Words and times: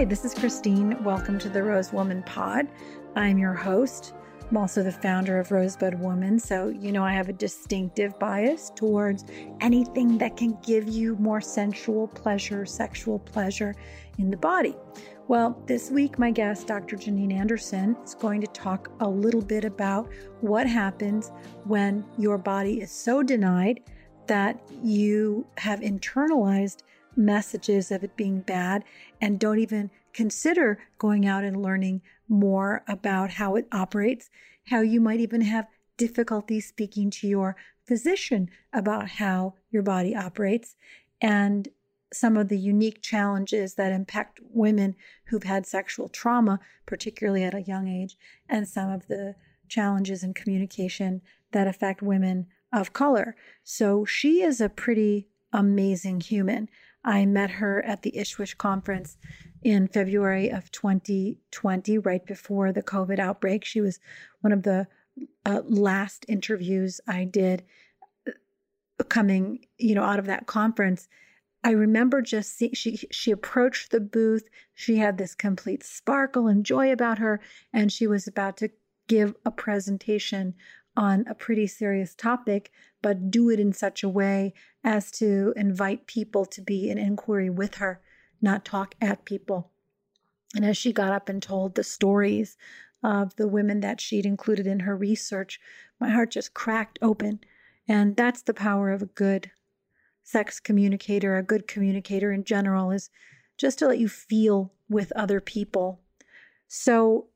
Hi, 0.00 0.06
this 0.06 0.24
is 0.24 0.32
Christine. 0.32 0.96
Welcome 1.04 1.38
to 1.40 1.50
the 1.50 1.62
Rose 1.62 1.92
Woman 1.92 2.22
Pod. 2.22 2.68
I'm 3.16 3.36
your 3.36 3.52
host. 3.52 4.14
I'm 4.48 4.56
also 4.56 4.82
the 4.82 4.90
founder 4.90 5.38
of 5.38 5.52
Rosebud 5.52 6.00
Woman, 6.00 6.38
so 6.38 6.68
you 6.68 6.90
know 6.90 7.04
I 7.04 7.12
have 7.12 7.28
a 7.28 7.34
distinctive 7.34 8.18
bias 8.18 8.72
towards 8.74 9.26
anything 9.60 10.16
that 10.16 10.38
can 10.38 10.56
give 10.62 10.88
you 10.88 11.16
more 11.16 11.42
sensual 11.42 12.08
pleasure, 12.08 12.64
sexual 12.64 13.18
pleasure 13.18 13.74
in 14.16 14.30
the 14.30 14.38
body. 14.38 14.74
Well, 15.28 15.62
this 15.66 15.90
week, 15.90 16.18
my 16.18 16.30
guest, 16.30 16.66
Dr. 16.66 16.96
Janeane 16.96 17.34
Anderson, 17.34 17.94
is 18.02 18.14
going 18.14 18.40
to 18.40 18.46
talk 18.46 18.90
a 19.00 19.06
little 19.06 19.42
bit 19.42 19.66
about 19.66 20.08
what 20.40 20.66
happens 20.66 21.30
when 21.64 22.06
your 22.16 22.38
body 22.38 22.80
is 22.80 22.90
so 22.90 23.22
denied 23.22 23.80
that 24.28 24.62
you 24.82 25.46
have 25.58 25.80
internalized 25.80 26.84
messages 27.16 27.90
of 27.90 28.04
it 28.04 28.16
being 28.16 28.40
bad 28.40 28.84
and 29.20 29.38
don't 29.38 29.58
even 29.58 29.90
consider 30.12 30.78
going 30.98 31.26
out 31.26 31.44
and 31.44 31.62
learning 31.62 32.02
more 32.28 32.82
about 32.88 33.30
how 33.30 33.56
it 33.56 33.66
operates, 33.72 34.30
how 34.66 34.80
you 34.80 35.00
might 35.00 35.20
even 35.20 35.40
have 35.40 35.66
difficulty 35.96 36.60
speaking 36.60 37.10
to 37.10 37.26
your 37.26 37.56
physician 37.86 38.48
about 38.72 39.08
how 39.08 39.54
your 39.70 39.82
body 39.82 40.14
operates, 40.14 40.76
and 41.20 41.68
some 42.12 42.36
of 42.36 42.48
the 42.48 42.58
unique 42.58 43.02
challenges 43.02 43.74
that 43.74 43.92
impact 43.92 44.40
women 44.50 44.96
who've 45.26 45.44
had 45.44 45.66
sexual 45.66 46.08
trauma, 46.08 46.58
particularly 46.86 47.44
at 47.44 47.54
a 47.54 47.62
young 47.62 47.86
age, 47.86 48.16
and 48.48 48.66
some 48.66 48.90
of 48.90 49.06
the 49.06 49.34
challenges 49.68 50.24
in 50.24 50.34
communication 50.34 51.20
that 51.52 51.68
affect 51.68 52.02
women 52.02 52.46
of 52.72 52.92
color. 52.92 53.36
So 53.62 54.04
she 54.04 54.42
is 54.42 54.60
a 54.60 54.68
pretty 54.68 55.28
amazing 55.52 56.20
human. 56.20 56.68
I 57.04 57.26
met 57.26 57.50
her 57.50 57.82
at 57.82 58.02
the 58.02 58.12
ISSWSH 58.12 58.58
conference 58.58 59.16
in 59.62 59.88
February 59.88 60.50
of 60.50 60.70
2020, 60.70 61.98
right 61.98 62.24
before 62.24 62.72
the 62.72 62.82
COVID 62.82 63.18
outbreak. 63.18 63.64
She 63.64 63.80
was 63.80 64.00
one 64.40 64.52
of 64.52 64.62
the 64.62 64.86
uh, 65.44 65.62
last 65.64 66.24
interviews 66.28 67.00
I 67.06 67.24
did 67.24 67.64
uh, 68.26 69.04
coming, 69.04 69.66
you 69.78 69.94
know, 69.94 70.04
out 70.04 70.18
of 70.18 70.26
that 70.26 70.46
conference. 70.46 71.08
I 71.62 71.72
remember 71.72 72.22
just 72.22 72.56
see, 72.56 72.72
she 72.72 72.96
she 73.10 73.30
approached 73.30 73.90
the 73.90 74.00
booth. 74.00 74.48
She 74.74 74.96
had 74.96 75.18
this 75.18 75.34
complete 75.34 75.84
sparkle 75.84 76.46
and 76.48 76.64
joy 76.64 76.90
about 76.90 77.18
her, 77.18 77.40
and 77.72 77.92
she 77.92 78.06
was 78.06 78.26
about 78.26 78.56
to 78.58 78.70
give 79.08 79.34
a 79.44 79.50
presentation 79.50 80.54
on 80.96 81.24
a 81.28 81.34
pretty 81.34 81.66
serious 81.66 82.14
topic, 82.14 82.70
but 83.02 83.30
do 83.30 83.50
it 83.50 83.60
in 83.60 83.72
such 83.72 84.02
a 84.02 84.08
way 84.08 84.52
as 84.84 85.10
to 85.12 85.52
invite 85.56 86.06
people 86.06 86.44
to 86.46 86.60
be 86.60 86.90
in 86.90 86.98
inquiry 86.98 87.50
with 87.50 87.76
her, 87.76 88.00
not 88.40 88.64
talk 88.64 88.94
at 89.00 89.24
people. 89.24 89.70
And 90.54 90.64
as 90.64 90.76
she 90.76 90.92
got 90.92 91.12
up 91.12 91.28
and 91.28 91.42
told 91.42 91.74
the 91.74 91.84
stories 91.84 92.56
of 93.02 93.36
the 93.36 93.48
women 93.48 93.80
that 93.80 94.00
she'd 94.00 94.26
included 94.26 94.66
in 94.66 94.80
her 94.80 94.96
research, 94.96 95.60
my 96.00 96.10
heart 96.10 96.30
just 96.30 96.54
cracked 96.54 96.98
open. 97.00 97.40
And 97.88 98.16
that's 98.16 98.42
the 98.42 98.54
power 98.54 98.90
of 98.90 99.02
a 99.02 99.06
good 99.06 99.50
sex 100.22 100.60
communicator, 100.60 101.36
a 101.36 101.42
good 101.42 101.66
communicator 101.66 102.32
in 102.32 102.44
general, 102.44 102.90
is 102.90 103.10
just 103.56 103.78
to 103.78 103.86
let 103.86 103.98
you 103.98 104.08
feel 104.08 104.72
with 104.88 105.12
other 105.16 105.40
people. 105.40 106.00
So, 106.68 107.28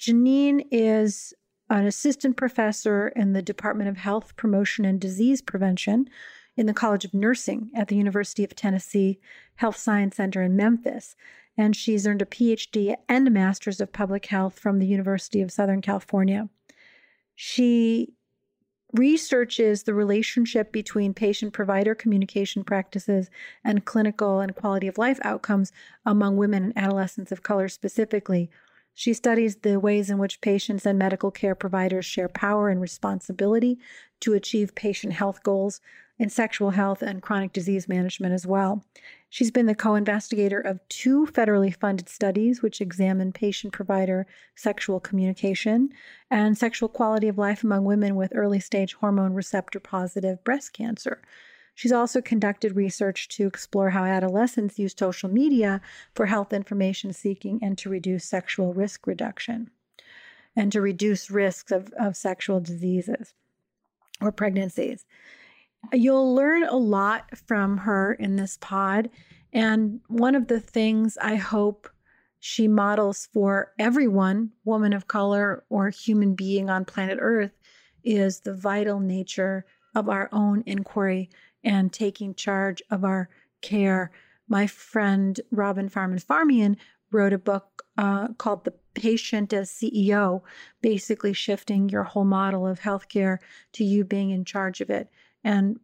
Janeane 0.00 0.64
is 0.70 1.34
an 1.70 1.86
assistant 1.86 2.36
professor 2.36 3.08
in 3.08 3.32
the 3.32 3.42
Department 3.42 3.88
of 3.88 3.96
Health 3.96 4.36
Promotion 4.36 4.84
and 4.84 5.00
Disease 5.00 5.42
Prevention 5.42 6.08
in 6.56 6.66
the 6.66 6.74
College 6.74 7.04
of 7.04 7.14
Nursing 7.14 7.70
at 7.74 7.88
the 7.88 7.96
University 7.96 8.42
of 8.42 8.54
Tennessee 8.54 9.20
Health 9.56 9.76
Science 9.76 10.16
Center 10.16 10.42
in 10.42 10.56
Memphis. 10.56 11.14
And 11.56 11.76
she's 11.76 12.06
earned 12.06 12.22
a 12.22 12.26
PhD 12.26 12.96
and 13.08 13.28
a 13.28 13.30
Master's 13.30 13.80
of 13.80 13.92
Public 13.92 14.26
Health 14.26 14.58
from 14.58 14.78
the 14.78 14.86
University 14.86 15.40
of 15.40 15.52
Southern 15.52 15.82
California. 15.82 16.48
She 17.34 18.14
researches 18.94 19.82
the 19.82 19.94
relationship 19.94 20.72
between 20.72 21.12
patient 21.12 21.52
provider 21.52 21.94
communication 21.94 22.64
practices 22.64 23.28
and 23.62 23.84
clinical 23.84 24.40
and 24.40 24.54
quality 24.54 24.88
of 24.88 24.96
life 24.96 25.18
outcomes 25.22 25.72
among 26.06 26.36
women 26.36 26.64
and 26.64 26.78
adolescents 26.78 27.30
of 27.30 27.42
color 27.42 27.68
specifically, 27.68 28.50
she 28.98 29.14
studies 29.14 29.54
the 29.54 29.78
ways 29.78 30.10
in 30.10 30.18
which 30.18 30.40
patients 30.40 30.84
and 30.84 30.98
medical 30.98 31.30
care 31.30 31.54
providers 31.54 32.04
share 32.04 32.28
power 32.28 32.68
and 32.68 32.80
responsibility 32.80 33.78
to 34.18 34.34
achieve 34.34 34.74
patient 34.74 35.12
health 35.12 35.44
goals 35.44 35.80
in 36.18 36.28
sexual 36.28 36.70
health 36.70 37.00
and 37.00 37.22
chronic 37.22 37.52
disease 37.52 37.88
management 37.88 38.34
as 38.34 38.44
well. 38.44 38.84
She's 39.30 39.52
been 39.52 39.66
the 39.66 39.76
co 39.76 39.94
investigator 39.94 40.58
of 40.58 40.80
two 40.88 41.26
federally 41.26 41.72
funded 41.72 42.08
studies 42.08 42.60
which 42.60 42.80
examine 42.80 43.30
patient 43.30 43.72
provider 43.72 44.26
sexual 44.56 44.98
communication 44.98 45.90
and 46.28 46.58
sexual 46.58 46.88
quality 46.88 47.28
of 47.28 47.38
life 47.38 47.62
among 47.62 47.84
women 47.84 48.16
with 48.16 48.32
early 48.34 48.58
stage 48.58 48.94
hormone 48.94 49.32
receptor 49.32 49.78
positive 49.78 50.42
breast 50.42 50.72
cancer. 50.72 51.22
She's 51.78 51.92
also 51.92 52.20
conducted 52.20 52.74
research 52.74 53.28
to 53.28 53.46
explore 53.46 53.90
how 53.90 54.02
adolescents 54.02 54.80
use 54.80 54.96
social 54.98 55.28
media 55.28 55.80
for 56.12 56.26
health 56.26 56.52
information 56.52 57.12
seeking 57.12 57.60
and 57.62 57.78
to 57.78 57.88
reduce 57.88 58.24
sexual 58.24 58.74
risk 58.74 59.06
reduction 59.06 59.70
and 60.56 60.72
to 60.72 60.80
reduce 60.80 61.30
risks 61.30 61.70
of, 61.70 61.92
of 61.96 62.16
sexual 62.16 62.58
diseases 62.58 63.32
or 64.20 64.32
pregnancies. 64.32 65.06
You'll 65.92 66.34
learn 66.34 66.64
a 66.64 66.74
lot 66.74 67.38
from 67.46 67.76
her 67.76 68.12
in 68.12 68.34
this 68.34 68.58
pod. 68.60 69.08
And 69.52 70.00
one 70.08 70.34
of 70.34 70.48
the 70.48 70.58
things 70.58 71.16
I 71.22 71.36
hope 71.36 71.88
she 72.40 72.66
models 72.66 73.28
for 73.32 73.72
everyone, 73.78 74.50
woman 74.64 74.92
of 74.92 75.06
color 75.06 75.62
or 75.70 75.90
human 75.90 76.34
being 76.34 76.70
on 76.70 76.84
planet 76.84 77.18
Earth, 77.20 77.56
is 78.02 78.40
the 78.40 78.54
vital 78.54 78.98
nature 78.98 79.64
of 79.94 80.08
our 80.08 80.28
own 80.32 80.64
inquiry 80.66 81.30
and 81.64 81.92
taking 81.92 82.34
charge 82.34 82.82
of 82.90 83.04
our 83.04 83.28
care. 83.60 84.10
My 84.48 84.66
friend 84.66 85.40
Robin 85.50 85.88
Farmanfarmaian 85.88 86.76
wrote 87.10 87.32
a 87.32 87.38
book 87.38 87.84
uh, 87.96 88.28
called 88.34 88.64
The 88.64 88.74
Patient 88.94 89.52
as 89.52 89.70
CEO, 89.70 90.42
basically 90.82 91.32
shifting 91.32 91.88
your 91.88 92.04
whole 92.04 92.24
model 92.24 92.66
of 92.66 92.80
healthcare 92.80 93.38
to 93.72 93.84
you 93.84 94.04
being 94.04 94.30
in 94.30 94.44
charge 94.44 94.80
of 94.80 94.90
it 94.90 95.08
and 95.44 95.78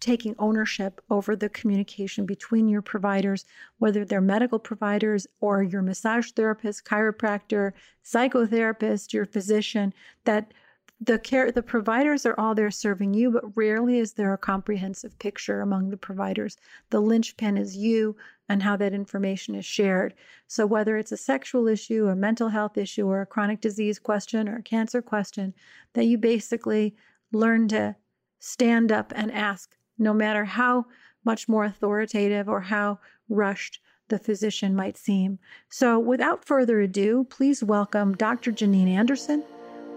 taking 0.00 0.34
ownership 0.38 1.00
over 1.10 1.34
the 1.34 1.48
communication 1.48 2.24
between 2.24 2.68
your 2.68 2.82
providers, 2.82 3.44
whether 3.78 4.04
they're 4.04 4.20
medical 4.20 4.58
providers 4.58 5.26
or 5.40 5.62
your 5.62 5.82
massage 5.82 6.30
therapist, 6.32 6.84
chiropractor, 6.84 7.72
psychotherapist, 8.04 9.12
your 9.12 9.26
physician, 9.26 9.92
that 10.24 10.52
the 11.00 11.18
care 11.18 11.52
the 11.52 11.62
providers 11.62 12.26
are 12.26 12.38
all 12.38 12.54
there 12.54 12.70
serving 12.70 13.14
you 13.14 13.30
but 13.30 13.56
rarely 13.56 13.98
is 13.98 14.14
there 14.14 14.32
a 14.32 14.38
comprehensive 14.38 15.16
picture 15.18 15.60
among 15.60 15.90
the 15.90 15.96
providers. 15.96 16.56
The 16.90 17.00
linchpin 17.00 17.56
is 17.56 17.76
you 17.76 18.16
and 18.48 18.62
how 18.62 18.76
that 18.76 18.92
information 18.92 19.54
is 19.54 19.64
shared. 19.64 20.14
So 20.48 20.66
whether 20.66 20.96
it's 20.96 21.12
a 21.12 21.16
sexual 21.16 21.68
issue 21.68 22.08
a 22.08 22.16
mental 22.16 22.48
health 22.48 22.76
issue 22.76 23.06
or 23.06 23.20
a 23.20 23.26
chronic 23.26 23.60
disease 23.60 23.98
question 23.98 24.48
or 24.48 24.56
a 24.56 24.62
cancer 24.62 25.00
question 25.00 25.54
that 25.92 26.06
you 26.06 26.18
basically 26.18 26.96
learn 27.30 27.68
to 27.68 27.94
stand 28.40 28.90
up 28.90 29.12
and 29.14 29.30
ask 29.30 29.76
no 29.98 30.12
matter 30.12 30.44
how 30.44 30.86
much 31.24 31.48
more 31.48 31.64
authoritative 31.64 32.48
or 32.48 32.60
how 32.60 32.98
rushed 33.28 33.80
the 34.08 34.18
physician 34.18 34.74
might 34.74 34.96
seem. 34.96 35.38
So 35.68 35.98
without 35.98 36.44
further 36.44 36.80
ado 36.80 37.24
please 37.30 37.62
welcome 37.62 38.16
dr 38.16 38.50
janeane 38.50 38.88
anderson 38.88 39.44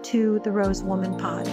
to 0.04 0.40
the 0.44 0.50
Rose 0.50 0.82
Woman 0.82 1.16
Pod. 1.16 1.46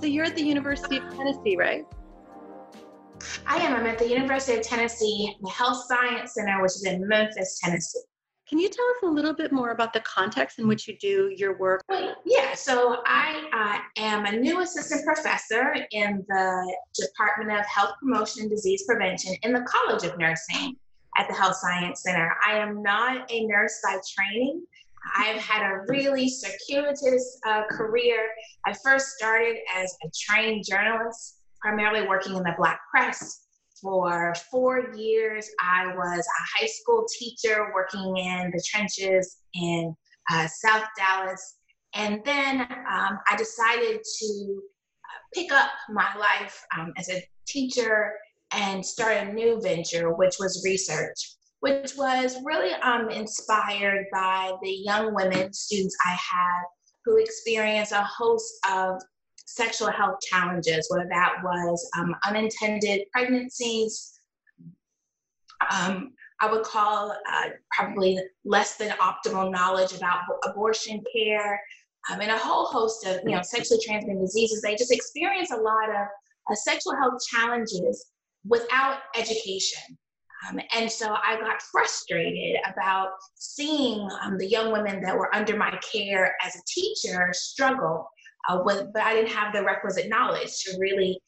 So 0.00 0.06
you're 0.06 0.24
at 0.24 0.36
the 0.36 0.42
University 0.42 0.98
of 0.98 1.04
Tennessee, 1.14 1.56
right? 1.56 1.84
I 3.46 3.56
am. 3.56 3.74
I'm 3.74 3.86
at 3.86 3.98
the 3.98 4.08
University 4.08 4.58
of 4.58 4.62
Tennessee, 4.62 5.36
Health 5.50 5.84
Science 5.86 6.34
Center, 6.34 6.62
which 6.62 6.72
is 6.72 6.84
in 6.84 7.06
Memphis, 7.08 7.58
Tennessee. 7.62 8.00
Can 8.48 8.58
you 8.58 8.70
tell 8.70 8.84
us 8.86 8.96
a 9.02 9.06
little 9.06 9.34
bit 9.34 9.52
more 9.52 9.72
about 9.72 9.92
the 9.92 10.00
context 10.00 10.58
in 10.58 10.66
which 10.66 10.88
you 10.88 10.96
do 10.98 11.30
your 11.36 11.58
work? 11.58 11.84
Yeah, 12.24 12.54
so 12.54 13.02
I 13.04 13.44
uh, 13.52 14.02
am 14.02 14.24
a 14.24 14.32
new 14.32 14.60
assistant 14.60 15.04
professor 15.04 15.74
in 15.90 16.24
the 16.28 16.76
Department 16.94 17.58
of 17.58 17.66
Health 17.66 17.92
Promotion 18.00 18.44
and 18.44 18.50
Disease 18.50 18.84
Prevention 18.88 19.34
in 19.42 19.52
the 19.52 19.60
College 19.68 20.04
of 20.04 20.18
Nursing 20.18 20.76
at 21.18 21.28
the 21.28 21.34
Health 21.34 21.56
Science 21.56 22.02
Center. 22.02 22.34
I 22.46 22.56
am 22.56 22.82
not 22.82 23.30
a 23.30 23.44
nurse 23.46 23.78
by 23.84 23.98
training. 24.16 24.64
I've 25.14 25.40
had 25.40 25.62
a 25.62 25.80
really 25.86 26.30
circuitous 26.30 27.38
uh, 27.46 27.64
career. 27.70 28.28
I 28.64 28.74
first 28.82 29.08
started 29.08 29.58
as 29.76 29.94
a 30.04 30.08
trained 30.18 30.64
journalist, 30.66 31.40
primarily 31.60 32.08
working 32.08 32.34
in 32.34 32.42
the 32.42 32.54
Black 32.56 32.80
press 32.90 33.47
for 33.80 34.34
four 34.50 34.92
years, 34.94 35.48
I 35.60 35.94
was 35.94 36.18
a 36.20 36.58
high 36.58 36.66
school 36.66 37.06
teacher 37.18 37.70
working 37.74 38.16
in 38.16 38.50
the 38.52 38.62
trenches 38.66 39.38
in 39.54 39.94
uh, 40.30 40.46
South 40.46 40.84
Dallas. 40.96 41.56
And 41.94 42.20
then 42.24 42.60
um, 42.60 43.18
I 43.28 43.36
decided 43.36 44.00
to 44.02 44.62
uh, 45.04 45.18
pick 45.34 45.52
up 45.52 45.70
my 45.90 46.14
life 46.16 46.62
um, 46.76 46.92
as 46.96 47.08
a 47.08 47.24
teacher 47.46 48.12
and 48.52 48.84
start 48.84 49.16
a 49.16 49.32
new 49.32 49.60
venture, 49.60 50.14
which 50.14 50.36
was 50.38 50.62
research, 50.64 51.36
which 51.60 51.96
was 51.96 52.36
really 52.44 52.72
um, 52.74 53.10
inspired 53.10 54.06
by 54.12 54.52
the 54.62 54.70
young 54.70 55.14
women 55.14 55.52
students 55.52 55.96
I 56.04 56.10
had 56.10 56.62
who 57.04 57.16
experienced 57.16 57.92
a 57.92 58.02
host 58.02 58.52
of 58.70 59.00
sexual 59.48 59.90
health 59.90 60.18
challenges, 60.20 60.86
whether 60.90 61.08
that 61.08 61.36
was 61.42 61.88
um, 61.98 62.14
unintended 62.26 63.00
pregnancies, 63.12 64.20
um, 65.70 66.12
I 66.40 66.50
would 66.50 66.62
call 66.62 67.10
uh, 67.10 67.48
probably 67.72 68.20
less 68.44 68.76
than 68.76 68.90
optimal 68.90 69.50
knowledge 69.50 69.92
about 69.94 70.20
abortion 70.44 71.02
care, 71.12 71.60
um, 72.10 72.20
and 72.20 72.30
a 72.30 72.38
whole 72.38 72.66
host 72.66 73.06
of 73.06 73.20
you 73.24 73.34
know 73.34 73.42
sexually 73.42 73.80
transmitted 73.84 74.20
diseases. 74.20 74.60
They 74.60 74.76
just 74.76 74.92
experience 74.92 75.50
a 75.50 75.56
lot 75.56 75.88
of 75.88 76.06
uh, 76.50 76.54
sexual 76.54 76.94
health 76.96 77.20
challenges 77.34 78.06
without 78.46 78.98
education. 79.16 79.98
Um, 80.48 80.60
and 80.76 80.90
so 80.90 81.16
I 81.26 81.36
got 81.40 81.60
frustrated 81.62 82.60
about 82.72 83.08
seeing 83.34 84.08
um, 84.22 84.38
the 84.38 84.46
young 84.46 84.70
women 84.70 85.02
that 85.02 85.16
were 85.16 85.34
under 85.34 85.56
my 85.56 85.76
care 85.92 86.36
as 86.44 86.54
a 86.54 86.60
teacher 86.68 87.30
struggle 87.32 88.08
uh, 88.48 88.62
but 88.64 88.90
I 88.96 89.14
didn't 89.14 89.30
have 89.30 89.52
the 89.52 89.62
requisite 89.62 90.08
knowledge 90.08 90.62
to 90.64 90.76
really 90.80 91.20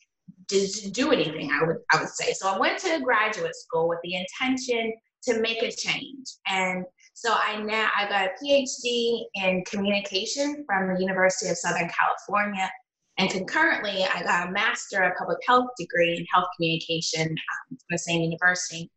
do 0.48 1.12
anything, 1.12 1.50
I 1.52 1.64
would, 1.64 1.76
I 1.92 2.00
would 2.00 2.08
say. 2.08 2.32
So 2.32 2.48
I 2.48 2.58
went 2.58 2.78
to 2.80 3.00
graduate 3.04 3.54
school 3.54 3.88
with 3.88 3.98
the 4.02 4.14
intention 4.14 4.92
to 5.24 5.40
make 5.40 5.62
a 5.62 5.70
change. 5.70 6.26
And 6.46 6.84
so 7.12 7.32
I 7.34 7.62
now 7.62 7.88
I 7.96 8.08
got 8.08 8.28
a 8.28 8.30
PhD 8.42 9.24
in 9.34 9.62
communication 9.64 10.64
from 10.66 10.94
the 10.94 11.00
University 11.00 11.50
of 11.50 11.58
Southern 11.58 11.90
California. 11.90 12.70
And 13.18 13.30
concurrently, 13.30 14.04
I 14.04 14.22
got 14.22 14.48
a 14.48 14.50
master 14.50 15.02
of 15.02 15.12
public 15.18 15.38
health 15.46 15.68
degree 15.78 16.16
in 16.16 16.24
health 16.32 16.48
communication 16.56 17.28
um, 17.28 17.36
from 17.68 17.86
the 17.90 17.98
same 17.98 18.22
university. 18.22 18.90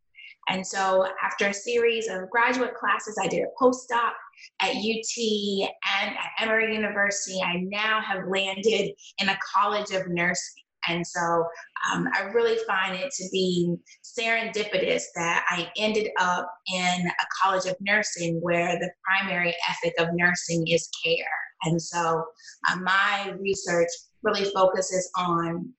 And 0.48 0.66
so 0.66 1.08
after 1.22 1.48
a 1.48 1.54
series 1.54 2.08
of 2.08 2.30
graduate 2.30 2.75
classes, 2.75 3.18
I 3.22 3.28
did 3.28 3.44
a 3.44 3.64
postdoc 3.64 4.12
at 4.60 4.75
UT 4.75 5.69
and 6.01 6.16
at 6.16 6.31
Emory 6.40 6.75
University. 6.75 7.42
I 7.44 7.62
now 7.63 8.01
have 8.01 8.28
landed 8.28 8.92
in 9.19 9.30
a 9.30 9.38
college 9.54 9.92
of 9.92 10.07
nursing. 10.07 10.63
And 10.88 11.06
so 11.06 11.45
um, 11.92 12.10
I 12.13 12.24
really 12.34 12.57
find 12.68 12.95
it 12.95 13.12
to 13.13 13.30
be 13.31 13.75
serendipitous 14.04 15.04
that 15.16 15.45
I 15.50 15.72
ended 15.78 16.10
up 16.19 16.50
in 16.74 17.07
a 17.07 17.25
college 17.42 17.66
of 17.66 17.78
nursing 17.80 18.40
where 18.42 18.78
the 18.80 18.92
primary 19.04 19.56
ethic 19.69 19.94
of 19.98 20.10
nursing 20.13 20.68
is 20.68 20.89
care. 21.04 21.25
And 21.63 21.81
so 21.81 22.25
uh, 22.69 22.75
my 22.78 23.34
research 23.39 23.88
really 24.24 24.46
focuses 24.51 25.10
on 25.18 25.72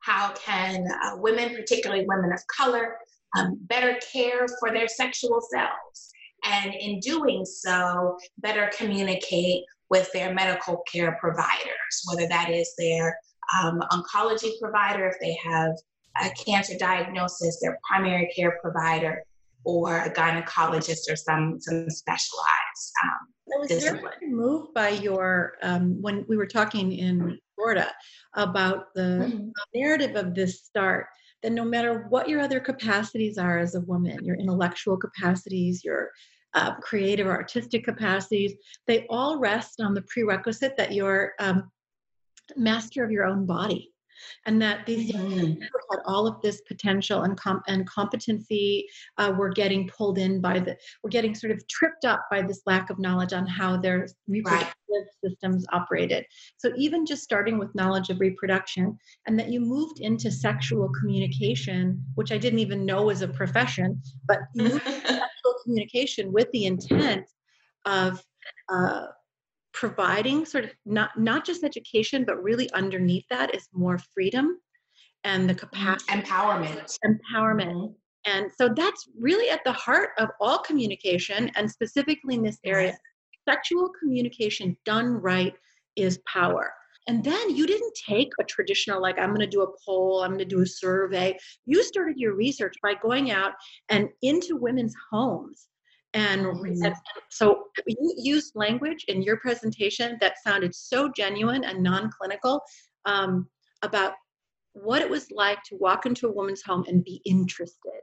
how 0.00 0.32
can 0.34 0.86
uh, 1.04 1.16
women, 1.16 1.54
particularly 1.54 2.04
women 2.06 2.32
of 2.32 2.40
color, 2.54 2.96
um, 3.36 3.58
better 3.62 3.98
care 4.12 4.46
for 4.60 4.72
their 4.72 4.88
sexual 4.88 5.40
selves. 5.52 6.12
And 6.50 6.74
in 6.74 7.00
doing 7.00 7.44
so, 7.44 8.18
better 8.38 8.70
communicate 8.76 9.64
with 9.90 10.10
their 10.12 10.34
medical 10.34 10.82
care 10.90 11.16
providers, 11.20 12.02
whether 12.06 12.26
that 12.28 12.50
is 12.50 12.72
their 12.78 13.18
um, 13.58 13.82
oncology 13.92 14.52
provider, 14.60 15.06
if 15.08 15.16
they 15.20 15.36
have 15.44 15.72
a 16.22 16.30
cancer 16.44 16.76
diagnosis, 16.76 17.58
their 17.60 17.78
primary 17.88 18.30
care 18.34 18.58
provider, 18.60 19.22
or 19.64 19.98
a 19.98 20.10
gynecologist 20.10 21.10
or 21.10 21.16
some 21.16 21.60
some 21.60 21.88
specialized. 21.90 22.92
Um, 23.02 23.18
I 23.54 23.58
was 23.58 23.84
very 23.84 24.00
moved 24.22 24.74
by 24.74 24.90
your 24.90 25.54
um, 25.62 26.00
when 26.00 26.24
we 26.28 26.36
were 26.36 26.46
talking 26.46 26.92
in 26.92 27.38
Florida 27.54 27.90
about 28.34 28.94
the 28.94 29.30
mm-hmm. 29.30 29.48
narrative 29.74 30.16
of 30.16 30.34
this 30.34 30.64
start. 30.64 31.06
That 31.42 31.52
no 31.52 31.64
matter 31.64 32.06
what 32.08 32.28
your 32.28 32.40
other 32.40 32.58
capacities 32.58 33.38
are 33.38 33.58
as 33.58 33.76
a 33.76 33.80
woman, 33.82 34.24
your 34.24 34.34
intellectual 34.34 34.96
capacities, 34.96 35.84
your 35.84 36.10
uh, 36.58 36.74
creative 36.80 37.26
or 37.26 37.32
artistic 37.32 37.84
capacities, 37.84 38.54
they 38.86 39.06
all 39.08 39.38
rest 39.38 39.80
on 39.80 39.94
the 39.94 40.02
prerequisite 40.02 40.76
that 40.76 40.92
you're 40.92 41.32
um, 41.38 41.70
master 42.56 43.04
of 43.04 43.10
your 43.10 43.24
own 43.24 43.46
body 43.46 43.92
and 44.46 44.60
that 44.60 44.84
these 44.86 45.12
mm-hmm. 45.12 45.60
had 45.60 46.00
all 46.06 46.26
of 46.26 46.40
this 46.42 46.60
potential 46.62 47.22
and 47.22 47.38
com- 47.38 47.62
and 47.68 47.88
competency 47.88 48.86
uh, 49.18 49.32
were 49.36 49.48
getting 49.48 49.88
pulled 49.88 50.18
in 50.18 50.40
by 50.40 50.58
the 50.58 50.76
we're 51.02 51.10
getting 51.10 51.34
sort 51.34 51.52
of 51.52 51.66
tripped 51.68 52.04
up 52.04 52.24
by 52.30 52.42
this 52.42 52.62
lack 52.66 52.90
of 52.90 52.98
knowledge 52.98 53.32
on 53.32 53.46
how 53.46 53.76
their 53.76 54.08
reproductive 54.26 54.74
right. 54.90 55.04
systems 55.24 55.64
operated 55.72 56.24
so 56.56 56.72
even 56.76 57.06
just 57.06 57.22
starting 57.22 57.58
with 57.58 57.74
knowledge 57.74 58.10
of 58.10 58.20
reproduction 58.20 58.98
and 59.26 59.38
that 59.38 59.50
you 59.50 59.60
moved 59.60 60.00
into 60.00 60.30
sexual 60.30 60.90
communication 61.00 62.02
which 62.14 62.32
i 62.32 62.38
didn't 62.38 62.58
even 62.58 62.84
know 62.84 63.04
was 63.04 63.22
a 63.22 63.28
profession 63.28 64.00
but 64.26 64.40
you 65.68 65.80
moved 65.80 65.94
into 65.94 66.24
sexual 66.24 66.24
communication 66.26 66.32
with 66.32 66.48
the 66.52 66.66
intent 66.66 67.26
of 67.86 68.22
uh, 68.72 69.06
providing 69.72 70.44
sort 70.44 70.64
of 70.64 70.70
not 70.86 71.10
not 71.18 71.44
just 71.44 71.64
education 71.64 72.24
but 72.26 72.42
really 72.42 72.70
underneath 72.72 73.24
that 73.30 73.54
is 73.54 73.68
more 73.72 73.98
freedom 74.14 74.58
and 75.24 75.48
the 75.48 75.54
capacity. 75.54 76.12
Empowerment. 76.12 76.96
Empowerment. 77.04 77.74
Mm-hmm. 77.74 77.92
and 78.24 78.50
so 78.56 78.68
that's 78.74 79.08
really 79.18 79.50
at 79.50 79.60
the 79.64 79.72
heart 79.72 80.10
of 80.18 80.28
all 80.40 80.58
communication 80.58 81.50
and 81.56 81.70
specifically 81.70 82.34
in 82.34 82.42
this 82.42 82.58
area. 82.64 82.96
Sexual 83.48 83.90
communication 84.00 84.76
done 84.84 85.06
right 85.14 85.54
is 85.96 86.20
power 86.32 86.72
and 87.08 87.24
then 87.24 87.56
you 87.56 87.66
didn't 87.66 87.92
take 88.08 88.30
a 88.38 88.44
traditional 88.44 89.02
like 89.02 89.18
i'm 89.18 89.30
going 89.30 89.40
to 89.40 89.46
do 89.46 89.62
a 89.62 89.72
poll 89.84 90.22
i'm 90.22 90.30
going 90.30 90.38
to 90.38 90.44
do 90.44 90.60
a 90.60 90.66
survey 90.66 91.36
you 91.66 91.82
started 91.82 92.16
your 92.16 92.34
research 92.34 92.74
by 92.82 92.94
going 93.02 93.30
out 93.32 93.52
and 93.88 94.08
into 94.22 94.56
women's 94.56 94.94
homes 95.10 95.66
and, 96.14 96.42
mm-hmm. 96.42 96.84
and 96.84 96.94
so 97.30 97.64
you 97.86 98.14
used 98.16 98.52
language 98.54 99.04
in 99.08 99.22
your 99.22 99.36
presentation 99.38 100.16
that 100.20 100.36
sounded 100.42 100.74
so 100.74 101.10
genuine 101.14 101.64
and 101.64 101.82
non-clinical 101.82 102.62
um, 103.04 103.46
about 103.82 104.14
what 104.72 105.02
it 105.02 105.10
was 105.10 105.30
like 105.30 105.62
to 105.64 105.76
walk 105.76 106.06
into 106.06 106.28
a 106.28 106.32
woman's 106.32 106.62
home 106.62 106.84
and 106.88 107.04
be 107.04 107.20
interested 107.26 108.00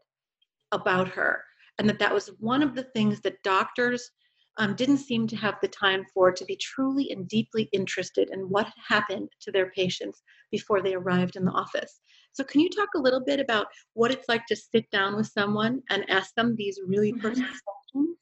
about 0.72 1.08
her 1.08 1.42
and 1.80 1.90
that 1.90 2.00
that 2.00 2.14
was 2.14 2.30
one 2.40 2.62
of 2.62 2.76
the 2.76 2.84
things 2.94 3.22
that 3.22 3.42
doctors 3.44 4.12
um, 4.58 4.76
didn't 4.76 4.98
seem 4.98 5.28
to 5.28 5.36
have 5.36 5.56
the 5.62 5.68
time 5.68 6.06
for 6.14 6.32
to 6.32 6.46
be 6.46 6.56
truly 6.56 7.12
and 7.12 7.28
deeply 7.28 7.70
interested 7.74 8.30
in 8.32 8.42
what 8.50 8.72
happened 8.88 9.30
to 9.42 9.52
their 9.52 9.72
patients 9.72 10.24
before 10.52 10.82
they 10.82 10.94
arrived 10.94 11.36
in 11.36 11.46
the 11.46 11.52
office 11.52 12.00
so 12.36 12.44
can 12.44 12.60
you 12.60 12.70
talk 12.70 12.90
a 12.96 13.00
little 13.00 13.22
bit 13.22 13.40
about 13.40 13.68
what 13.94 14.12
it's 14.12 14.28
like 14.28 14.46
to 14.48 14.58
sit 14.58 14.92
down 14.92 15.16
with 15.16 15.28
someone 15.28 15.82
and 15.90 16.08
ask 16.10 16.36
them 16.36 16.54
these 16.58 16.80
really 16.86 17.14
personal 17.14 17.48
questions? 17.48 18.18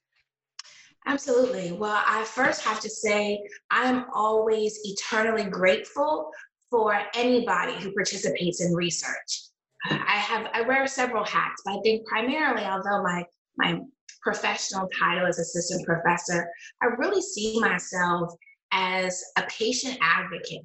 Absolutely. 1.07 1.71
Well, 1.71 2.01
I 2.05 2.23
first 2.23 2.61
have 2.61 2.79
to 2.81 2.89
say 2.89 3.41
I 3.71 3.89
am 3.89 4.05
always 4.13 4.79
eternally 4.83 5.45
grateful 5.45 6.29
for 6.69 7.01
anybody 7.15 7.73
who 7.81 7.91
participates 7.91 8.63
in 8.63 8.75
research. 8.75 9.47
I 9.89 10.17
have 10.17 10.47
I 10.53 10.61
wear 10.61 10.85
several 10.85 11.25
hats, 11.25 11.63
but 11.65 11.79
I 11.79 11.81
think 11.81 12.07
primarily, 12.07 12.63
although 12.63 13.01
my 13.01 13.25
my 13.57 13.81
professional 14.23 14.87
title 14.97 15.27
as 15.27 15.39
assistant 15.39 15.85
professor, 15.85 16.49
I 16.81 16.87
really 16.97 17.21
see 17.21 17.59
myself 17.59 18.33
as 18.71 19.21
a 19.37 19.43
patient 19.43 19.97
advocate. 20.01 20.61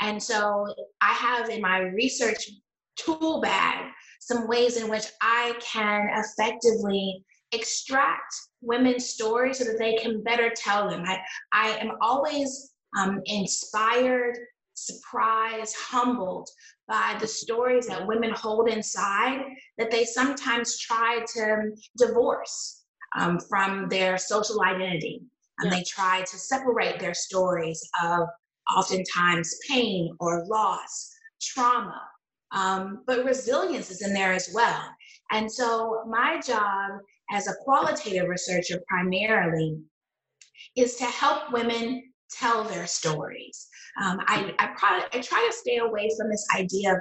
And 0.00 0.20
so 0.20 0.66
I 1.00 1.12
have 1.12 1.48
in 1.48 1.60
my 1.60 1.78
research 1.78 2.50
tool 2.96 3.40
bag 3.40 3.86
some 4.20 4.48
ways 4.48 4.76
in 4.76 4.88
which 4.88 5.06
I 5.20 5.54
can 5.60 6.08
effectively 6.12 7.24
extract 7.52 8.34
women's 8.60 9.08
stories 9.08 9.58
so 9.58 9.64
that 9.64 9.78
they 9.78 9.94
can 9.96 10.22
better 10.22 10.50
tell 10.56 10.88
them. 10.88 11.04
I, 11.06 11.20
I 11.52 11.68
am 11.78 11.92
always 12.00 12.72
um, 12.98 13.20
inspired, 13.26 14.36
surprised, 14.74 15.76
humbled 15.76 16.48
by 16.88 17.16
the 17.20 17.26
stories 17.26 17.86
that 17.86 18.06
women 18.06 18.32
hold 18.32 18.68
inside 18.68 19.42
that 19.78 19.90
they 19.90 20.04
sometimes 20.04 20.78
try 20.78 21.24
to 21.34 21.70
divorce 21.96 22.81
um, 23.16 23.38
from 23.40 23.88
their 23.88 24.18
social 24.18 24.62
identity. 24.62 25.22
And 25.58 25.70
yeah. 25.70 25.78
they 25.78 25.84
try 25.84 26.22
to 26.22 26.38
separate 26.38 26.98
their 26.98 27.14
stories 27.14 27.82
of 28.02 28.28
oftentimes 28.74 29.54
pain 29.68 30.16
or 30.20 30.46
loss, 30.46 31.10
trauma. 31.40 32.00
Um, 32.52 33.02
but 33.06 33.24
resilience 33.24 33.90
is 33.90 34.02
in 34.02 34.12
there 34.12 34.32
as 34.32 34.50
well. 34.54 34.82
And 35.30 35.50
so 35.50 36.02
my 36.06 36.40
job 36.40 37.00
as 37.30 37.48
a 37.48 37.54
qualitative 37.64 38.28
researcher 38.28 38.80
primarily 38.88 39.78
is 40.76 40.96
to 40.96 41.04
help 41.04 41.52
women 41.52 42.02
tell 42.30 42.64
their 42.64 42.86
stories. 42.86 43.68
Um, 44.02 44.20
I, 44.26 44.54
I, 44.58 44.68
probably, 44.76 45.06
I 45.12 45.22
try 45.22 45.46
to 45.46 45.56
stay 45.56 45.78
away 45.78 46.10
from 46.16 46.30
this 46.30 46.46
idea 46.56 46.94
of 46.94 46.98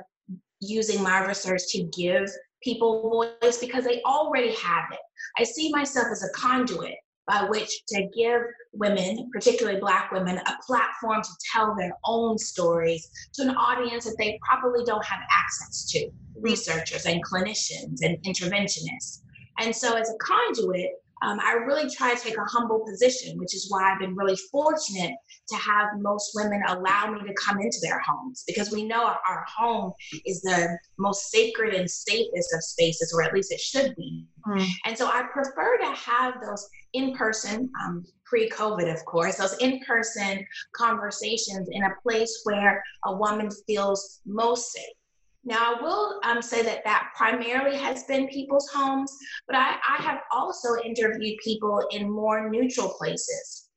using 0.60 1.02
my 1.02 1.26
research 1.26 1.62
to 1.70 1.84
give 1.98 2.30
people 2.64 3.28
voice 3.42 3.58
because 3.58 3.84
they 3.84 4.02
already 4.04 4.54
have 4.56 4.86
it. 4.92 5.00
I 5.38 5.44
see 5.44 5.72
myself 5.72 6.08
as 6.12 6.24
a 6.24 6.30
conduit 6.34 6.96
by 7.28 7.44
which 7.50 7.86
to 7.88 8.08
give 8.16 8.42
women, 8.74 9.30
particularly 9.32 9.80
Black 9.80 10.12
women, 10.12 10.38
a 10.38 10.58
platform 10.66 11.22
to 11.22 11.30
tell 11.52 11.76
their 11.76 11.94
own 12.06 12.38
stories 12.38 13.10
to 13.34 13.44
an 13.44 13.52
audience 13.52 14.06
that 14.06 14.16
they 14.18 14.40
probably 14.48 14.84
don't 14.86 15.06
have 15.06 15.20
access 15.32 15.86
to 15.92 16.00
mm-hmm. 16.00 16.42
researchers 16.42 17.06
and 17.06 17.24
clinicians 17.24 18.00
and 18.02 18.18
interventionists. 18.24 19.22
And 19.60 19.76
so, 19.76 19.96
as 19.96 20.10
a 20.10 20.16
conduit, 20.20 20.90
um, 21.22 21.40
I 21.40 21.54
really 21.54 21.90
try 21.90 22.16
to 22.16 22.20
take 22.20 22.38
a 22.38 22.44
humble 22.46 22.84
position, 22.86 23.38
which 23.38 23.54
is 23.54 23.68
why 23.70 23.92
I've 23.92 24.00
been 24.00 24.16
really 24.16 24.38
fortunate 24.52 25.14
to 25.50 25.56
have 25.56 25.90
most 26.00 26.32
women 26.34 26.62
allow 26.68 27.12
me 27.12 27.28
to 27.28 27.34
come 27.34 27.60
into 27.60 27.78
their 27.82 28.00
homes 28.00 28.44
because 28.48 28.72
we 28.72 28.86
know 28.86 29.04
our 29.04 29.46
home 29.56 29.94
is 30.26 30.42
the 30.42 30.78
most 30.98 31.30
sacred 31.30 31.74
and 31.74 31.90
safest 31.90 32.54
of 32.54 32.64
spaces, 32.64 33.14
or 33.16 33.24
at 33.24 33.34
least 33.34 33.52
it 33.52 33.60
should 33.60 33.96
be. 33.96 34.26
Mm. 34.48 34.68
And 34.86 34.98
so 34.98 35.08
I 35.08 35.24
prefer 35.32 35.78
to 35.78 35.92
have 35.92 36.36
those 36.44 36.68
in 36.94 37.16
person, 37.16 37.70
um, 37.84 38.04
pre 38.26 38.50
COVID, 38.50 38.92
of 38.92 39.06
course, 39.06 39.38
those 39.38 39.58
in 39.60 39.80
person 39.82 40.46
conversations 40.76 41.70
in 41.72 41.84
a 41.84 41.96
place 42.02 42.42
where 42.44 42.84
a 43.06 43.16
woman 43.16 43.50
feels 43.68 44.22
most 44.26 44.72
safe 44.72 44.96
now, 45.44 45.76
I 45.76 45.82
will 45.82 46.20
um, 46.24 46.42
say 46.42 46.62
that 46.62 46.84
that 46.84 47.10
primarily 47.16 47.76
has 47.78 48.04
been 48.04 48.28
people's 48.28 48.70
homes, 48.72 49.12
but 49.48 49.56
I, 49.56 49.76
I 49.90 50.02
have 50.02 50.20
also 50.32 50.70
interviewed 50.84 51.40
people 51.44 51.84
in 51.92 52.10
more 52.10 52.50
neutral 52.50 52.90
places, 52.90 53.70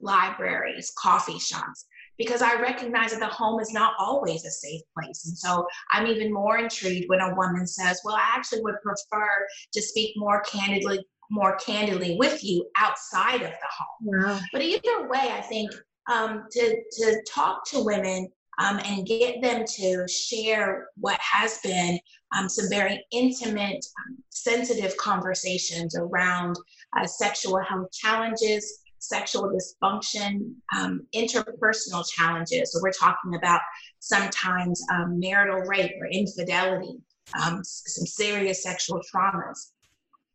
libraries, 0.00 0.92
coffee 0.96 1.40
shops, 1.40 1.86
because 2.16 2.42
I 2.42 2.60
recognize 2.60 3.10
that 3.10 3.18
the 3.18 3.26
home 3.26 3.58
is 3.60 3.72
not 3.72 3.94
always 3.98 4.44
a 4.44 4.50
safe 4.50 4.82
place. 4.96 5.26
And 5.26 5.36
so 5.36 5.66
I'm 5.90 6.06
even 6.06 6.32
more 6.32 6.58
intrigued 6.58 7.08
when 7.08 7.20
a 7.20 7.34
woman 7.34 7.66
says, 7.66 8.00
Well, 8.04 8.14
I 8.14 8.32
actually 8.36 8.62
would 8.62 8.80
prefer 8.82 9.46
to 9.72 9.82
speak 9.82 10.14
more 10.16 10.42
candidly 10.42 11.04
more 11.30 11.56
candidly 11.56 12.16
with 12.18 12.42
you 12.42 12.66
outside 12.78 13.42
of 13.42 13.50
the 13.50 13.68
home. 13.70 14.22
Wow. 14.22 14.40
But 14.50 14.62
either 14.62 15.08
way, 15.08 15.30
I 15.30 15.42
think 15.42 15.70
um, 16.10 16.44
to 16.52 16.82
to 16.92 17.22
talk 17.28 17.68
to 17.70 17.84
women 17.84 18.30
um, 18.58 18.80
and 18.84 19.06
get 19.06 19.40
them 19.40 19.64
to 19.66 20.06
share 20.08 20.88
what 20.96 21.18
has 21.20 21.58
been 21.62 21.98
um, 22.36 22.48
some 22.48 22.68
very 22.68 23.04
intimate, 23.12 23.84
um, 24.06 24.18
sensitive 24.30 24.96
conversations 24.96 25.96
around 25.96 26.56
uh, 26.98 27.06
sexual 27.06 27.60
health 27.62 27.90
challenges, 27.92 28.80
sexual 28.98 29.50
dysfunction, 29.50 30.52
um, 30.76 31.06
interpersonal 31.14 32.04
challenges. 32.10 32.72
So 32.72 32.80
we're 32.82 32.92
talking 32.92 33.36
about 33.36 33.60
sometimes 34.00 34.84
um, 34.92 35.18
marital 35.20 35.60
rape 35.60 35.92
or 36.00 36.08
infidelity, 36.08 36.98
um, 37.40 37.62
some 37.64 38.06
serious 38.06 38.62
sexual 38.62 39.00
traumas. 39.14 39.72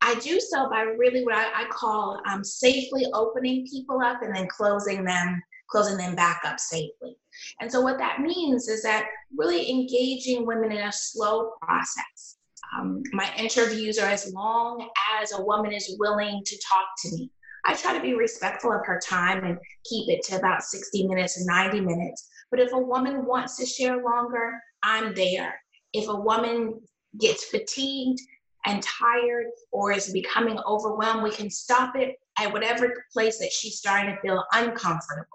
I 0.02 0.16
do 0.16 0.40
so 0.40 0.70
by 0.70 0.82
really 0.82 1.24
what 1.24 1.36
I, 1.36 1.64
I 1.64 1.66
call 1.70 2.22
safely 2.44 3.06
opening 3.14 3.66
people 3.68 4.02
up 4.02 4.22
and 4.22 4.36
then 4.36 4.48
closing 4.50 5.06
them 5.06 5.42
closing 5.70 5.98
them 5.98 6.16
back 6.16 6.42
up 6.46 6.60
safely. 6.60 7.18
And 7.60 7.72
so, 7.72 7.82
what 7.82 7.98
that 7.98 8.20
means 8.20 8.68
is 8.68 8.84
that 8.84 9.08
really 9.36 9.70
engaging 9.70 10.46
women 10.46 10.72
in 10.72 10.88
a 10.88 10.92
slow 10.92 11.54
process. 11.62 12.38
Um, 12.78 13.04
my 13.12 13.32
interviews 13.38 14.00
are 14.00 14.10
as 14.10 14.32
long 14.34 14.90
as 15.22 15.32
a 15.34 15.44
woman 15.44 15.72
is 15.74 15.96
willing 16.00 16.42
to 16.46 16.56
talk 16.58 16.88
to 17.04 17.12
me. 17.12 17.32
I 17.66 17.74
try 17.76 17.94
to 17.94 18.02
be 18.02 18.14
respectful 18.14 18.72
of 18.72 18.86
her 18.86 19.00
time 19.00 19.44
and 19.44 19.58
keep 19.86 20.10
it 20.10 20.24
to 20.26 20.38
about 20.38 20.64
60 20.64 21.08
minutes 21.08 21.38
and 21.38 21.46
90 21.46 21.82
minutes. 21.82 22.28
But 22.52 22.60
if 22.60 22.74
a 22.74 22.78
woman 22.78 23.26
wants 23.26 23.58
to 23.58 23.66
share 23.66 24.04
longer, 24.04 24.60
I'm 24.84 25.16
there. 25.16 25.56
If 25.94 26.10
a 26.10 26.16
woman 26.16 26.82
gets 27.20 27.46
fatigued 27.46 28.20
and 28.66 28.84
tired 28.84 29.46
or 29.72 29.92
is 29.92 30.12
becoming 30.12 30.60
overwhelmed, 30.68 31.24
we 31.24 31.32
can 31.32 31.50
stop 31.50 31.96
it 31.96 32.16
at 32.38 32.52
whatever 32.52 33.06
place 33.14 33.40
that 33.40 33.52
she's 33.52 33.78
starting 33.78 34.14
to 34.14 34.22
feel 34.22 34.44
uncomfortable. 34.54 35.28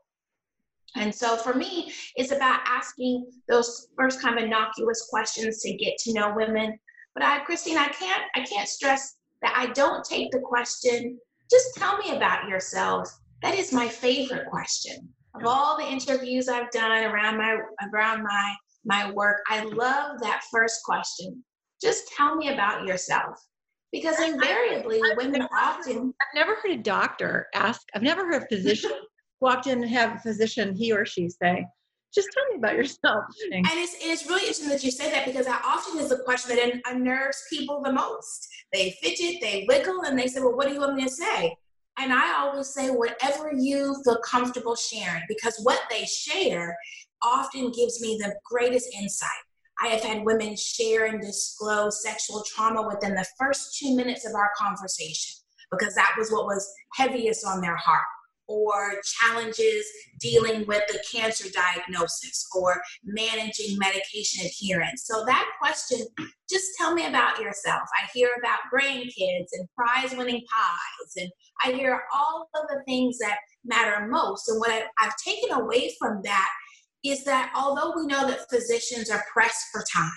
And 0.97 1.15
so 1.15 1.37
for 1.37 1.55
me, 1.55 1.93
it's 2.17 2.33
about 2.33 2.61
asking 2.67 3.31
those 3.49 3.89
first 3.97 4.21
kind 4.21 4.39
of 4.39 4.45
innocuous 4.45 5.07
questions 5.11 5.61
to 5.63 5.77
get 5.77 5.99
to 5.99 6.13
know 6.13 6.35
women. 6.35 6.79
But 7.15 7.25
I, 7.25 7.41
Christine, 7.41 7.77
I 7.77 7.89
can't, 7.89 8.23
I 8.35 8.41
can't 8.41 8.69
stress 8.69 9.17
that 9.43 9.55
I 9.57 9.73
don't 9.73 10.05
take 10.05 10.31
the 10.31 10.41
question, 10.41 11.19
just 11.51 11.75
tell 11.77 11.97
me 11.99 12.17
about 12.17 12.49
yourself. 12.49 13.09
That 13.43 13.55
is 13.55 13.73
my 13.73 13.89
favorite 13.89 14.47
question. 14.49 15.09
Of 15.35 15.47
all 15.47 15.79
the 15.79 15.89
interviews 15.89 16.49
I've 16.49 16.71
done 16.71 17.05
around 17.05 17.39
my 17.39 17.59
around 17.93 18.25
my 18.25 18.55
my 18.85 19.11
work, 19.13 19.43
I 19.49 19.63
love 19.65 20.21
that 20.21 20.43
first 20.51 20.81
question. 20.85 21.45
Just 21.81 22.09
tell 22.17 22.35
me 22.35 22.49
about 22.49 22.87
yourself. 22.87 23.39
Because 23.93 24.21
invariably, 24.21 25.01
women 25.17 25.47
often. 25.57 26.13
I've 26.21 26.35
never 26.35 26.57
heard 26.57 26.73
a 26.73 26.77
doctor 26.77 27.47
ask, 27.55 27.81
I've 27.95 28.03
never 28.03 28.27
heard 28.27 28.43
a 28.43 28.47
physician 28.47 28.91
walked 29.41 29.67
in 29.67 29.83
and 29.83 29.91
have 29.91 30.17
a 30.17 30.19
physician, 30.19 30.75
he 30.75 30.93
or 30.93 31.07
she 31.07 31.29
say, 31.29 31.67
just 32.15 32.29
tell 32.33 32.45
me 32.51 32.57
about 32.57 32.75
yourself. 32.75 33.25
And 33.53 33.67
it's, 33.67 33.97
it's 34.01 34.27
really 34.27 34.43
interesting 34.43 34.69
that 34.71 34.83
you 34.83 34.91
say 34.91 35.11
that 35.11 35.27
because 35.27 35.47
that 35.47 35.63
often 35.65 36.01
is 36.01 36.09
the 36.09 36.19
question 36.25 36.57
that 36.57 36.81
unnerves 36.87 37.43
people 37.51 37.83
the 37.83 37.93
most. 37.93 38.49
They 38.73 38.97
fidget, 39.03 39.41
they 39.41 39.67
wiggle, 39.69 40.03
and 40.03 40.19
they 40.19 40.27
say, 40.27 40.41
Well, 40.41 40.57
what 40.57 40.69
do 40.69 40.75
you 40.75 40.81
want 40.81 40.97
me 40.97 41.05
to 41.05 41.11
say? 41.11 41.55
And 42.01 42.13
I 42.13 42.39
always 42.39 42.69
say, 42.69 42.91
whatever 42.91 43.53
you 43.53 43.97
feel 44.05 44.19
comfortable 44.25 44.77
sharing, 44.77 45.23
because 45.27 45.59
what 45.65 45.81
they 45.91 46.05
share 46.05 46.77
often 47.23 47.73
gives 47.73 48.01
me 48.01 48.17
the 48.23 48.37
greatest 48.49 48.95
insight. 48.95 49.29
I 49.83 49.89
have 49.89 50.03
had 50.03 50.25
women 50.25 50.57
share 50.57 51.07
and 51.07 51.21
disclose 51.21 52.03
sexual 52.03 52.45
trauma 52.47 52.87
within 52.87 53.15
the 53.15 53.27
first 53.39 53.79
two 53.79 53.97
minutes 53.97 54.25
of 54.27 54.35
our 54.35 54.51
conversation 54.57 55.35
because 55.73 55.95
that 55.95 56.15
was 56.17 56.31
what 56.31 56.47
was 56.47 56.73
heaviest 56.95 57.45
on 57.45 57.61
their 57.61 57.77
heart 57.77 58.05
or 58.49 58.95
challenges 59.05 59.87
dealing 60.19 60.67
with 60.67 60.83
the 60.89 61.03
cancer 61.13 61.49
diagnosis 61.51 62.47
or 62.55 62.81
managing 63.05 63.79
medication 63.79 64.47
adherence. 64.47 65.05
So, 65.07 65.25
that 65.27 65.47
question 65.61 66.07
just 66.51 66.67
tell 66.79 66.95
me 66.95 67.07
about 67.07 67.41
yourself. 67.41 67.83
I 67.95 68.09
hear 68.13 68.31
about 68.39 68.61
grandkids 68.73 69.49
and 69.53 69.69
prize 69.77 70.17
winning 70.17 70.43
pies, 70.51 71.13
and 71.17 71.31
I 71.63 71.77
hear 71.77 72.03
all 72.15 72.49
of 72.55 72.63
the 72.69 72.83
things 72.87 73.19
that 73.19 73.39
matter 73.65 74.07
most. 74.09 74.49
And 74.49 74.59
what 74.59 74.85
I've 74.99 75.17
taken 75.17 75.53
away 75.53 75.93
from 75.99 76.23
that 76.25 76.49
is 77.05 77.25
that 77.25 77.53
although 77.55 77.93
we 77.97 78.07
know 78.07 78.27
that 78.27 78.51
physicians 78.51 79.11
are 79.11 79.25
pressed 79.33 79.67
for 79.73 79.85
time, 79.93 80.11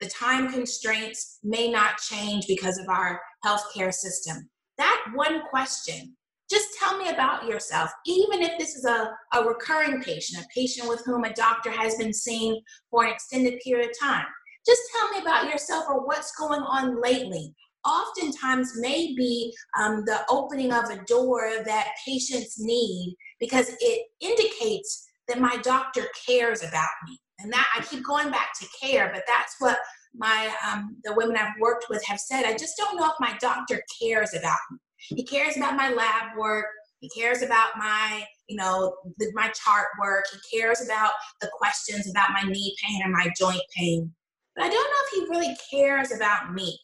the 0.00 0.08
time 0.08 0.52
constraints 0.52 1.38
may 1.42 1.70
not 1.70 1.98
change 1.98 2.46
because 2.46 2.78
of 2.78 2.88
our 2.88 3.20
healthcare 3.44 3.92
system. 3.92 4.48
That 4.76 5.04
one 5.14 5.42
question 5.48 6.16
just 6.54 6.68
tell 6.78 6.96
me 6.96 7.08
about 7.08 7.46
yourself. 7.46 7.90
Even 8.06 8.42
if 8.42 8.56
this 8.58 8.76
is 8.76 8.84
a, 8.84 9.10
a 9.34 9.44
recurring 9.44 10.00
patient, 10.00 10.42
a 10.42 10.46
patient 10.54 10.88
with 10.88 11.02
whom 11.04 11.24
a 11.24 11.34
doctor 11.34 11.70
has 11.70 11.96
been 11.96 12.12
seeing 12.12 12.60
for 12.90 13.04
an 13.04 13.12
extended 13.12 13.58
period 13.64 13.90
of 13.90 13.98
time, 14.00 14.26
just 14.64 14.80
tell 14.96 15.10
me 15.10 15.18
about 15.20 15.50
yourself 15.50 15.84
or 15.88 16.06
what's 16.06 16.34
going 16.36 16.62
on 16.62 17.02
lately. 17.02 17.52
Oftentimes, 17.84 18.72
may 18.78 19.14
be 19.14 19.52
um, 19.78 20.04
the 20.06 20.20
opening 20.30 20.72
of 20.72 20.88
a 20.88 21.04
door 21.04 21.50
that 21.66 21.88
patients 22.06 22.54
need 22.58 23.14
because 23.38 23.70
it 23.80 24.06
indicates 24.20 25.06
that 25.28 25.40
my 25.40 25.56
doctor 25.58 26.06
cares 26.26 26.62
about 26.62 26.88
me. 27.06 27.18
And 27.40 27.52
that 27.52 27.66
I 27.76 27.82
keep 27.82 28.06
going 28.06 28.30
back 28.30 28.52
to 28.60 28.66
care, 28.80 29.10
but 29.12 29.24
that's 29.26 29.56
what 29.58 29.76
my 30.14 30.54
um, 30.66 30.96
the 31.02 31.12
women 31.14 31.36
I've 31.36 31.60
worked 31.60 31.86
with 31.90 32.02
have 32.06 32.20
said. 32.20 32.44
I 32.44 32.56
just 32.56 32.76
don't 32.78 32.96
know 32.96 33.06
if 33.06 33.14
my 33.18 33.36
doctor 33.40 33.82
cares 34.00 34.32
about 34.34 34.56
me. 34.70 34.78
He 35.08 35.24
cares 35.24 35.56
about 35.56 35.76
my 35.76 35.90
lab 35.90 36.36
work. 36.38 36.66
He 37.00 37.08
cares 37.10 37.42
about 37.42 37.76
my, 37.76 38.24
you 38.48 38.56
know, 38.56 38.96
the, 39.18 39.30
my 39.34 39.48
chart 39.48 39.88
work. 40.00 40.24
He 40.32 40.58
cares 40.58 40.82
about 40.82 41.12
the 41.40 41.50
questions 41.52 42.08
about 42.10 42.30
my 42.32 42.42
knee 42.42 42.74
pain 42.82 43.02
or 43.04 43.10
my 43.10 43.30
joint 43.38 43.62
pain. 43.76 44.12
But 44.56 44.64
I 44.64 44.68
don't 44.68 44.74
know 44.74 45.02
if 45.06 45.10
he 45.12 45.30
really 45.30 45.56
cares 45.70 46.12
about 46.12 46.52
me. 46.54 46.78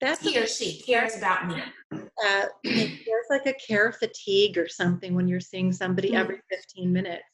That's 0.00 0.20
he 0.20 0.38
or 0.38 0.46
she 0.46 0.80
cares 0.80 1.16
about 1.16 1.46
me. 1.46 1.62
Uh, 1.92 2.46
there's 2.64 3.26
like 3.28 3.46
a 3.46 3.54
care 3.54 3.92
fatigue 3.92 4.56
or 4.56 4.68
something 4.68 5.14
when 5.14 5.28
you're 5.28 5.40
seeing 5.40 5.72
somebody 5.72 6.08
mm-hmm. 6.08 6.18
every 6.18 6.40
15 6.50 6.92
minutes. 6.92 7.24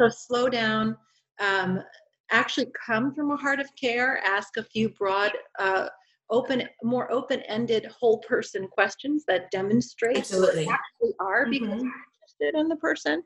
So 0.00 0.08
slow 0.08 0.48
down. 0.48 0.96
Um, 1.38 1.82
actually 2.30 2.66
come 2.86 3.14
from 3.14 3.30
a 3.30 3.36
heart 3.36 3.60
of 3.60 3.68
care. 3.80 4.18
Ask 4.24 4.56
a 4.56 4.64
few 4.64 4.88
broad 4.90 5.32
uh, 5.58 5.88
open 6.30 6.68
more 6.82 7.10
open-ended 7.12 7.86
whole 7.86 8.18
person 8.18 8.66
questions 8.68 9.24
that 9.26 9.50
demonstrate 9.50 10.18
Absolutely. 10.18 10.64
who 10.64 10.70
actually 10.70 11.14
are 11.20 11.44
mm-hmm. 11.44 11.50
because 11.50 11.82
you're 11.82 11.92
interested 12.48 12.60
in 12.60 12.68
the 12.68 12.76
person 12.76 13.22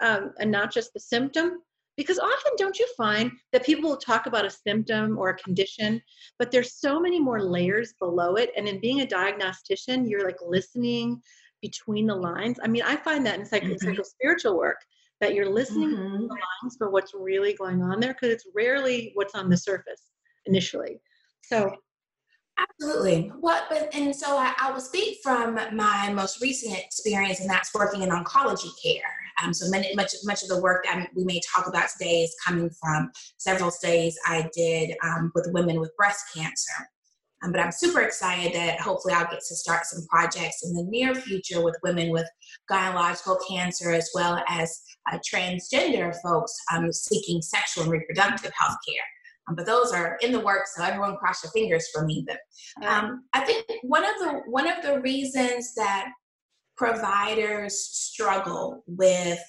um, 0.00 0.32
and 0.38 0.50
not 0.50 0.72
just 0.72 0.92
the 0.92 1.00
symptom 1.00 1.62
because 1.96 2.18
often 2.20 2.52
don't 2.56 2.78
you 2.78 2.86
find 2.96 3.32
that 3.52 3.66
people 3.66 3.90
will 3.90 3.96
talk 3.96 4.26
about 4.26 4.44
a 4.44 4.50
symptom 4.50 5.18
or 5.18 5.30
a 5.30 5.36
condition 5.36 6.00
but 6.38 6.50
there's 6.50 6.74
so 6.74 7.00
many 7.00 7.20
more 7.20 7.42
layers 7.42 7.94
below 7.98 8.36
it 8.36 8.50
and 8.56 8.68
in 8.68 8.80
being 8.80 9.00
a 9.00 9.06
diagnostician 9.06 10.06
you're 10.06 10.24
like 10.24 10.38
listening 10.46 11.20
between 11.60 12.06
the 12.06 12.14
lines 12.14 12.58
i 12.62 12.68
mean 12.68 12.82
i 12.82 12.96
find 12.96 13.26
that 13.26 13.38
in 13.38 13.44
psycho, 13.44 13.66
mm-hmm. 13.66 14.02
spiritual 14.02 14.56
work 14.56 14.78
that 15.20 15.34
you're 15.34 15.50
listening 15.50 15.90
mm-hmm. 15.90 16.22
the 16.22 16.28
lines 16.28 16.76
for 16.78 16.90
what's 16.90 17.12
really 17.14 17.54
going 17.54 17.82
on 17.82 17.98
there 18.00 18.14
because 18.14 18.30
it's 18.30 18.46
rarely 18.54 19.10
what's 19.14 19.34
on 19.34 19.50
the 19.50 19.56
surface 19.56 20.10
initially 20.46 21.00
so 21.42 21.74
Absolutely. 22.58 23.32
Well, 23.38 23.64
but 23.68 23.94
and 23.94 24.14
so 24.14 24.36
I, 24.36 24.52
I, 24.60 24.72
will 24.72 24.80
speak 24.80 25.18
from 25.22 25.54
my 25.72 26.10
most 26.12 26.42
recent 26.42 26.76
experience, 26.76 27.40
and 27.40 27.48
that's 27.48 27.72
working 27.72 28.02
in 28.02 28.08
oncology 28.08 28.70
care. 28.82 29.14
Um, 29.42 29.54
so 29.54 29.70
many, 29.70 29.94
much 29.94 30.12
much 30.24 30.42
of 30.42 30.48
the 30.48 30.60
work 30.60 30.84
that 30.84 31.08
we 31.14 31.24
may 31.24 31.40
talk 31.54 31.68
about 31.68 31.88
today 31.96 32.22
is 32.22 32.34
coming 32.44 32.68
from 32.80 33.12
several 33.36 33.70
studies 33.70 34.18
I 34.26 34.48
did 34.54 34.96
um, 35.04 35.30
with 35.36 35.48
women 35.52 35.78
with 35.78 35.96
breast 35.96 36.24
cancer. 36.34 36.88
Um, 37.44 37.52
but 37.52 37.60
I'm 37.60 37.70
super 37.70 38.00
excited 38.00 38.52
that 38.54 38.80
hopefully 38.80 39.14
I'll 39.14 39.30
get 39.30 39.40
to 39.40 39.54
start 39.54 39.86
some 39.86 40.04
projects 40.10 40.64
in 40.64 40.74
the 40.74 40.82
near 40.82 41.14
future 41.14 41.62
with 41.62 41.76
women 41.84 42.10
with 42.10 42.28
gynecological 42.68 43.38
cancer 43.48 43.92
as 43.92 44.10
well 44.12 44.42
as 44.48 44.82
uh, 45.12 45.18
transgender 45.18 46.12
folks 46.20 46.52
um, 46.74 46.90
seeking 46.92 47.40
sexual 47.40 47.84
and 47.84 47.92
reproductive 47.92 48.50
health 48.58 48.76
care. 48.88 49.04
Um, 49.48 49.54
but 49.54 49.66
those 49.66 49.92
are 49.92 50.18
in 50.20 50.32
the 50.32 50.40
works, 50.40 50.74
so 50.76 50.84
everyone 50.84 51.16
cross 51.16 51.42
your 51.42 51.52
fingers 51.52 51.88
for 51.92 52.04
me. 52.04 52.26
But 52.26 52.38
um, 52.86 53.24
I 53.32 53.40
think 53.44 53.66
one 53.82 54.04
of 54.04 54.18
the 54.18 54.42
one 54.46 54.68
of 54.68 54.82
the 54.82 55.00
reasons 55.00 55.74
that 55.74 56.10
providers 56.76 57.78
struggle 57.78 58.84
with 58.86 59.40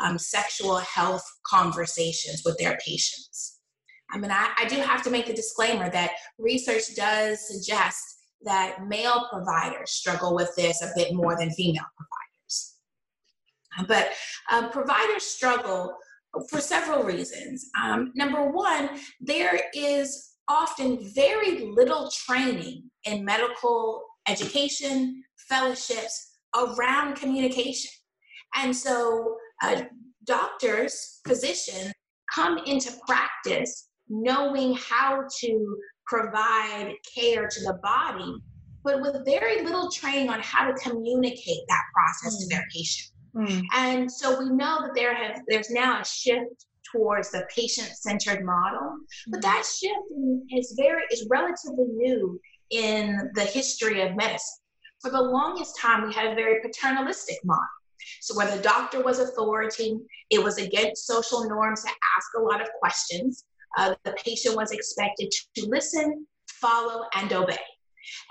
um, 0.00 0.18
sexual 0.18 0.76
health 0.76 1.24
conversations 1.46 2.42
with 2.44 2.56
their 2.58 2.78
patients. 2.84 3.58
I 4.10 4.18
mean, 4.18 4.30
I, 4.30 4.50
I 4.56 4.66
do 4.66 4.76
have 4.76 5.02
to 5.02 5.10
make 5.10 5.26
the 5.26 5.34
disclaimer 5.34 5.90
that 5.90 6.12
research 6.38 6.94
does 6.96 7.46
suggest 7.46 8.02
that 8.42 8.86
male 8.86 9.26
providers 9.30 9.90
struggle 9.90 10.34
with 10.34 10.54
this 10.56 10.80
a 10.82 10.92
bit 10.94 11.12
more 11.12 11.36
than 11.36 11.50
female 11.50 11.84
providers. 11.96 12.76
But 13.86 14.10
um, 14.50 14.70
providers 14.70 15.24
struggle 15.24 15.94
for 16.50 16.60
several 16.60 17.02
reasons. 17.02 17.68
Um, 17.82 18.12
number 18.14 18.50
one, 18.50 18.90
there 19.20 19.60
is 19.74 20.32
often 20.48 20.98
very 21.14 21.66
little 21.66 22.10
training 22.26 22.84
in 23.04 23.24
medical 23.24 24.04
education, 24.28 25.22
fellowships 25.48 26.38
around 26.54 27.16
communication. 27.16 27.90
And 28.54 28.74
so, 28.74 29.36
uh, 29.62 29.82
doctors, 30.24 31.20
physicians 31.26 31.92
come 32.34 32.58
into 32.66 32.92
practice 33.06 33.88
knowing 34.08 34.74
how 34.74 35.24
to 35.40 35.76
provide 36.06 36.94
care 37.14 37.46
to 37.46 37.60
the 37.60 37.78
body, 37.82 38.34
but 38.82 39.00
with 39.00 39.24
very 39.26 39.62
little 39.62 39.90
training 39.90 40.30
on 40.30 40.40
how 40.40 40.66
to 40.66 40.72
communicate 40.74 41.60
that 41.68 41.82
process 41.94 42.36
mm. 42.36 42.40
to 42.40 42.54
their 42.54 42.64
patient. 42.72 43.10
Mm. 43.38 43.62
And 43.74 44.10
so 44.10 44.38
we 44.38 44.50
know 44.50 44.80
that 44.82 44.94
there 44.94 45.14
have 45.14 45.42
there's 45.48 45.70
now 45.70 46.00
a 46.00 46.04
shift 46.04 46.66
towards 46.90 47.30
the 47.30 47.46
patient-centered 47.54 48.44
model, 48.44 48.96
but 49.28 49.40
mm. 49.40 49.42
that 49.42 49.64
shift 49.64 50.12
is 50.50 50.74
very 50.76 51.02
is 51.12 51.26
relatively 51.30 51.84
new 51.84 52.40
in 52.70 53.30
the 53.34 53.44
history 53.44 54.02
of 54.02 54.16
medicine. 54.16 54.58
For 55.00 55.10
the 55.10 55.20
longest 55.20 55.78
time, 55.78 56.06
we 56.06 56.12
had 56.12 56.32
a 56.32 56.34
very 56.34 56.60
paternalistic 56.60 57.36
model. 57.44 57.64
So 58.20 58.36
where 58.36 58.54
the 58.54 58.62
doctor 58.62 59.02
was 59.02 59.20
authority, 59.20 59.96
it 60.30 60.42
was 60.42 60.58
against 60.58 61.06
social 61.06 61.48
norms 61.48 61.82
to 61.82 61.88
ask 61.88 62.28
a 62.36 62.40
lot 62.40 62.60
of 62.60 62.68
questions. 62.80 63.44
Uh, 63.76 63.94
the 64.04 64.12
patient 64.12 64.56
was 64.56 64.72
expected 64.72 65.30
to 65.54 65.66
listen, 65.66 66.26
follow, 66.48 67.04
and 67.14 67.32
obey. 67.32 67.56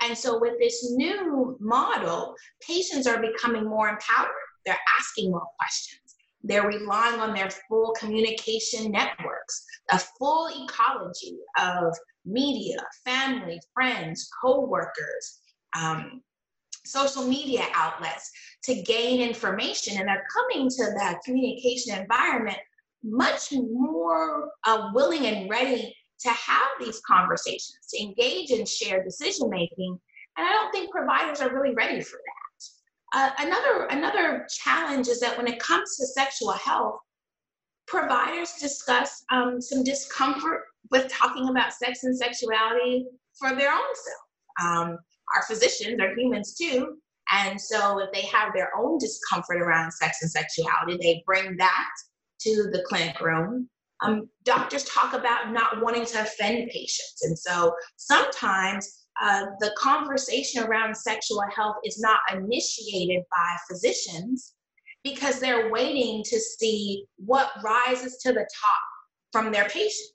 And 0.02 0.18
so, 0.18 0.40
with 0.40 0.58
this 0.60 0.92
new 0.96 1.56
model, 1.60 2.34
patients 2.62 3.08
are 3.08 3.22
becoming 3.22 3.66
more 3.66 3.90
empowered. 3.90 4.32
They're 4.68 4.78
asking 5.00 5.32
more 5.32 5.48
questions. 5.58 6.16
They're 6.44 6.68
relying 6.68 7.22
on 7.22 7.34
their 7.34 7.50
full 7.70 7.94
communication 7.98 8.92
networks, 8.92 9.66
a 9.92 10.00
full 10.20 10.50
ecology 10.66 11.38
of 11.58 11.96
media, 12.26 12.78
family, 13.06 13.60
friends, 13.74 14.30
co-workers, 14.44 15.40
um, 15.80 16.22
social 16.86 17.24
media 17.24 17.66
outlets 17.74 18.30
to 18.66 18.82
gain 18.84 19.22
information. 19.22 19.98
And 19.98 20.08
they're 20.08 20.26
coming 20.36 20.70
to 20.70 20.92
that 20.98 21.22
communication 21.26 21.98
environment 21.98 22.60
much 23.04 23.54
more 23.54 24.50
uh, 24.66 24.90
willing 24.94 25.26
and 25.26 25.50
ready 25.50 25.96
to 26.20 26.30
have 26.30 26.68
these 26.80 27.00
conversations, 27.08 27.78
to 27.94 28.02
engage 28.02 28.52
in 28.52 28.66
shared 28.66 29.06
decision 29.06 29.50
making. 29.50 29.98
And 30.38 30.46
I 30.46 30.52
don't 30.52 30.72
think 30.72 30.92
providers 30.92 31.40
are 31.40 31.54
really 31.54 31.74
ready 31.74 32.02
for 32.02 32.18
that. 32.18 32.37
Uh, 33.14 33.32
another 33.40 33.86
another 33.86 34.46
challenge 34.50 35.08
is 35.08 35.20
that 35.20 35.38
when 35.38 35.48
it 35.48 35.60
comes 35.60 35.96
to 35.96 36.06
sexual 36.08 36.52
health, 36.52 37.00
providers 37.88 38.54
discuss 38.60 39.24
um, 39.32 39.62
some 39.62 39.84
discomfort 39.84 40.64
with 40.92 41.10
talking 41.10 41.48
about 41.50 41.74
sex 41.74 42.04
and 42.04 42.18
sexuality 42.18 43.06
for 43.40 43.56
their 43.56 43.72
own 43.72 43.80
self. 43.80 44.68
Um, 44.70 44.98
our 45.36 45.44
physicians 45.48 46.00
are 46.02 46.14
humans 46.16 46.56
too, 46.56 46.98
and 47.32 47.60
so 47.60 48.00
if 48.00 48.12
they 48.12 48.24
have 48.24 48.54
their 48.54 48.72
own 48.78 48.98
discomfort 48.98 49.62
around 49.62 49.92
sex 49.92 50.18
and 50.22 50.30
sexuality, 50.30 50.98
they 51.02 51.24
bring 51.26 51.56
that 51.58 51.90
to 52.42 52.70
the 52.72 52.84
clinic 52.88 53.20
room. 53.22 53.70
Um, 54.04 54.30
doctors 54.44 54.84
talk 54.84 55.14
about 55.14 55.52
not 55.52 55.82
wanting 55.82 56.06
to 56.08 56.22
offend 56.22 56.70
patients, 56.72 57.24
and 57.24 57.40
so 57.40 57.74
sometimes 57.96 59.07
uh, 59.22 59.46
the 59.60 59.74
conversation 59.78 60.64
around 60.64 60.96
sexual 60.96 61.44
health 61.56 61.78
is 61.84 62.00
not 62.00 62.20
initiated 62.34 63.24
by 63.32 63.56
physicians 63.70 64.54
because 65.04 65.40
they're 65.40 65.72
waiting 65.72 66.24
to 66.24 66.40
see 66.40 67.06
what 67.18 67.52
rises 67.64 68.18
to 68.18 68.34
the 68.34 68.48
top 68.62 68.84
from 69.32 69.52
their 69.52 69.70
patients. 69.70 70.14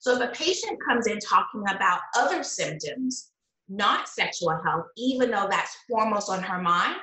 So 0.00 0.14
if 0.14 0.20
a 0.20 0.32
patient 0.32 0.78
comes 0.88 1.06
in 1.06 1.18
talking 1.18 1.62
about 1.68 2.00
other 2.16 2.42
symptoms, 2.42 3.30
not 3.68 4.08
sexual 4.08 4.58
health, 4.64 4.86
even 4.96 5.30
though 5.30 5.46
that's 5.48 5.76
foremost 5.88 6.30
on 6.30 6.42
her 6.42 6.60
mind, 6.60 7.00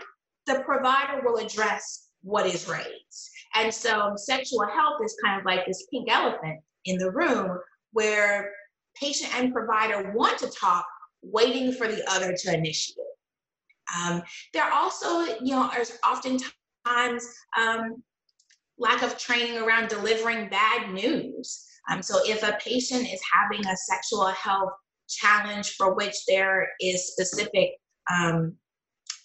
the 0.47 0.63
provider 0.65 1.21
will 1.23 1.37
address 1.37 2.09
what 2.21 2.45
is 2.45 2.67
raised. 2.67 3.29
And 3.55 3.73
so 3.73 4.13
sexual 4.15 4.65
health 4.65 4.99
is 5.03 5.15
kind 5.23 5.39
of 5.39 5.45
like 5.45 5.65
this 5.65 5.85
pink 5.91 6.11
elephant 6.11 6.59
in 6.85 6.97
the 6.97 7.11
room 7.11 7.59
where 7.91 8.51
patient 8.95 9.33
and 9.35 9.53
provider 9.53 10.11
want 10.15 10.37
to 10.39 10.49
talk, 10.49 10.85
waiting 11.21 11.71
for 11.71 11.87
the 11.87 12.03
other 12.09 12.33
to 12.33 12.53
initiate. 12.53 12.97
Um, 13.95 14.21
there 14.53 14.71
also, 14.71 15.21
you 15.41 15.55
know, 15.55 15.69
there's 15.73 15.97
oftentimes 16.05 17.25
um, 17.57 18.03
lack 18.77 19.01
of 19.01 19.17
training 19.17 19.57
around 19.57 19.89
delivering 19.89 20.49
bad 20.49 20.91
news. 20.93 21.65
Um, 21.89 22.01
so 22.01 22.19
if 22.25 22.43
a 22.43 22.57
patient 22.63 23.03
is 23.03 23.21
having 23.33 23.65
a 23.65 23.75
sexual 23.75 24.27
health 24.27 24.71
challenge 25.07 25.75
for 25.77 25.95
which 25.95 26.15
there 26.27 26.67
is 26.81 27.11
specific 27.13 27.71
um, 28.11 28.55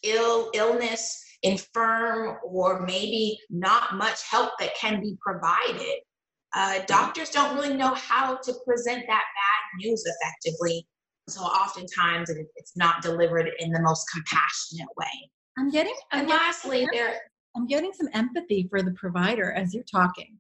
ill 0.05 0.51
illness, 0.55 1.25
infirm, 1.43 2.39
or 2.45 2.87
maybe 2.87 3.39
not 3.51 3.97
much 3.97 4.29
help 4.31 4.53
that 4.61 4.77
can 4.77 5.01
be 5.01 5.17
provided, 5.21 5.99
uh, 6.55 6.81
doctors 6.87 7.31
don't 7.31 7.57
really 7.57 7.75
know 7.75 7.95
how 7.95 8.37
to 8.37 8.55
present 8.65 9.05
that 9.09 9.25
bad 9.25 9.85
news 9.85 10.05
effectively 10.07 10.87
so 11.33 11.43
oftentimes 11.43 12.31
it's 12.57 12.77
not 12.77 13.03
delivered 13.03 13.51
in 13.59 13.73
the 13.73 13.81
most 13.81 14.07
compassionate 14.13 14.89
way. 14.97 15.31
I'm 15.59 15.71
getting, 15.71 15.95
I'm 16.11 16.21
and 16.21 16.29
getting 16.29 16.47
lastly, 16.47 16.89
there. 16.93 17.21
I'm 17.57 17.67
getting 17.67 17.93
some 17.93 18.09
empathy 18.15 18.67
for 18.71 18.83
the 18.83 18.93
provider 18.93 19.53
as 19.53 19.75
you're 19.75 19.85
talking. 19.91 20.39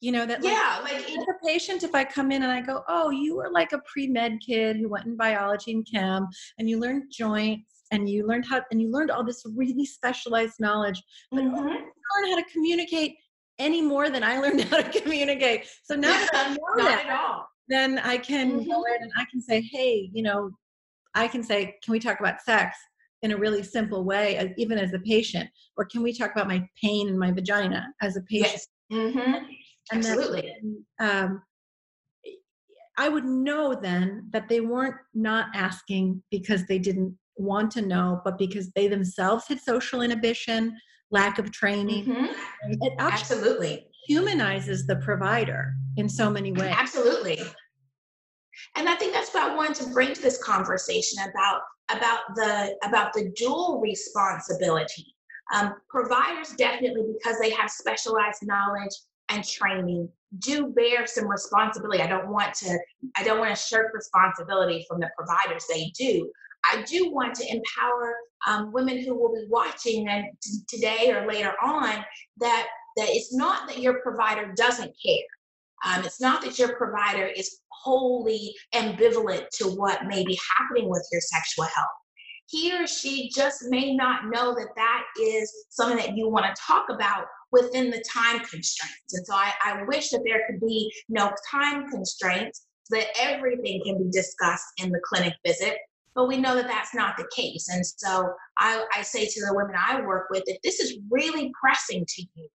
You 0.00 0.12
know 0.12 0.26
that, 0.26 0.42
like, 0.42 0.52
yeah, 0.52 0.78
like 0.82 1.08
as 1.08 1.24
a 1.24 1.46
patient, 1.46 1.82
if 1.82 1.94
I 1.94 2.04
come 2.04 2.30
in 2.30 2.42
and 2.42 2.52
I 2.52 2.60
go, 2.60 2.82
"Oh, 2.86 3.08
you 3.08 3.36
were 3.36 3.50
like 3.50 3.72
a 3.72 3.80
pre-med 3.90 4.40
kid 4.46 4.76
who 4.76 4.90
went 4.90 5.06
in 5.06 5.16
biology 5.16 5.72
and 5.72 5.86
chem, 5.90 6.28
and 6.58 6.68
you 6.68 6.78
learned 6.78 7.04
joints, 7.10 7.84
and 7.92 8.06
you 8.06 8.26
learned 8.26 8.44
how, 8.44 8.60
and 8.70 8.80
you 8.80 8.90
learned 8.90 9.10
all 9.10 9.24
this 9.24 9.42
really 9.56 9.86
specialized 9.86 10.56
knowledge, 10.60 11.02
but 11.32 11.44
mm-hmm. 11.44 11.56
you 11.56 11.62
learn 11.64 12.30
how 12.30 12.36
to 12.36 12.44
communicate 12.52 13.14
any 13.58 13.80
more 13.80 14.10
than 14.10 14.22
I 14.22 14.38
learned 14.38 14.64
how 14.70 14.82
to 14.82 15.00
communicate. 15.00 15.66
So 15.84 15.94
now 15.94 16.10
that 16.10 16.30
I 16.34 16.48
know 16.50 16.58
Not 16.76 16.88
that, 16.88 17.06
at 17.06 17.18
all 17.18 17.46
then 17.68 17.98
I 17.98 18.18
can 18.18 18.52
mm-hmm. 18.52 18.70
go 18.70 18.84
in 18.84 19.02
and 19.02 19.12
I 19.16 19.24
can 19.30 19.40
say, 19.40 19.60
hey, 19.60 20.10
you 20.12 20.22
know, 20.22 20.50
I 21.14 21.28
can 21.28 21.42
say, 21.42 21.76
can 21.82 21.92
we 21.92 21.98
talk 21.98 22.20
about 22.20 22.40
sex 22.42 22.76
in 23.22 23.32
a 23.32 23.36
really 23.36 23.62
simple 23.62 24.04
way, 24.04 24.36
as, 24.36 24.50
even 24.56 24.78
as 24.78 24.92
a 24.92 24.98
patient? 25.00 25.48
Or 25.76 25.84
can 25.84 26.02
we 26.02 26.12
talk 26.12 26.32
about 26.32 26.48
my 26.48 26.66
pain 26.82 27.08
in 27.08 27.18
my 27.18 27.32
vagina 27.32 27.86
as 28.02 28.16
a 28.16 28.22
patient? 28.22 28.66
Yes. 28.90 29.14
Mm-hmm. 29.14 29.44
Absolutely. 29.92 30.52
Then, 30.60 30.84
um, 31.00 31.42
I 32.98 33.08
would 33.08 33.24
know 33.24 33.74
then 33.74 34.28
that 34.32 34.48
they 34.48 34.60
weren't 34.60 34.96
not 35.14 35.48
asking 35.54 36.22
because 36.30 36.66
they 36.66 36.78
didn't 36.78 37.16
want 37.36 37.70
to 37.72 37.82
know, 37.82 38.22
but 38.24 38.38
because 38.38 38.70
they 38.70 38.88
themselves 38.88 39.46
had 39.48 39.60
social 39.60 40.00
inhibition, 40.00 40.76
lack 41.10 41.38
of 41.38 41.52
training. 41.52 42.06
Mm-hmm. 42.06 42.84
Absolutely 42.98 43.85
humanizes 44.06 44.86
the 44.86 44.96
provider 44.96 45.74
in 45.96 46.08
so 46.08 46.30
many 46.30 46.52
ways. 46.52 46.74
Absolutely. 46.76 47.40
And 48.76 48.88
I 48.88 48.94
think 48.94 49.12
that's 49.12 49.32
what 49.32 49.50
I 49.50 49.54
wanted 49.54 49.76
to 49.76 49.90
bring 49.90 50.14
to 50.14 50.22
this 50.22 50.42
conversation 50.42 51.18
about 51.30 51.60
about 51.90 52.20
the 52.34 52.76
about 52.84 53.12
the 53.12 53.32
dual 53.36 53.80
responsibility. 53.80 55.14
Um, 55.54 55.74
providers 55.88 56.54
definitely, 56.56 57.04
because 57.16 57.38
they 57.38 57.50
have 57.50 57.70
specialized 57.70 58.40
knowledge, 58.42 58.92
and 59.28 59.44
training 59.44 60.08
do 60.38 60.68
bear 60.68 61.06
some 61.06 61.28
responsibility. 61.28 62.02
I 62.02 62.06
don't 62.06 62.28
want 62.28 62.54
to 62.54 62.78
I 63.16 63.24
don't 63.24 63.38
want 63.38 63.54
to 63.54 63.60
shirk 63.60 63.92
responsibility 63.94 64.84
from 64.88 65.00
the 65.00 65.10
providers. 65.16 65.64
They 65.70 65.92
do. 65.98 66.30
I 66.64 66.82
do 66.82 67.12
want 67.12 67.34
to 67.34 67.46
empower 67.48 68.16
um, 68.46 68.72
women 68.72 69.02
who 69.02 69.14
will 69.14 69.32
be 69.32 69.46
watching 69.48 70.08
and 70.08 70.26
t- 70.42 70.58
today 70.68 71.12
or 71.12 71.26
later 71.26 71.52
on 71.62 72.04
that 72.38 72.66
that 72.96 73.08
it's 73.08 73.34
not 73.34 73.68
that 73.68 73.78
your 73.78 74.00
provider 74.00 74.52
doesn't 74.56 74.94
care. 75.04 75.26
Um, 75.84 76.04
it's 76.04 76.20
not 76.20 76.42
that 76.42 76.58
your 76.58 76.76
provider 76.76 77.26
is 77.26 77.60
wholly 77.68 78.54
ambivalent 78.74 79.46
to 79.58 79.66
what 79.68 80.06
may 80.06 80.24
be 80.24 80.38
happening 80.56 80.88
with 80.88 81.06
your 81.12 81.20
sexual 81.20 81.64
health. 81.64 81.86
He 82.48 82.72
or 82.76 82.86
she 82.86 83.30
just 83.34 83.64
may 83.68 83.94
not 83.94 84.26
know 84.26 84.54
that 84.54 84.68
that 84.76 85.02
is 85.20 85.52
something 85.70 85.98
that 85.98 86.16
you 86.16 86.28
want 86.28 86.46
to 86.46 86.62
talk 86.62 86.86
about 86.90 87.26
within 87.52 87.90
the 87.90 88.04
time 88.12 88.38
constraints. 88.40 89.14
And 89.14 89.26
so 89.26 89.34
I, 89.34 89.52
I 89.64 89.82
wish 89.84 90.10
that 90.10 90.22
there 90.24 90.42
could 90.48 90.60
be 90.60 90.92
no 91.08 91.32
time 91.50 91.88
constraints 91.88 92.66
so 92.84 92.96
that 92.96 93.08
everything 93.20 93.82
can 93.84 93.98
be 93.98 94.10
discussed 94.10 94.66
in 94.82 94.90
the 94.90 95.00
clinic 95.04 95.34
visit. 95.44 95.76
But 96.14 96.28
we 96.28 96.38
know 96.38 96.54
that 96.54 96.68
that's 96.68 96.94
not 96.94 97.16
the 97.16 97.28
case. 97.34 97.68
And 97.68 97.84
so 97.84 98.32
I, 98.58 98.84
I 98.96 99.02
say 99.02 99.26
to 99.26 99.40
the 99.40 99.54
women 99.54 99.74
I 99.76 100.00
work 100.00 100.28
with 100.30 100.44
that 100.46 100.58
this 100.62 100.80
is 100.80 100.98
really 101.10 101.52
pressing 101.60 102.06
to 102.06 102.22
you. 102.34 102.48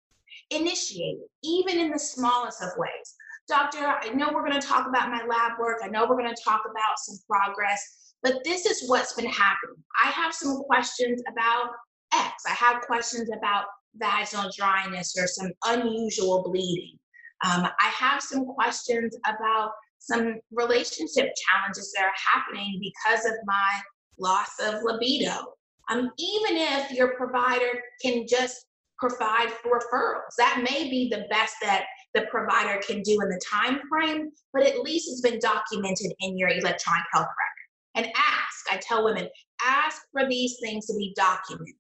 Initiate 0.51 1.19
it, 1.19 1.31
even 1.43 1.79
in 1.79 1.91
the 1.91 1.99
smallest 1.99 2.63
of 2.63 2.71
ways. 2.77 3.15
Doctor, 3.49 3.85
I 3.85 4.11
know 4.11 4.31
we're 4.33 4.47
going 4.47 4.61
to 4.61 4.67
talk 4.67 4.87
about 4.87 5.11
my 5.11 5.25
lab 5.25 5.59
work. 5.59 5.81
I 5.83 5.89
know 5.89 6.07
we're 6.09 6.19
going 6.19 6.35
to 6.35 6.43
talk 6.43 6.63
about 6.71 6.99
some 6.99 7.17
progress, 7.29 8.15
but 8.23 8.35
this 8.45 8.67
is 8.67 8.89
what's 8.89 9.15
been 9.15 9.27
happening. 9.27 9.83
I 10.05 10.09
have 10.11 10.35
some 10.35 10.63
questions 10.65 11.23
about 11.33 11.71
X. 12.13 12.45
I 12.47 12.53
have 12.53 12.83
questions 12.83 13.31
about 13.37 13.65
vaginal 13.97 14.51
dryness 14.57 15.17
or 15.19 15.27
some 15.27 15.51
unusual 15.67 16.43
bleeding. 16.45 16.97
Um, 17.45 17.65
I 17.65 17.89
have 17.89 18.23
some 18.23 18.45
questions 18.45 19.17
about 19.27 19.71
some 19.99 20.37
relationship 20.53 21.31
challenges 21.49 21.93
that 21.97 22.05
are 22.05 22.13
happening 22.33 22.81
because 22.81 23.25
of 23.25 23.35
my 23.45 23.81
loss 24.19 24.51
of 24.63 24.83
libido. 24.83 25.55
Um, 25.91 26.11
even 26.19 26.57
if 26.57 26.93
your 26.93 27.17
provider 27.17 27.81
can 28.03 28.27
just 28.29 28.67
provide 29.01 29.49
referrals, 29.65 30.35
that 30.37 30.63
may 30.63 30.91
be 30.91 31.09
the 31.11 31.25
best 31.31 31.55
that 31.63 31.87
the 32.15 32.23
provider 32.31 32.81
can 32.87 33.03
do 33.03 33.19
in 33.21 33.29
the 33.29 33.41
time 33.51 33.81
frame, 33.89 34.31
but 34.53 34.65
at 34.65 34.81
least 34.81 35.09
it's 35.11 35.21
been 35.21 35.41
documented 35.41 36.13
in 36.21 36.37
your 36.37 36.49
electronic 36.49 37.05
health 37.13 37.27
record. 37.27 38.07
And 38.07 38.07
ask, 38.17 38.73
I 38.73 38.77
tell 38.77 39.05
women, 39.05 39.29
ask 39.65 40.03
for 40.13 40.29
these 40.29 40.59
things 40.63 40.87
to 40.87 40.95
be 40.97 41.15
documented. 41.17 41.75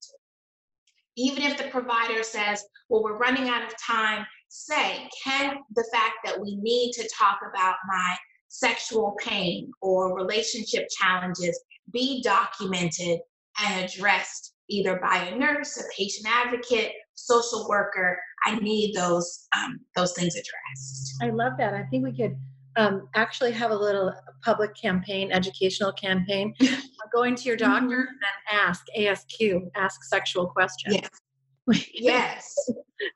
Even 1.16 1.42
if 1.42 1.58
the 1.58 1.64
provider 1.64 2.22
says, 2.22 2.64
well, 2.88 3.02
we're 3.02 3.18
running 3.18 3.48
out 3.48 3.64
of 3.64 3.74
time, 3.84 4.24
say, 4.48 5.08
can 5.22 5.56
the 5.74 5.88
fact 5.92 6.14
that 6.24 6.40
we 6.40 6.56
need 6.56 6.92
to 6.92 7.08
talk 7.16 7.38
about 7.48 7.76
my 7.86 8.16
sexual 8.48 9.14
pain 9.20 9.70
or 9.80 10.16
relationship 10.16 10.88
challenges 11.00 11.60
be 11.92 12.22
documented 12.22 13.20
and 13.60 13.84
addressed 13.84 14.54
either 14.70 14.98
by 15.02 15.16
a 15.16 15.36
nurse, 15.36 15.76
a 15.76 15.82
patient 15.96 16.26
advocate, 16.28 16.92
social 17.14 17.68
worker. 17.68 18.18
I 18.44 18.58
need 18.60 18.94
those 18.94 19.46
um, 19.56 19.80
those 19.94 20.12
things 20.12 20.34
addressed. 20.34 21.16
I 21.22 21.30
love 21.30 21.52
that. 21.58 21.74
I 21.74 21.82
think 21.84 22.04
we 22.04 22.16
could 22.16 22.36
um, 22.76 23.08
actually 23.14 23.52
have 23.52 23.70
a 23.70 23.76
little 23.76 24.12
public 24.42 24.74
campaign, 24.74 25.30
educational 25.32 25.92
campaign, 25.92 26.54
going 27.12 27.34
to 27.34 27.44
your 27.44 27.56
doctor 27.56 27.86
mm-hmm. 27.96 28.52
and 28.52 28.60
ask 28.60 28.86
ASQ, 28.96 29.70
ask 29.76 30.04
sexual 30.04 30.46
questions. 30.46 30.96
Yes. 30.96 31.86
yes. 31.94 32.70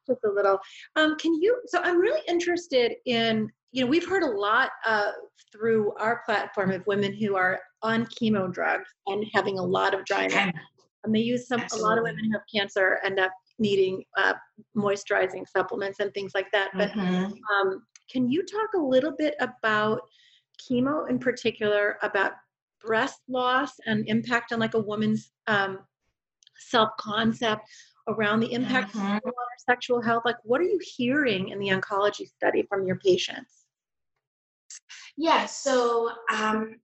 Just 0.07 0.21
a 0.25 0.31
little. 0.31 0.59
Um, 0.97 1.17
can 1.17 1.35
you? 1.35 1.61
So 1.67 1.81
I'm 1.83 1.99
really 1.99 2.21
interested 2.29 2.95
in. 3.07 3.51
You 3.73 3.85
know, 3.85 3.91
we've 3.91 4.09
heard 4.09 4.23
a 4.23 4.31
lot 4.31 4.71
uh, 4.87 5.11
through 5.51 5.95
our 5.99 6.23
platform 6.25 6.71
of 6.71 6.87
women 6.87 7.13
who 7.13 7.35
are 7.35 7.59
on 7.83 8.07
chemo 8.07 8.53
drugs 8.53 8.89
and 9.09 9.25
having 9.35 9.59
a 9.59 9.63
lot 9.63 9.95
of 9.95 10.05
dryness. 10.05 10.53
And 11.05 11.15
they 11.15 11.21
use 11.21 11.47
some. 11.47 11.61
Absolutely. 11.61 11.85
A 11.85 11.89
lot 11.89 11.99
of 11.99 12.05
women 12.05 12.25
who 12.25 12.33
have 12.33 12.43
cancer 12.53 12.99
end 13.05 13.21
up 13.21 13.33
needing 13.59 14.03
uh, 14.19 14.35
moisturizing 14.77 15.47
supplements 15.49 16.01
and 16.01 16.13
things 16.13 16.33
like 16.35 16.51
that. 16.53 16.71
But 16.75 16.91
mm-hmm. 16.91 17.25
um, 17.27 17.83
can 18.11 18.29
you 18.29 18.43
talk 18.45 18.71
a 18.75 18.81
little 18.81 19.13
bit 19.17 19.35
about 19.41 20.01
chemo 20.61 21.09
in 21.09 21.19
particular, 21.19 21.99
about 22.03 22.33
breast 22.85 23.21
loss 23.29 23.73
and 23.87 24.09
impact 24.09 24.53
on 24.53 24.59
like 24.59 24.75
a 24.75 24.81
woman's 24.81 25.31
um, 25.47 25.79
self-concept 26.59 27.63
around 28.09 28.41
the 28.41 28.53
impact 28.53 28.95
mm-hmm. 28.95 29.07
on 29.07 29.21
sexual 29.67 30.03
health? 30.03 30.23
Like, 30.25 30.37
what 30.43 30.61
are 30.61 30.65
you 30.65 30.79
hearing 30.83 31.49
in 31.49 31.59
the 31.59 31.69
oncology 31.69 32.27
study 32.27 32.65
from 32.69 32.87
your 32.87 32.97
patients? 32.97 33.65
Yeah, 35.17 35.47
so 35.47 36.11
um, 36.33 36.77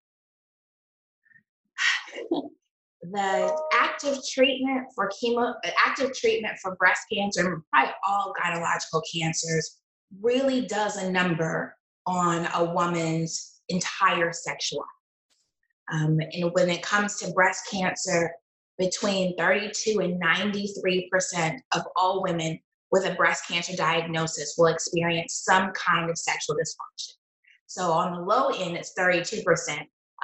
the 3.02 3.56
active 3.72 4.18
treatment 4.28 4.86
for 4.94 5.10
chemo, 5.10 5.54
active 5.84 6.12
treatment 6.14 6.58
for 6.62 6.76
breast 6.76 7.02
cancer, 7.12 7.52
and 7.52 7.62
probably 7.72 7.92
all 8.06 8.32
gynecological 8.42 9.02
cancers, 9.14 9.78
really 10.20 10.66
does 10.66 10.96
a 10.96 11.10
number 11.10 11.76
on 12.06 12.48
a 12.54 12.64
woman's 12.74 13.60
entire 13.68 14.32
sexual 14.32 14.80
life. 14.80 16.02
Um, 16.02 16.18
and 16.32 16.50
when 16.52 16.68
it 16.68 16.82
comes 16.82 17.16
to 17.18 17.32
breast 17.32 17.68
cancer, 17.70 18.32
between 18.78 19.36
32 19.36 20.00
and 20.00 20.20
93% 20.20 21.58
of 21.74 21.82
all 21.96 22.22
women 22.22 22.58
with 22.90 23.06
a 23.06 23.14
breast 23.14 23.46
cancer 23.46 23.76
diagnosis 23.76 24.54
will 24.56 24.66
experience 24.66 25.42
some 25.44 25.70
kind 25.72 26.10
of 26.10 26.18
sexual 26.18 26.56
dysfunction. 26.56 27.12
So 27.66 27.92
on 27.92 28.12
the 28.12 28.20
low 28.20 28.48
end, 28.48 28.76
it's 28.76 28.94
32%, 28.98 29.44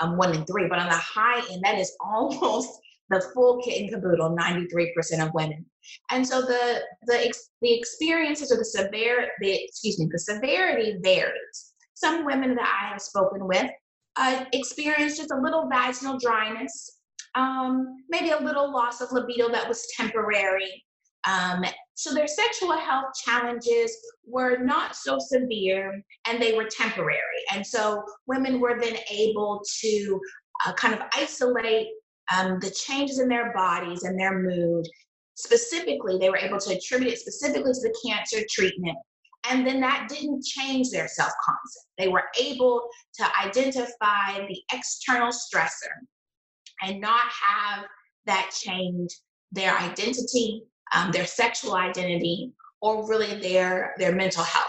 um, 0.00 0.16
one 0.16 0.34
in 0.34 0.44
three, 0.44 0.68
but 0.68 0.78
on 0.78 0.88
the 0.88 0.94
high 0.94 1.42
end, 1.52 1.62
that 1.64 1.78
is 1.78 1.94
almost 2.00 2.80
the 3.10 3.24
full 3.34 3.62
kit 3.62 3.80
and 3.80 3.90
caboodle, 3.90 4.36
93% 4.36 5.24
of 5.24 5.32
women. 5.32 5.64
And 6.10 6.26
so 6.26 6.40
the 6.40 6.82
the 7.06 7.32
the 7.62 7.72
experiences 7.72 8.50
or 8.50 8.56
the 8.56 8.64
severe 8.64 9.28
the 9.40 9.64
excuse 9.64 9.98
me 10.00 10.08
the 10.10 10.18
severity 10.18 10.98
varies. 11.02 11.72
Some 11.94 12.26
women 12.26 12.56
that 12.56 12.80
I 12.82 12.88
have 12.88 13.00
spoken 13.00 13.46
with 13.46 13.70
uh, 14.16 14.44
experience 14.52 15.16
just 15.16 15.30
a 15.30 15.40
little 15.40 15.68
vaginal 15.68 16.18
dryness, 16.18 16.98
um, 17.34 17.86
maybe 18.08 18.30
a 18.30 18.38
little 18.38 18.72
loss 18.72 19.00
of 19.00 19.12
libido 19.12 19.50
that 19.50 19.68
was 19.68 19.86
temporary. 19.96 20.84
Um, 21.24 21.64
so 21.96 22.12
their 22.12 22.26
sexual 22.26 22.76
health 22.76 23.06
challenges 23.24 23.96
were 24.26 24.58
not 24.58 24.94
so 24.94 25.18
severe 25.18 26.02
and 26.28 26.40
they 26.40 26.52
were 26.52 26.68
temporary. 26.70 27.40
And 27.54 27.66
so 27.66 28.04
women 28.26 28.60
were 28.60 28.78
then 28.78 28.98
able 29.10 29.62
to 29.80 30.20
uh, 30.66 30.74
kind 30.74 30.92
of 30.92 31.00
isolate 31.14 31.88
um, 32.36 32.58
the 32.60 32.70
changes 32.70 33.18
in 33.18 33.28
their 33.28 33.50
bodies 33.54 34.02
and 34.02 34.20
their 34.20 34.38
mood. 34.38 34.86
Specifically, 35.36 36.18
they 36.18 36.28
were 36.28 36.36
able 36.36 36.58
to 36.58 36.76
attribute 36.76 37.14
it 37.14 37.18
specifically 37.18 37.72
to 37.72 37.80
the 37.80 37.96
cancer 38.06 38.44
treatment. 38.50 38.98
And 39.48 39.66
then 39.66 39.80
that 39.80 40.06
didn't 40.10 40.44
change 40.44 40.90
their 40.90 41.08
self 41.08 41.32
concept. 41.42 41.86
They 41.96 42.08
were 42.08 42.24
able 42.38 42.88
to 43.14 43.26
identify 43.42 44.46
the 44.46 44.60
external 44.70 45.30
stressor 45.30 45.94
and 46.82 47.00
not 47.00 47.24
have 47.30 47.86
that 48.26 48.50
change 48.54 49.12
their 49.52 49.78
identity, 49.78 50.62
um, 50.94 51.12
their 51.12 51.26
sexual 51.26 51.74
identity, 51.74 52.52
or 52.80 53.08
really 53.08 53.40
their, 53.40 53.94
their 53.98 54.14
mental 54.14 54.44
health. 54.44 54.66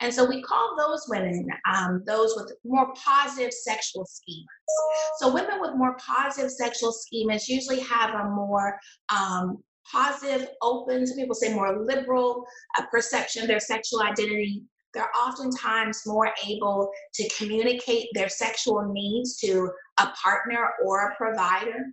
And 0.00 0.12
so 0.12 0.24
we 0.24 0.40
call 0.42 0.76
those 0.78 1.04
women 1.08 1.46
um, 1.70 2.02
those 2.06 2.34
with 2.34 2.54
more 2.64 2.92
positive 2.94 3.52
sexual 3.52 4.04
schemas. 4.04 5.18
So 5.18 5.32
women 5.32 5.60
with 5.60 5.74
more 5.74 5.96
positive 5.98 6.50
sexual 6.50 6.92
schemas 6.92 7.48
usually 7.48 7.80
have 7.80 8.14
a 8.14 8.30
more 8.30 8.78
um, 9.14 9.58
positive, 9.90 10.48
open, 10.62 11.06
some 11.06 11.16
people 11.16 11.34
say 11.34 11.52
more 11.52 11.84
liberal 11.84 12.46
uh, 12.78 12.86
perception 12.90 13.42
of 13.42 13.48
their 13.48 13.60
sexual 13.60 14.02
identity. 14.02 14.62
They're 14.94 15.10
oftentimes 15.14 16.02
more 16.06 16.32
able 16.48 16.90
to 17.14 17.28
communicate 17.36 18.08
their 18.14 18.28
sexual 18.28 18.90
needs 18.90 19.36
to 19.38 19.70
a 19.98 20.06
partner 20.20 20.70
or 20.84 21.08
a 21.08 21.16
provider, 21.16 21.92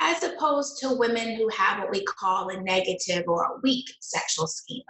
as 0.00 0.22
opposed 0.22 0.78
to 0.80 0.94
women 0.94 1.36
who 1.36 1.48
have 1.48 1.78
what 1.78 1.90
we 1.90 2.04
call 2.04 2.48
a 2.48 2.60
negative 2.60 3.24
or 3.26 3.44
a 3.44 3.60
weak 3.62 3.86
sexual 4.00 4.46
schema. 4.46 4.82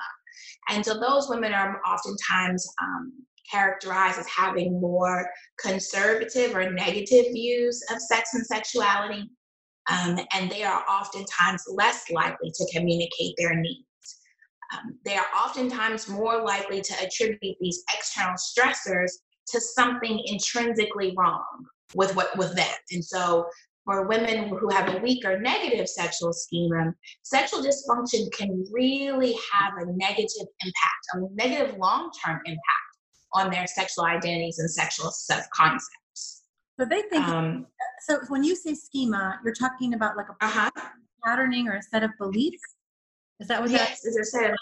And 0.68 0.84
so 0.84 0.98
those 0.98 1.28
women 1.28 1.52
are 1.52 1.80
oftentimes 1.86 2.66
um, 2.82 3.12
characterized 3.50 4.18
as 4.18 4.26
having 4.26 4.80
more 4.80 5.28
conservative 5.60 6.54
or 6.54 6.70
negative 6.72 7.26
views 7.32 7.82
of 7.90 8.00
sex 8.00 8.34
and 8.34 8.44
sexuality. 8.46 9.30
Um, 9.90 10.18
and 10.32 10.50
they 10.50 10.64
are 10.64 10.82
oftentimes 10.88 11.62
less 11.68 12.10
likely 12.10 12.50
to 12.54 12.66
communicate 12.72 13.34
their 13.36 13.54
needs. 13.54 13.84
Um, 14.72 14.98
they 15.04 15.16
are 15.16 15.26
oftentimes 15.36 16.08
more 16.08 16.42
likely 16.42 16.80
to 16.80 16.94
attribute 17.02 17.56
these 17.60 17.82
external 17.94 18.34
stressors 18.34 19.10
to 19.48 19.60
something 19.60 20.22
intrinsically 20.24 21.14
wrong 21.18 21.44
with 21.94 22.16
what 22.16 22.36
with 22.38 22.56
them. 22.56 22.74
And 22.92 23.04
so 23.04 23.46
for 23.85 24.07
women 24.07 24.49
who 24.49 24.70
have 24.70 24.94
a 24.94 24.99
weak 24.99 25.25
or 25.25 25.38
negative 25.40 25.88
sexual 25.88 26.33
schema, 26.33 26.94
sexual 27.23 27.62
dysfunction 27.62 28.33
can 28.33 28.64
really 28.73 29.37
have 29.53 29.75
a 29.79 29.87
negative 29.92 30.47
impact, 30.64 31.05
a 31.14 31.20
negative 31.35 31.77
long 31.77 32.11
term 32.25 32.40
impact 32.47 32.85
on 33.35 33.51
their 33.51 33.66
sexual 33.66 34.05
identities 34.05 34.59
and 34.59 34.70
sexual 34.70 35.11
self 35.11 35.44
concepts. 35.53 36.42
So 36.79 36.87
they 36.87 37.03
think, 37.03 37.27
um, 37.29 37.66
so 38.07 38.20
when 38.29 38.42
you 38.42 38.57
say 38.57 38.75
schema, 38.75 39.38
you're 39.44 39.55
talking 39.55 39.94
about 39.94 40.16
like 40.16 40.27
a 40.29 40.44
uh-huh. 40.44 40.70
patterning 41.25 41.68
or 41.68 41.77
a 41.77 41.83
set 41.83 42.03
of 42.03 42.11
beliefs? 42.18 42.62
Is 43.40 43.49
that 43.49 43.61
what 43.61 43.70
yes, 43.70 44.01
that 44.01 44.09
is? 44.09 44.16
Yes, 44.16 44.29
a 44.29 44.38
set 44.38 44.51
of 44.51 44.57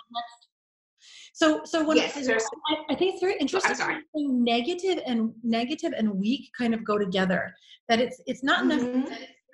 so, 1.33 1.62
so 1.64 1.83
what 1.83 1.97
yes, 1.97 2.16
I, 2.16 2.92
I, 2.92 2.95
think 2.95 3.14
it's 3.14 3.21
very 3.21 3.37
interesting. 3.38 4.03
Negative 4.14 5.03
and 5.07 5.33
negative 5.42 5.95
and 5.97 6.14
weak 6.14 6.51
kind 6.57 6.75
of 6.75 6.85
go 6.85 6.99
together. 6.99 7.55
That 7.88 8.01
it's 8.01 8.21
it's 8.27 8.45
not 8.45 8.64
mm-hmm. 8.64 9.11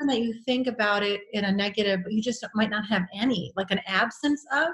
that 0.08 0.20
you 0.20 0.34
think 0.44 0.66
about 0.66 1.02
it 1.02 1.20
in 1.32 1.44
a 1.44 1.52
negative, 1.52 2.00
but 2.02 2.12
you 2.12 2.20
just 2.20 2.44
might 2.54 2.70
not 2.70 2.86
have 2.86 3.02
any, 3.14 3.52
like 3.56 3.70
an 3.70 3.80
absence 3.86 4.44
of, 4.52 4.68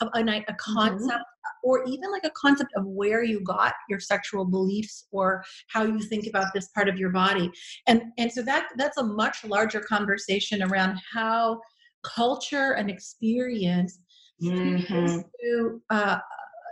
of 0.00 0.08
a, 0.14 0.20
a 0.20 0.22
mm-hmm. 0.22 0.54
concept, 0.58 1.10
mm-hmm. 1.10 1.68
or 1.68 1.84
even 1.86 2.10
like 2.12 2.24
a 2.24 2.30
concept 2.30 2.70
of 2.76 2.84
where 2.86 3.24
you 3.24 3.40
got 3.40 3.74
your 3.88 3.98
sexual 3.98 4.44
beliefs 4.44 5.06
or 5.10 5.42
how 5.68 5.82
you 5.82 6.00
think 6.00 6.26
about 6.28 6.46
this 6.54 6.68
part 6.68 6.88
of 6.88 6.96
your 6.96 7.10
body. 7.10 7.50
And 7.88 8.02
and 8.16 8.30
so 8.30 8.42
that 8.42 8.68
that's 8.76 8.98
a 8.98 9.04
much 9.04 9.44
larger 9.44 9.80
conversation 9.80 10.62
around 10.62 11.00
how 11.12 11.60
culture 12.04 12.72
and 12.72 12.90
experience 12.90 13.98
mm-hmm. 14.42 15.20
to 15.40 15.82
uh, 15.90 16.18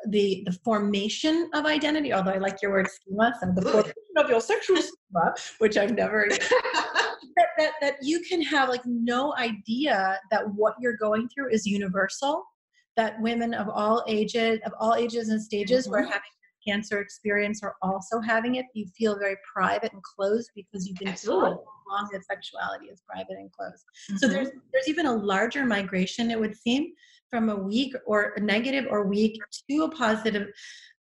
the 0.08 0.42
the 0.46 0.52
formation 0.64 1.48
of 1.54 1.64
identity 1.64 2.12
although 2.12 2.32
i 2.32 2.38
like 2.38 2.60
your 2.60 2.72
word 2.72 2.88
schema 2.88 3.32
some 3.40 3.54
the 3.54 3.62
formation 3.62 3.92
of 4.16 4.28
your 4.28 4.40
sexual 4.40 4.76
schema 4.76 5.34
which 5.58 5.76
i've 5.76 5.94
never 5.94 6.26
that, 7.36 7.48
that 7.58 7.72
that 7.80 7.94
you 8.02 8.20
can 8.20 8.42
have 8.42 8.68
like 8.68 8.84
no 8.84 9.34
idea 9.36 10.18
that 10.30 10.42
what 10.54 10.74
you're 10.80 10.96
going 10.96 11.28
through 11.28 11.50
is 11.50 11.66
universal 11.66 12.44
that 12.96 13.20
women 13.20 13.54
of 13.54 13.68
all 13.68 14.04
ages 14.08 14.58
of 14.66 14.72
all 14.78 14.94
ages 14.94 15.28
and 15.28 15.40
stages 15.40 15.84
mm-hmm. 15.84 15.92
were 15.92 16.02
having 16.02 16.20
cancer 16.66 17.00
experience 17.00 17.62
are 17.62 17.74
also 17.82 18.20
having 18.20 18.56
it 18.56 18.66
you 18.74 18.86
feel 18.96 19.18
very 19.18 19.36
private 19.52 19.92
and 19.92 20.02
closed 20.02 20.50
because 20.54 20.86
you've 20.86 20.98
been 20.98 21.14
taught 21.14 21.60
long 21.90 22.08
that 22.12 22.24
sexuality 22.24 22.86
is 22.86 23.02
private 23.08 23.36
and 23.36 23.50
closed 23.52 23.84
mm-hmm. 24.10 24.16
so 24.16 24.28
there's 24.28 24.48
there's 24.72 24.88
even 24.88 25.06
a 25.06 25.14
larger 25.14 25.64
migration 25.64 26.30
it 26.30 26.38
would 26.38 26.56
seem 26.56 26.92
from 27.32 27.48
a 27.48 27.56
weak 27.56 27.94
or 28.06 28.34
a 28.36 28.40
negative 28.40 28.84
or 28.90 29.06
weak 29.06 29.40
to 29.70 29.84
a 29.84 29.90
positive 29.90 30.48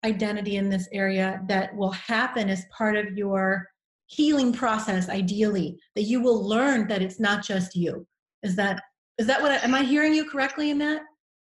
identity 0.05 0.57
in 0.57 0.69
this 0.69 0.89
area 0.93 1.41
that 1.49 1.75
will 1.77 1.93
happen 1.93 2.51
as 2.51 2.67
part 2.77 2.97
of 2.97 3.17
your 3.17 3.67
healing 4.07 4.53
process 4.53 5.09
ideally 5.09 5.79
that 5.95 6.03
you 6.03 6.21
will 6.21 6.47
learn 6.47 6.89
that 6.89 7.01
it's 7.01 7.21
not 7.21 7.45
just 7.45 7.77
you. 7.77 8.05
Is 8.43 8.57
that 8.57 8.83
is 9.19 9.27
that 9.29 9.41
what 9.41 9.53
I, 9.53 9.57
am 9.57 9.75
i 9.75 9.83
hearing 9.83 10.12
you 10.12 10.29
correctly 10.29 10.71
in 10.71 10.79
that? 10.79 11.03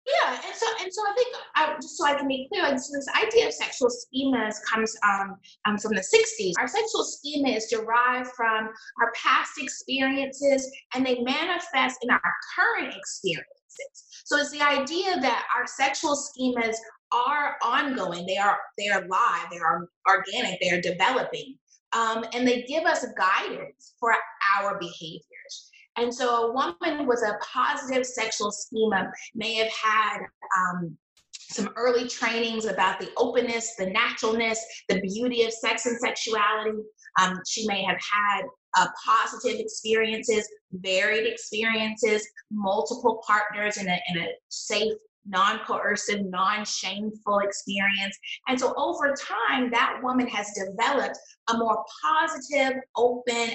Yeah 0.07 0.35
and 0.35 0.55
so 0.57 0.67
and 0.83 0.93
so 0.93 1.01
i 1.09 1.15
think 1.15 1.37
I, 1.55 1.75
just 1.77 1.97
so 1.97 2.07
i 2.07 2.15
can 2.15 2.27
be 2.27 2.49
clear 2.53 2.67
so 2.77 2.97
this 2.97 3.07
idea 3.25 3.47
of 3.47 3.55
sexual 3.55 3.89
schemas 3.89 4.57
comes 4.69 4.97
um, 5.05 5.37
um, 5.65 5.79
from 5.79 5.95
the 5.95 6.01
60s 6.01 6.55
our 6.59 6.67
sexual 6.67 7.05
schema 7.05 7.51
is 7.51 7.69
derived 7.71 8.31
from 8.37 8.69
our 9.01 9.13
past 9.15 9.53
experiences 9.59 10.69
and 10.95 11.07
they 11.07 11.21
manifest 11.21 11.99
in 12.03 12.11
our 12.11 12.33
current 12.57 12.93
experience 12.97 13.62
so 14.25 14.37
it's 14.39 14.51
the 14.51 14.63
idea 14.63 15.21
that 15.21 15.47
our 15.57 15.67
sexual 15.67 16.17
schemas 16.17 16.77
are 17.13 17.57
ongoing. 17.63 18.27
They 18.27 18.39
are 18.39 18.59
they 18.79 18.89
are 18.89 19.07
live. 19.09 19.47
They 19.51 19.59
are 19.59 19.89
organic. 20.09 20.61
They 20.61 20.71
are 20.71 20.81
developing, 20.81 21.57
um, 21.93 22.25
and 22.33 22.47
they 22.47 22.63
give 22.63 22.85
us 22.85 23.05
guidance 23.17 23.95
for 23.99 24.15
our 24.57 24.79
behaviors. 24.79 25.71
And 25.97 26.15
so, 26.15 26.47
a 26.47 26.53
woman 26.53 27.07
with 27.07 27.21
a 27.21 27.39
positive 27.45 28.07
sexual 28.07 28.51
schema 28.51 29.11
may 29.35 29.55
have 29.57 29.73
had 29.73 30.21
um, 30.57 30.97
some 31.37 31.71
early 31.77 32.09
trainings 32.09 32.65
about 32.65 32.99
the 32.99 33.11
openness, 33.19 33.75
the 33.77 33.91
naturalness, 33.91 34.65
the 34.89 35.01
beauty 35.01 35.43
of 35.43 35.53
sex 35.53 35.85
and 35.87 35.99
sexuality. 35.99 36.79
Um, 37.21 37.39
she 37.47 37.67
may 37.67 37.83
have 37.83 37.99
had 37.99 38.43
uh, 38.77 38.87
positive 39.05 39.59
experiences, 39.59 40.49
varied 40.73 41.27
experiences, 41.27 42.27
multiple 42.51 43.23
partners 43.27 43.77
in 43.77 43.89
a, 43.89 44.01
in 44.11 44.23
a 44.23 44.29
safe, 44.49 44.93
non 45.27 45.61
coercive, 45.67 46.25
non 46.27 46.65
shameful 46.65 47.39
experience. 47.41 48.17
And 48.49 48.59
so 48.59 48.75
over 48.77 49.15
time, 49.15 49.71
that 49.71 50.01
woman 50.03 50.27
has 50.29 50.51
developed 50.55 51.19
a 51.49 51.57
more 51.59 51.85
positive, 52.03 52.81
open 52.97 53.51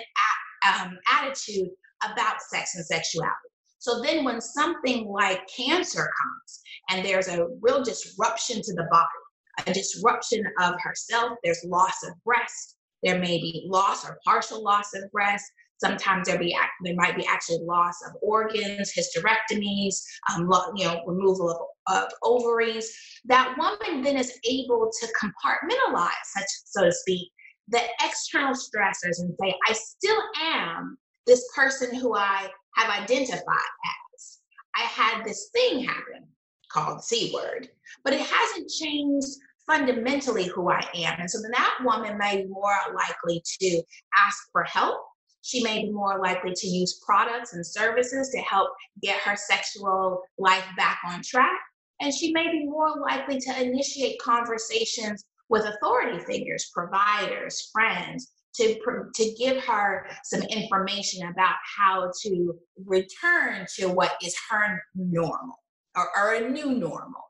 um, 0.66 0.98
attitude 1.12 1.70
about 2.04 2.42
sex 2.42 2.76
and 2.76 2.86
sexuality. 2.86 3.34
So 3.80 4.02
then, 4.02 4.24
when 4.24 4.42
something 4.42 5.08
like 5.08 5.48
cancer 5.56 6.10
comes 6.22 6.62
and 6.90 7.06
there's 7.06 7.28
a 7.28 7.48
real 7.62 7.84
disruption 7.84 8.62
to 8.62 8.74
the 8.74 8.88
body, 8.92 9.68
a 9.68 9.74
disruption 9.74 10.44
of 10.62 10.76
herself, 10.82 11.34
there's 11.44 11.64
loss 11.66 12.04
of 12.04 12.14
breast, 12.24 12.77
there 13.04 13.20
may 13.20 13.38
be 13.38 13.66
loss 13.68 14.08
or 14.08 14.20
partial 14.26 14.64
loss 14.64 14.94
of 14.94 15.12
breast. 15.12 15.46
Sometimes 15.80 16.28
there 16.28 16.40
be 16.40 16.58
there 16.84 16.96
might 16.96 17.16
be 17.16 17.26
actually 17.28 17.60
loss 17.62 17.96
of 18.08 18.16
organs, 18.24 18.92
hysterectomies, 18.94 20.02
um, 20.32 20.50
you 20.76 20.86
know, 20.86 21.04
removal 21.06 21.72
of, 21.88 21.96
of 21.96 22.12
ovaries. 22.24 22.92
That 23.26 23.56
woman 23.58 24.02
then 24.02 24.18
is 24.18 24.40
able 24.44 24.90
to 25.00 25.08
compartmentalize, 25.22 26.10
such 26.34 26.48
so 26.66 26.86
to 26.86 26.92
speak, 26.92 27.32
the 27.68 27.82
external 28.04 28.54
stressors 28.54 29.20
and 29.20 29.36
say, 29.40 29.54
I 29.68 29.74
still 29.74 30.22
am 30.42 30.98
this 31.28 31.46
person 31.56 31.94
who 31.94 32.16
I 32.16 32.48
have 32.76 32.90
identified 32.90 33.38
as. 33.46 34.40
I 34.76 34.82
had 34.82 35.24
this 35.24 35.50
thing 35.54 35.84
happen 35.84 36.26
called 36.72 37.04
C 37.04 37.32
word, 37.34 37.70
but 38.04 38.14
it 38.14 38.22
hasn't 38.22 38.70
changed 38.70 39.28
fundamentally 39.68 40.46
who 40.46 40.70
I 40.70 40.82
am. 40.96 41.20
And 41.20 41.30
so 41.30 41.42
then 41.42 41.52
that 41.52 41.78
woman 41.84 42.18
may 42.18 42.44
be 42.44 42.48
more 42.48 42.78
likely 42.96 43.44
to 43.60 43.82
ask 44.16 44.38
for 44.52 44.64
help. 44.64 44.98
She 45.42 45.64
may 45.64 45.84
be 45.84 45.92
more 45.92 46.20
likely 46.20 46.54
to 46.54 46.68
use 46.68 47.02
products 47.06 47.54
and 47.54 47.66
services 47.66 48.30
to 48.30 48.40
help 48.40 48.70
get 49.02 49.20
her 49.22 49.36
sexual 49.36 50.22
life 50.38 50.66
back 50.76 51.00
on 51.06 51.22
track. 51.22 51.60
And 52.02 52.14
she 52.14 52.32
may 52.32 52.52
be 52.52 52.66
more 52.66 53.00
likely 53.00 53.40
to 53.40 53.62
initiate 53.62 54.20
conversations 54.20 55.24
with 55.50 55.66
authority 55.66 56.20
figures, 56.26 56.70
providers, 56.74 57.70
friends, 57.72 58.32
to, 58.56 58.76
to 59.16 59.36
give 59.38 59.64
her 59.64 60.08
some 60.24 60.42
information 60.42 61.28
about 61.28 61.56
how 61.78 62.12
to 62.24 62.54
return 62.86 63.66
to 63.78 63.88
what 63.88 64.14
is 64.24 64.36
her 64.50 64.82
normal 64.96 65.56
or, 65.96 66.08
or 66.18 66.34
a 66.36 66.50
new 66.50 66.74
normal. 66.74 67.22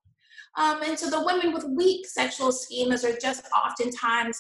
Um, 0.58 0.82
and 0.84 0.98
so 0.98 1.10
the 1.10 1.24
women 1.24 1.54
with 1.54 1.66
weak 1.70 2.08
sexual 2.08 2.50
schemas 2.50 3.04
are 3.04 3.18
just 3.18 3.48
oftentimes 3.56 4.40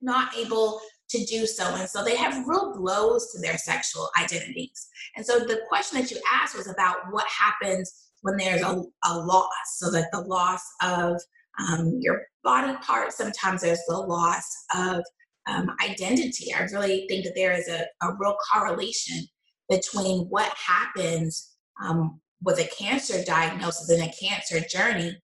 not 0.00 0.36
able 0.36 0.80
to 1.10 1.24
do 1.24 1.46
so. 1.46 1.74
And 1.74 1.88
so 1.88 2.04
they 2.04 2.16
have 2.16 2.46
real 2.46 2.76
blows 2.76 3.30
to 3.32 3.40
their 3.40 3.58
sexual 3.58 4.08
identities. 4.20 4.88
And 5.16 5.24
so 5.24 5.38
the 5.38 5.60
question 5.68 6.00
that 6.00 6.10
you 6.10 6.18
asked 6.32 6.56
was 6.56 6.68
about 6.68 6.96
what 7.10 7.26
happens 7.28 7.92
when 8.22 8.36
there's 8.36 8.62
a, 8.62 8.82
a 9.06 9.18
loss. 9.18 9.48
So 9.76 9.90
that 9.90 10.08
the 10.12 10.20
loss 10.20 10.62
of 10.82 11.20
um, 11.58 11.98
your 12.00 12.22
body 12.44 12.76
part, 12.82 13.12
sometimes 13.12 13.62
there's 13.62 13.82
the 13.88 13.96
loss 13.96 14.44
of 14.74 15.02
um, 15.46 15.70
identity. 15.82 16.52
I 16.54 16.62
really 16.64 17.06
think 17.08 17.24
that 17.24 17.34
there 17.34 17.52
is 17.52 17.68
a, 17.68 17.86
a 18.02 18.14
real 18.18 18.36
correlation 18.52 19.26
between 19.68 20.26
what 20.28 20.52
happens 20.54 21.56
um, 21.82 22.20
with 22.42 22.58
a 22.58 22.68
cancer 22.76 23.22
diagnosis 23.24 23.90
and 23.90 24.02
a 24.02 24.12
cancer 24.12 24.60
journey 24.60 25.16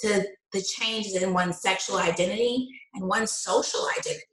to 0.00 0.24
the 0.52 0.62
changes 0.62 1.22
in 1.22 1.32
one's 1.32 1.60
sexual 1.60 1.98
identity 1.98 2.68
and 2.94 3.06
one's 3.06 3.32
social 3.32 3.86
identity. 3.98 4.24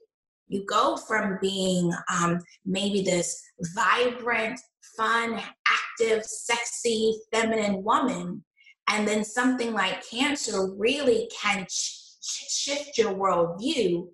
You 0.48 0.64
go 0.64 0.96
from 0.96 1.38
being 1.40 1.92
um, 2.12 2.40
maybe 2.64 3.02
this 3.02 3.40
vibrant, 3.74 4.58
fun, 4.96 5.40
active, 5.68 6.24
sexy, 6.24 7.20
feminine 7.32 7.84
woman, 7.84 8.44
and 8.88 9.06
then 9.06 9.24
something 9.24 9.74
like 9.74 10.08
cancer 10.08 10.72
really 10.76 11.30
can 11.38 11.66
sh- 11.70 12.16
shift 12.22 12.96
your 12.96 13.12
worldview. 13.12 14.08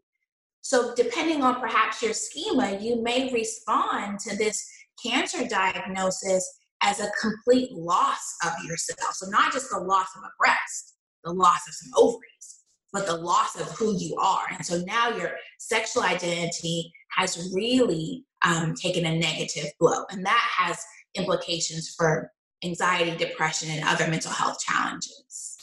So, 0.60 0.94
depending 0.94 1.42
on 1.42 1.60
perhaps 1.60 2.02
your 2.02 2.14
schema, 2.14 2.78
you 2.80 3.00
may 3.02 3.32
respond 3.32 4.18
to 4.20 4.36
this 4.36 4.66
cancer 5.04 5.46
diagnosis 5.46 6.63
as 6.84 7.00
a 7.00 7.10
complete 7.20 7.72
loss 7.72 8.36
of 8.44 8.52
yourself. 8.64 9.14
So, 9.14 9.28
not 9.30 9.52
just 9.52 9.70
the 9.70 9.78
loss 9.80 10.08
of 10.16 10.22
a 10.22 10.30
breast, 10.38 10.94
the 11.24 11.32
loss 11.32 11.66
of 11.66 11.74
some 11.74 11.92
ovaries, 11.96 12.60
but 12.92 13.06
the 13.06 13.16
loss 13.16 13.58
of 13.60 13.68
who 13.72 13.96
you 13.98 14.16
are. 14.16 14.44
And 14.50 14.64
so 14.64 14.80
now 14.86 15.08
your 15.08 15.32
sexual 15.58 16.04
identity 16.04 16.92
has 17.16 17.52
really 17.52 18.24
um, 18.44 18.74
taken 18.74 19.04
a 19.04 19.18
negative 19.18 19.66
blow. 19.80 20.04
And 20.10 20.24
that 20.24 20.48
has 20.56 20.80
implications 21.16 21.92
for 21.98 22.30
anxiety, 22.62 23.16
depression, 23.16 23.68
and 23.70 23.84
other 23.84 24.06
mental 24.08 24.30
health 24.30 24.58
challenges. 24.60 25.56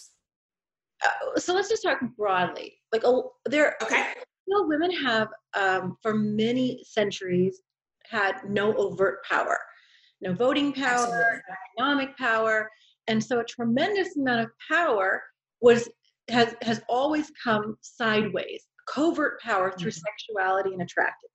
Uh, 1.04 1.40
so 1.40 1.54
let's 1.54 1.70
just 1.70 1.84
talk 1.84 2.00
broadly. 2.18 2.74
Like, 2.92 3.04
oh, 3.06 3.32
there, 3.46 3.76
okay. 3.82 4.06
You 4.46 4.58
know, 4.58 4.68
women 4.68 4.92
have, 4.92 5.30
um, 5.54 5.98
for 6.02 6.14
many 6.14 6.84
centuries, 6.86 7.62
had 8.10 8.36
no 8.50 8.74
overt 8.76 9.24
power, 9.24 9.58
no 10.22 10.34
voting 10.34 10.74
power, 10.74 11.44
no 11.48 11.56
economic 11.84 12.18
power. 12.18 12.70
And 13.08 13.24
so 13.24 13.40
a 13.40 13.44
tremendous 13.44 14.16
amount 14.18 14.42
of 14.42 14.50
power 14.70 15.24
was 15.62 15.90
has 16.30 16.56
has 16.62 16.82
always 16.88 17.32
come 17.44 17.78
sideways, 17.82 18.66
covert 18.88 19.42
power 19.42 19.72
through 19.72 19.92
mm-hmm. 19.92 20.02
sexuality 20.20 20.74
and 20.74 20.82
attractiveness. 20.82 21.32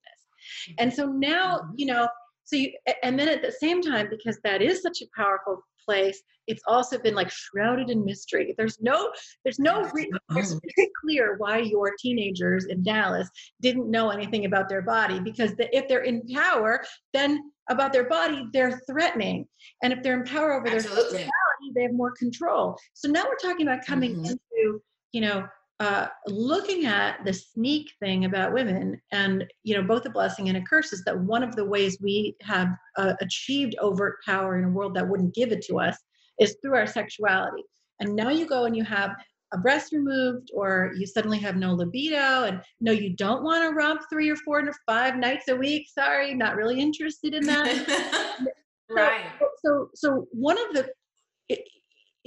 And 0.79 0.93
so 0.93 1.07
now, 1.07 1.59
mm-hmm. 1.59 1.73
you 1.77 1.87
know, 1.87 2.09
so 2.45 2.57
you 2.57 2.73
and 3.03 3.19
then 3.19 3.29
at 3.29 3.43
the 3.43 3.53
same 3.53 3.83
time, 3.83 4.09
because 4.11 4.39
that 4.45 4.63
is 4.63 4.83
such 4.83 5.03
a 5.03 5.07
powerful 5.17 5.63
place, 5.85 6.23
it's 6.47 6.63
also 6.67 6.99
been 6.99 7.15
like 7.15 7.31
shrouded 7.31 7.91
in 7.91 8.05
mystery. 8.05 8.55
There's 8.57 8.79
no, 8.81 9.11
there's 9.45 9.59
no, 9.59 9.89
re- 9.93 10.11
it's 10.37 10.55
mm-hmm. 10.55 10.59
very 10.77 10.91
clear 11.01 11.37
why 11.39 11.59
your 11.59 11.95
teenagers 11.99 12.67
in 12.67 12.83
Dallas 12.83 13.29
didn't 13.61 13.91
know 13.91 14.11
anything 14.11 14.45
about 14.45 14.69
their 14.69 14.83
body 14.83 15.21
because 15.21 15.55
the, 15.57 15.75
if 15.77 15.89
they're 15.89 16.05
in 16.05 16.23
power, 16.33 16.85
then 17.13 17.51
about 17.69 17.93
their 17.93 18.09
body, 18.09 18.47
they're 18.53 18.81
threatening. 18.89 19.47
And 19.83 19.93
if 19.93 20.03
they're 20.03 20.19
in 20.19 20.25
power 20.25 20.55
over 20.55 20.69
their 20.69 20.81
sexuality, 20.81 21.29
they 21.75 21.83
have 21.83 21.93
more 21.93 22.13
control. 22.13 22.77
So 22.95 23.09
now 23.09 23.25
we're 23.25 23.37
talking 23.37 23.67
about 23.67 23.85
coming 23.85 24.17
mm-hmm. 24.17 24.27
into, 24.27 24.81
you 25.13 25.21
know, 25.21 25.47
uh, 25.79 26.07
looking 26.27 26.87
at 26.87 27.23
the 27.25 27.33
sneak 27.33 27.93
thing 28.01 28.25
about 28.25 28.55
women 28.55 28.99
and 29.13 29.45
you 29.63 29.75
know 29.75 29.83
both 29.83 30.07
a 30.07 30.11
blessing 30.11 30.49
and 30.49 30.57
a 30.57 30.63
curse 30.63 30.91
is 30.91 31.05
that 31.05 31.19
one 31.19 31.43
of 31.43 31.55
the 31.55 31.65
ways 31.65 31.99
we 32.01 32.35
have 32.41 32.69
uh, 32.97 33.13
achieved 33.21 33.77
overt 33.79 34.17
power 34.25 34.59
in 34.59 34.65
a 34.65 34.71
world 34.71 34.95
that 34.95 35.07
wouldn't 35.07 35.35
give 35.35 35.53
it 35.53 35.63
to 35.63 35.79
us 35.79 35.99
is 36.41 36.57
through 36.63 36.75
our 36.75 36.87
sexuality 36.87 37.63
and 38.01 38.17
now 38.17 38.31
you 38.31 38.47
go 38.47 38.65
and 38.65 38.75
you 38.75 38.85
have 38.85 39.15
a 39.55 39.59
breast 39.59 39.93
removed 39.93 40.51
or 40.55 40.93
you 40.97 41.07
suddenly 41.07 41.39
have 41.39 41.57
no 41.57 41.73
libido 41.73 42.45
and 42.45 42.61
no 42.81 42.93
you 42.93 43.15
don't 43.15 43.45
want 43.45 43.63
to 43.63 43.75
romp 43.75 44.03
three 44.11 44.29
or 44.29 44.37
four 44.37 44.61
or 44.61 44.73
five 44.87 45.17
nights 45.17 45.49
a 45.49 45.55
week 45.55 45.87
sorry 45.93 46.35
not 46.35 46.57
really 46.57 46.81
interested 46.81 47.35
in 47.35 47.45
that. 47.47 48.47
Right. 48.89 49.25
so, 49.41 49.49
so 49.65 49.91
so 49.95 50.29
one 50.31 50.57
of 50.57 50.73
the 50.73 50.89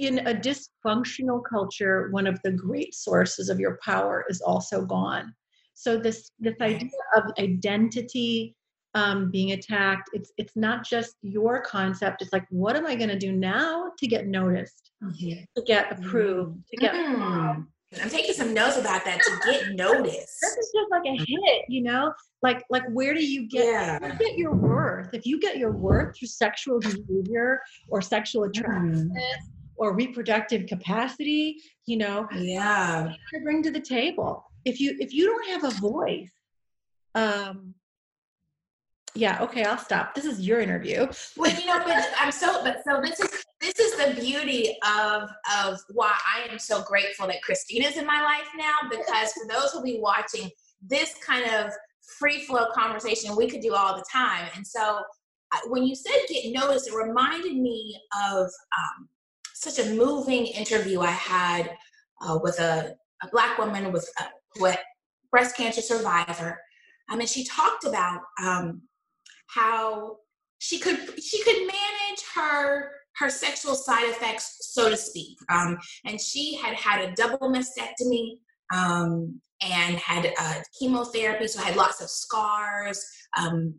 in 0.00 0.18
a 0.20 0.34
dysfunctional 0.34 1.42
culture, 1.48 2.08
one 2.10 2.26
of 2.26 2.40
the 2.42 2.50
great 2.50 2.94
sources 2.94 3.50
of 3.50 3.60
your 3.60 3.78
power 3.84 4.24
is 4.30 4.40
also 4.40 4.84
gone. 4.84 5.34
So 5.74 5.98
this 5.98 6.30
this 6.40 6.56
idea 6.60 6.90
of 7.16 7.24
identity 7.38 8.56
um, 8.94 9.30
being 9.30 9.52
attacked, 9.52 10.10
it's 10.12 10.32
it's 10.36 10.56
not 10.56 10.84
just 10.84 11.16
your 11.22 11.60
concept. 11.60 12.22
It's 12.22 12.32
like, 12.32 12.46
what 12.50 12.76
am 12.76 12.86
I 12.86 12.94
going 12.94 13.10
to 13.10 13.18
do 13.18 13.32
now 13.32 13.92
to 13.98 14.06
get 14.06 14.26
noticed, 14.26 14.90
mm-hmm. 15.02 15.42
to 15.56 15.64
get 15.66 15.92
approved, 15.92 16.58
to 16.70 16.76
get. 16.76 16.94
Mm-hmm. 16.94 17.62
I'm 18.00 18.08
taking 18.08 18.34
some 18.34 18.54
notes 18.54 18.76
about 18.76 19.04
that 19.04 19.20
to 19.20 19.50
get 19.50 19.70
noticed. 19.74 20.38
This 20.40 20.56
is 20.56 20.72
just 20.72 20.90
like 20.92 21.02
a 21.06 21.16
hit, 21.16 21.64
you 21.68 21.82
know. 21.82 22.12
Like, 22.42 22.64
like 22.70 22.84
where 22.90 23.14
do 23.14 23.24
you 23.24 23.48
get 23.48 23.66
yeah. 23.66 24.12
you 24.12 24.18
get 24.18 24.38
your 24.38 24.54
worth? 24.54 25.12
If 25.12 25.26
you 25.26 25.40
get 25.40 25.58
your 25.58 25.72
worth 25.72 26.16
through 26.16 26.28
sexual 26.28 26.78
behavior 26.78 27.60
or 27.88 28.00
sexual 28.00 28.48
mm-hmm. 28.48 28.86
mm 28.86 29.10
or 29.80 29.94
reproductive 29.94 30.66
capacity 30.66 31.56
you 31.86 31.96
know 31.96 32.28
yeah 32.36 33.10
to 33.32 33.40
bring 33.40 33.62
to 33.62 33.70
the 33.70 33.80
table 33.80 34.44
if 34.64 34.78
you 34.78 34.94
if 35.00 35.12
you 35.12 35.26
don't 35.26 35.48
have 35.48 35.64
a 35.64 35.80
voice 35.80 36.30
um 37.14 37.74
yeah 39.14 39.42
okay 39.42 39.64
i'll 39.64 39.78
stop. 39.78 40.14
This 40.14 40.24
is 40.24 40.40
your 40.40 40.60
interview. 40.60 41.08
Well 41.36 41.52
you 41.58 41.66
know 41.66 41.80
but 41.84 42.08
i'm 42.18 42.32
so 42.32 42.62
but 42.62 42.82
so 42.86 43.00
this 43.00 43.18
is 43.20 43.44
this 43.60 43.78
is 43.78 43.96
the 43.96 44.20
beauty 44.20 44.76
of 44.84 45.28
of 45.58 45.78
why 45.92 46.12
i 46.34 46.50
am 46.50 46.58
so 46.58 46.82
grateful 46.82 47.26
that 47.26 47.42
christina's 47.42 47.96
in 47.96 48.06
my 48.06 48.22
life 48.22 48.48
now 48.56 48.88
because 48.88 49.32
for 49.32 49.46
those 49.48 49.72
who'll 49.72 49.82
be 49.82 49.98
watching 50.00 50.50
this 50.82 51.14
kind 51.24 51.44
of 51.44 51.72
free 52.18 52.40
flow 52.40 52.66
conversation 52.74 53.36
we 53.36 53.48
could 53.48 53.60
do 53.60 53.74
all 53.74 53.96
the 53.96 54.04
time. 54.10 54.48
And 54.54 54.66
so 54.66 55.00
when 55.66 55.84
you 55.84 55.94
said 55.94 56.12
get 56.28 56.52
noticed 56.52 56.88
it 56.88 56.94
reminded 56.94 57.56
me 57.56 58.00
of 58.30 58.42
um, 58.46 59.08
such 59.54 59.78
a 59.78 59.90
moving 59.90 60.46
interview 60.46 61.00
I 61.00 61.10
had 61.10 61.76
uh, 62.22 62.38
with 62.42 62.58
a, 62.60 62.94
a, 63.22 63.28
black 63.32 63.58
woman 63.58 63.92
with 63.92 64.08
a 64.20 64.24
with 64.60 64.78
breast 65.30 65.56
cancer 65.56 65.80
survivor. 65.80 66.58
I 67.08 67.16
mean, 67.16 67.26
she 67.26 67.44
talked 67.44 67.84
about 67.84 68.20
um, 68.42 68.82
how 69.54 70.16
she 70.58 70.78
could 70.78 71.22
she 71.22 71.42
could 71.42 71.58
manage 71.58 72.22
her 72.34 72.90
her 73.16 73.30
sexual 73.30 73.74
side 73.74 74.08
effects, 74.08 74.70
so 74.72 74.88
to 74.88 74.96
speak. 74.96 75.36
Um, 75.50 75.78
and 76.04 76.20
she 76.20 76.54
had 76.56 76.74
had 76.74 77.00
a 77.02 77.12
double 77.14 77.52
mastectomy 77.52 78.38
um, 78.72 79.40
and 79.60 79.96
had 79.96 80.32
uh, 80.38 80.54
chemotherapy, 80.78 81.46
so 81.48 81.60
had 81.60 81.76
lots 81.76 82.00
of 82.00 82.08
scars, 82.08 83.04
um, 83.38 83.74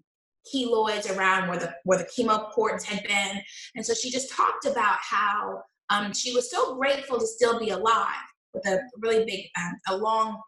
keloids 0.53 1.15
around 1.15 1.49
where 1.49 1.57
the 1.57 1.73
where 1.83 1.97
the 1.97 2.09
chemo 2.15 2.51
ports 2.51 2.83
had 2.83 3.03
been. 3.03 3.41
And 3.75 3.85
so 3.85 3.93
she 3.93 4.11
just 4.11 4.31
talked 4.31 4.65
about 4.65 4.97
how 4.99 5.61
um, 5.89 6.13
she 6.13 6.33
was 6.33 6.51
so 6.51 6.75
grateful 6.75 7.19
to 7.19 7.27
still 7.27 7.59
be 7.59 7.69
alive 7.69 8.05
with 8.53 8.65
a 8.67 8.79
really 8.99 9.25
big, 9.25 9.45
um, 9.57 9.73
a 9.89 9.97
long 9.97 10.41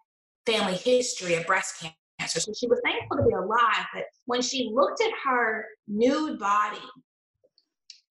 family 0.45 0.75
history 0.75 1.36
of 1.36 1.45
breast 1.45 1.79
cancer. 1.79 1.95
So 2.28 2.54
she 2.54 2.67
was 2.67 2.80
thankful 2.84 3.17
to 3.17 3.23
be 3.23 3.34
alive. 3.34 3.86
But 3.93 4.06
when 4.26 4.41
she 4.41 4.69
looked 4.73 5.02
at 5.02 5.12
her 5.26 5.65
nude 5.88 6.39
body, 6.39 6.82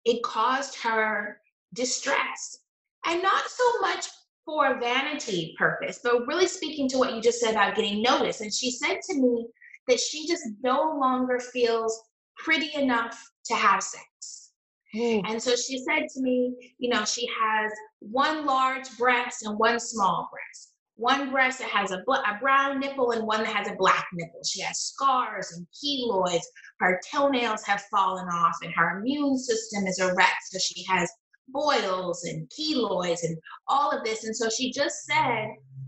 it 0.05 0.23
caused 0.23 0.75
her 0.81 1.41
distress. 1.73 2.59
And 3.05 3.21
not 3.21 3.45
so 3.47 3.63
much 3.81 4.07
for 4.45 4.67
a 4.67 4.79
vanity 4.79 5.55
purpose, 5.57 5.99
but 6.03 6.27
really 6.27 6.47
speaking 6.47 6.87
to 6.89 6.97
what 6.97 7.13
you 7.13 7.21
just 7.21 7.39
said 7.39 7.51
about 7.51 7.75
getting 7.75 8.01
noticed. 8.01 8.41
And 8.41 8.53
she 8.53 8.71
said 8.71 8.99
to 9.09 9.15
me 9.15 9.47
that 9.87 9.99
she 9.99 10.27
just 10.27 10.43
no 10.63 10.97
longer 10.99 11.39
feels 11.39 12.03
pretty 12.37 12.73
enough 12.75 13.19
to 13.45 13.55
have 13.55 13.81
sex. 13.81 14.51
Mm. 14.95 15.23
And 15.27 15.41
so 15.41 15.55
she 15.55 15.79
said 15.79 16.07
to 16.13 16.21
me, 16.21 16.73
you 16.77 16.89
know, 16.89 17.03
she 17.05 17.27
has 17.41 17.71
one 17.99 18.45
large 18.45 18.95
breast 18.97 19.45
and 19.45 19.57
one 19.57 19.79
small 19.79 20.29
breast. 20.31 20.74
One 20.97 21.29
breast 21.29 21.59
that 21.59 21.69
has 21.69 21.91
a, 21.91 22.01
bl- 22.05 22.13
a 22.13 22.37
brown 22.39 22.79
nipple 22.79 23.11
and 23.11 23.27
one 23.27 23.43
that 23.43 23.53
has 23.53 23.67
a 23.67 23.75
black 23.75 24.07
nipple. 24.13 24.41
She 24.45 24.61
has 24.61 24.79
scars 24.79 25.51
and 25.51 25.67
keloids. 25.73 26.45
Her 26.79 27.01
toenails 27.11 27.63
have 27.63 27.81
fallen 27.91 28.27
off, 28.27 28.55
and 28.61 28.73
her 28.75 28.97
immune 28.97 29.37
system 29.37 29.85
is 29.87 29.99
a 29.99 30.13
wreck. 30.15 30.33
So 30.49 30.59
she 30.59 30.85
has 30.87 31.11
boils 31.49 32.23
and 32.23 32.49
keloids 32.49 33.23
and 33.23 33.37
all 33.67 33.91
of 33.91 34.03
this. 34.03 34.23
And 34.23 34.35
so 34.35 34.49
she 34.49 34.71
just 34.71 35.05
said, 35.05 35.47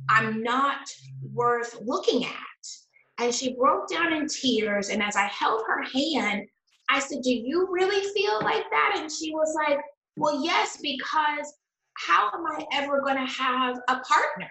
I'm 0.09 0.43
not 0.43 0.89
worth 1.33 1.77
looking 1.81 2.25
at. 2.25 2.31
And 3.19 3.33
she 3.33 3.55
broke 3.55 3.89
down 3.89 4.13
in 4.13 4.27
tears. 4.27 4.89
And 4.89 5.01
as 5.01 5.15
I 5.15 5.25
held 5.27 5.63
her 5.67 5.83
hand, 5.83 6.43
I 6.89 6.99
said, 6.99 7.21
Do 7.23 7.31
you 7.31 7.67
really 7.71 8.05
feel 8.13 8.39
like 8.41 8.63
that? 8.71 8.95
And 8.97 9.11
she 9.11 9.31
was 9.33 9.55
like, 9.67 9.79
Well, 10.17 10.43
yes, 10.43 10.77
because 10.81 11.53
how 11.97 12.29
am 12.33 12.45
I 12.45 12.65
ever 12.73 13.01
going 13.01 13.17
to 13.17 13.33
have 13.33 13.77
a 13.87 13.99
partner? 14.01 14.49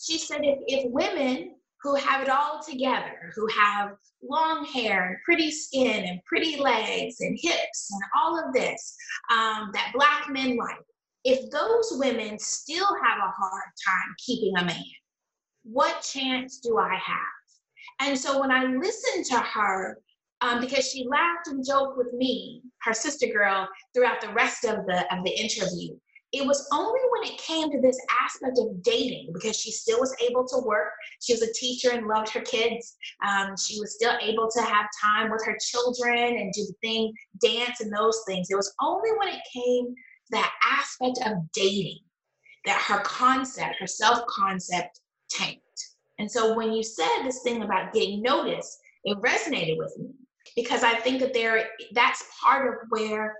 She 0.00 0.18
said, 0.18 0.40
if, 0.42 0.58
if 0.66 0.90
women 0.92 1.54
who 1.82 1.94
have 1.94 2.22
it 2.22 2.28
all 2.28 2.60
together, 2.62 3.32
who 3.34 3.48
have 3.48 3.92
long 4.22 4.64
hair 4.66 5.08
and 5.08 5.16
pretty 5.24 5.50
skin 5.50 6.04
and 6.04 6.20
pretty 6.24 6.58
legs 6.58 7.16
and 7.20 7.38
hips 7.40 7.90
and 7.92 8.02
all 8.16 8.38
of 8.38 8.52
this 8.52 8.94
um, 9.30 9.70
that 9.72 9.92
black 9.94 10.28
men 10.28 10.56
like, 10.56 10.76
if 11.24 11.50
those 11.50 11.92
women 11.98 12.38
still 12.38 12.86
have 12.86 13.18
a 13.18 13.32
hard 13.38 13.70
time 13.86 14.14
keeping 14.24 14.56
a 14.58 14.64
man, 14.64 14.84
what 15.62 16.02
chance 16.02 16.58
do 16.60 16.78
I 16.78 16.94
have? 16.94 18.08
And 18.08 18.18
so 18.18 18.40
when 18.40 18.50
I 18.50 18.64
listened 18.64 19.26
to 19.26 19.38
her, 19.38 19.98
um, 20.40 20.60
because 20.60 20.90
she 20.90 21.06
laughed 21.06 21.48
and 21.48 21.64
joked 21.64 21.98
with 21.98 22.12
me, 22.14 22.62
her 22.82 22.94
sister 22.94 23.26
girl, 23.26 23.68
throughout 23.94 24.20
the 24.20 24.32
rest 24.32 24.64
of 24.64 24.86
the 24.86 25.14
of 25.14 25.22
the 25.24 25.38
interview. 25.38 25.94
It 26.32 26.46
was 26.46 26.68
only 26.72 27.00
when 27.10 27.32
it 27.32 27.38
came 27.38 27.70
to 27.72 27.80
this 27.80 27.98
aspect 28.22 28.58
of 28.58 28.82
dating, 28.82 29.30
because 29.32 29.58
she 29.58 29.72
still 29.72 29.98
was 29.98 30.14
able 30.20 30.46
to 30.46 30.58
work. 30.64 30.92
She 31.20 31.32
was 31.32 31.42
a 31.42 31.52
teacher 31.52 31.90
and 31.90 32.06
loved 32.06 32.30
her 32.30 32.40
kids. 32.40 32.96
Um, 33.26 33.56
she 33.56 33.80
was 33.80 33.94
still 33.94 34.16
able 34.22 34.48
to 34.50 34.62
have 34.62 34.86
time 35.02 35.30
with 35.30 35.44
her 35.44 35.56
children 35.60 36.38
and 36.38 36.52
do 36.52 36.64
the 36.66 36.74
thing, 36.80 37.12
dance 37.42 37.80
and 37.80 37.92
those 37.92 38.22
things. 38.26 38.48
It 38.50 38.56
was 38.56 38.72
only 38.80 39.10
when 39.18 39.28
it 39.28 39.40
came 39.52 39.86
to 39.86 40.30
that 40.30 40.52
aspect 40.64 41.18
of 41.26 41.38
dating 41.52 41.98
that 42.64 42.80
her 42.80 43.00
concept, 43.00 43.76
her 43.80 43.86
self 43.86 44.24
concept 44.26 45.00
tanked. 45.30 45.60
And 46.18 46.30
so 46.30 46.54
when 46.54 46.72
you 46.72 46.82
said 46.82 47.22
this 47.24 47.42
thing 47.42 47.62
about 47.62 47.92
getting 47.92 48.22
noticed, 48.22 48.78
it 49.04 49.18
resonated 49.18 49.78
with 49.78 49.96
me 49.98 50.10
because 50.54 50.82
I 50.82 50.94
think 50.94 51.20
that 51.20 51.32
there 51.32 51.68
that's 51.92 52.24
part 52.42 52.68
of 52.68 52.74
where 52.90 53.36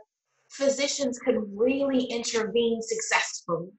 physicians 0.51 1.18
can 1.18 1.57
really 1.57 2.05
intervene 2.05 2.80
successfully. 2.82 3.70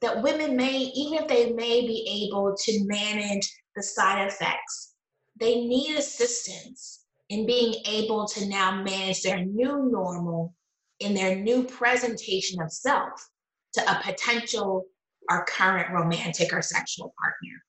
That 0.00 0.22
women 0.22 0.56
may, 0.56 0.76
even 0.76 1.14
if 1.14 1.28
they 1.28 1.52
may 1.52 1.82
be 1.86 2.26
able 2.26 2.54
to 2.56 2.84
manage 2.86 3.48
the 3.76 3.82
side 3.82 4.26
effects, 4.26 4.94
they 5.38 5.64
need 5.64 5.96
assistance 5.96 7.04
in 7.28 7.46
being 7.46 7.74
able 7.86 8.26
to 8.26 8.48
now 8.48 8.82
manage 8.82 9.22
their 9.22 9.44
new 9.44 9.88
normal 9.90 10.54
in 11.00 11.14
their 11.14 11.36
new 11.36 11.64
presentation 11.64 12.60
of 12.60 12.72
self 12.72 13.28
to 13.74 13.80
a 13.90 14.02
potential 14.02 14.84
or 15.30 15.44
current 15.46 15.92
romantic 15.92 16.52
or 16.52 16.62
sexual 16.62 17.14
partner. 17.20 17.64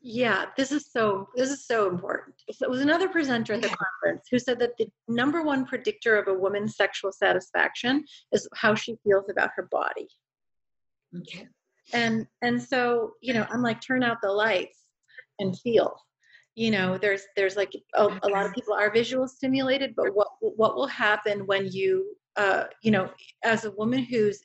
Yeah, 0.00 0.46
this 0.56 0.70
is 0.70 0.92
so 0.92 1.28
this 1.34 1.50
is 1.50 1.66
so 1.66 1.88
important. 1.88 2.36
So 2.52 2.66
it 2.66 2.70
was 2.70 2.80
another 2.80 3.08
presenter 3.08 3.54
at 3.54 3.62
the 3.62 3.68
conference 3.68 4.28
who 4.30 4.38
said 4.38 4.58
that 4.60 4.76
the 4.78 4.86
number 5.08 5.42
one 5.42 5.64
predictor 5.66 6.16
of 6.16 6.28
a 6.28 6.38
woman's 6.38 6.76
sexual 6.76 7.10
satisfaction 7.10 8.04
is 8.32 8.48
how 8.54 8.74
she 8.74 8.96
feels 9.02 9.28
about 9.28 9.50
her 9.56 9.68
body. 9.70 10.08
Okay. 11.16 11.48
And 11.92 12.26
and 12.42 12.62
so, 12.62 13.14
you 13.20 13.34
know, 13.34 13.46
I'm 13.50 13.62
like 13.62 13.80
turn 13.80 14.04
out 14.04 14.18
the 14.22 14.30
lights 14.30 14.84
and 15.40 15.58
feel. 15.58 15.96
You 16.54 16.70
know, 16.70 16.96
there's 16.96 17.22
there's 17.36 17.56
like 17.56 17.72
a, 17.94 18.04
a 18.22 18.28
lot 18.28 18.46
of 18.46 18.52
people 18.52 18.74
are 18.74 18.92
visual 18.92 19.26
stimulated, 19.26 19.94
but 19.96 20.14
what 20.14 20.28
what 20.40 20.76
will 20.76 20.86
happen 20.86 21.44
when 21.46 21.66
you 21.72 22.16
uh, 22.36 22.64
you 22.82 22.92
know, 22.92 23.10
as 23.44 23.64
a 23.64 23.72
woman 23.72 24.04
who's 24.04 24.40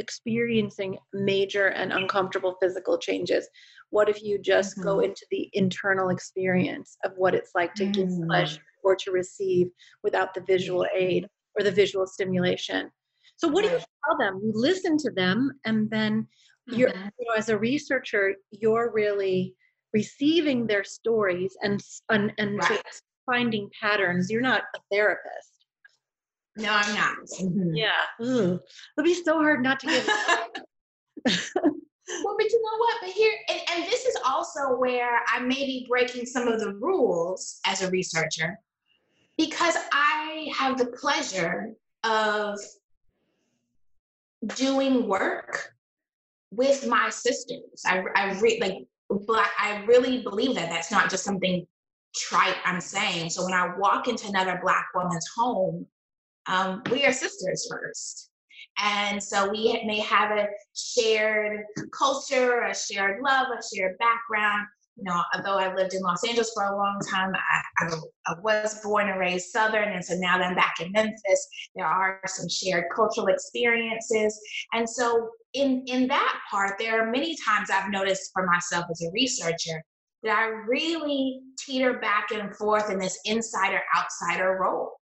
experiencing 0.00 0.98
major 1.12 1.68
and 1.68 1.92
uncomfortable 1.92 2.56
physical 2.60 2.98
changes 2.98 3.46
what 3.90 4.08
if 4.08 4.22
you 4.22 4.38
just 4.38 4.72
mm-hmm. 4.76 4.88
go 4.88 5.00
into 5.00 5.24
the 5.30 5.48
internal 5.52 6.08
experience 6.08 6.96
of 7.04 7.12
what 7.16 7.34
it's 7.34 7.50
like 7.54 7.74
to 7.74 7.84
mm. 7.84 7.92
give 7.92 8.08
pleasure 8.26 8.62
or 8.82 8.96
to 8.96 9.10
receive 9.12 9.68
without 10.02 10.32
the 10.34 10.40
visual 10.46 10.86
aid 10.96 11.26
or 11.58 11.64
the 11.64 11.70
visual 11.70 12.06
stimulation 12.06 12.90
so 13.36 13.46
what 13.46 13.62
do 13.62 13.70
you 13.70 13.78
tell 13.78 14.18
them 14.18 14.40
you 14.42 14.52
listen 14.54 14.96
to 14.96 15.10
them 15.10 15.50
and 15.64 15.90
then 15.90 16.26
you're 16.66 16.90
mm-hmm. 16.90 17.08
you 17.18 17.26
know 17.28 17.34
as 17.36 17.48
a 17.48 17.58
researcher 17.58 18.34
you're 18.50 18.90
really 18.92 19.54
receiving 19.92 20.66
their 20.66 20.84
stories 20.84 21.56
and 21.62 21.80
and, 22.10 22.32
and 22.38 22.58
right. 22.58 22.82
finding 23.26 23.68
patterns 23.80 24.30
you're 24.30 24.40
not 24.40 24.62
a 24.76 24.78
therapist 24.90 25.49
no, 26.56 26.70
I'm 26.70 26.94
not. 26.94 27.16
Mm-hmm. 27.40 27.74
Yeah. 27.74 27.90
Ugh. 28.20 28.60
It'll 28.98 29.04
be 29.04 29.14
so 29.14 29.34
hard 29.34 29.62
not 29.62 29.80
to 29.80 29.86
give. 29.86 30.06
well, 31.26 32.36
but 32.38 32.50
you 32.50 32.62
know 32.62 32.78
what? 32.78 32.96
But 33.00 33.10
here, 33.10 33.32
and, 33.48 33.60
and 33.74 33.84
this 33.84 34.04
is 34.04 34.16
also 34.26 34.76
where 34.76 35.20
I 35.28 35.40
may 35.40 35.64
be 35.66 35.86
breaking 35.88 36.26
some 36.26 36.48
of 36.48 36.60
the 36.60 36.74
rules 36.74 37.60
as 37.66 37.82
a 37.82 37.90
researcher 37.90 38.58
because 39.38 39.76
I 39.92 40.48
have 40.58 40.76
the 40.76 40.86
pleasure 40.86 41.72
of 42.04 42.58
doing 44.56 45.06
work 45.06 45.72
with 46.50 46.86
my 46.86 47.10
sisters. 47.10 47.82
I, 47.86 48.02
I 48.16 48.38
re- 48.40 48.58
like 48.60 48.86
black. 49.26 49.50
I 49.58 49.84
really 49.84 50.22
believe 50.22 50.54
that 50.56 50.70
that's 50.70 50.90
not 50.90 51.10
just 51.10 51.24
something 51.24 51.66
trite 52.14 52.56
I'm 52.64 52.80
saying. 52.80 53.30
So 53.30 53.44
when 53.44 53.54
I 53.54 53.76
walk 53.78 54.08
into 54.08 54.26
another 54.28 54.58
black 54.62 54.88
woman's 54.94 55.28
home, 55.36 55.86
um, 56.50 56.82
we 56.90 57.04
are 57.06 57.12
sisters 57.12 57.66
first. 57.70 58.30
And 58.78 59.22
so 59.22 59.50
we 59.50 59.82
may 59.86 60.00
have 60.00 60.30
a 60.30 60.46
shared 60.74 61.64
culture, 61.96 62.62
a 62.62 62.74
shared 62.74 63.20
love, 63.22 63.48
a 63.48 63.76
shared 63.76 63.96
background. 63.98 64.66
You 64.96 65.04
know, 65.04 65.22
although 65.34 65.58
I 65.58 65.74
lived 65.74 65.94
in 65.94 66.02
Los 66.02 66.26
Angeles 66.26 66.52
for 66.54 66.64
a 66.64 66.76
long 66.76 67.00
time, 67.10 67.32
I, 67.78 67.86
I, 68.26 68.34
was 68.42 68.80
born 68.82 69.08
and 69.08 69.18
raised 69.18 69.48
Southern. 69.50 69.92
And 69.92 70.04
so 70.04 70.14
now 70.16 70.36
that 70.36 70.48
I'm 70.48 70.54
back 70.54 70.80
in 70.80 70.92
Memphis, 70.92 71.48
there 71.74 71.86
are 71.86 72.20
some 72.26 72.48
shared 72.48 72.84
cultural 72.94 73.28
experiences. 73.28 74.38
And 74.72 74.88
so 74.88 75.30
in, 75.54 75.84
in 75.86 76.06
that 76.08 76.40
part, 76.50 76.78
there 76.78 77.00
are 77.00 77.10
many 77.10 77.36
times 77.46 77.70
I've 77.70 77.90
noticed 77.90 78.30
for 78.34 78.44
myself 78.46 78.86
as 78.90 79.02
a 79.02 79.10
researcher 79.12 79.82
that 80.22 80.36
I 80.36 80.44
really 80.68 81.40
teeter 81.58 81.98
back 81.98 82.30
and 82.30 82.54
forth 82.56 82.90
in 82.90 82.98
this 82.98 83.18
insider 83.24 83.80
outsider 83.96 84.58
role. 84.60 84.99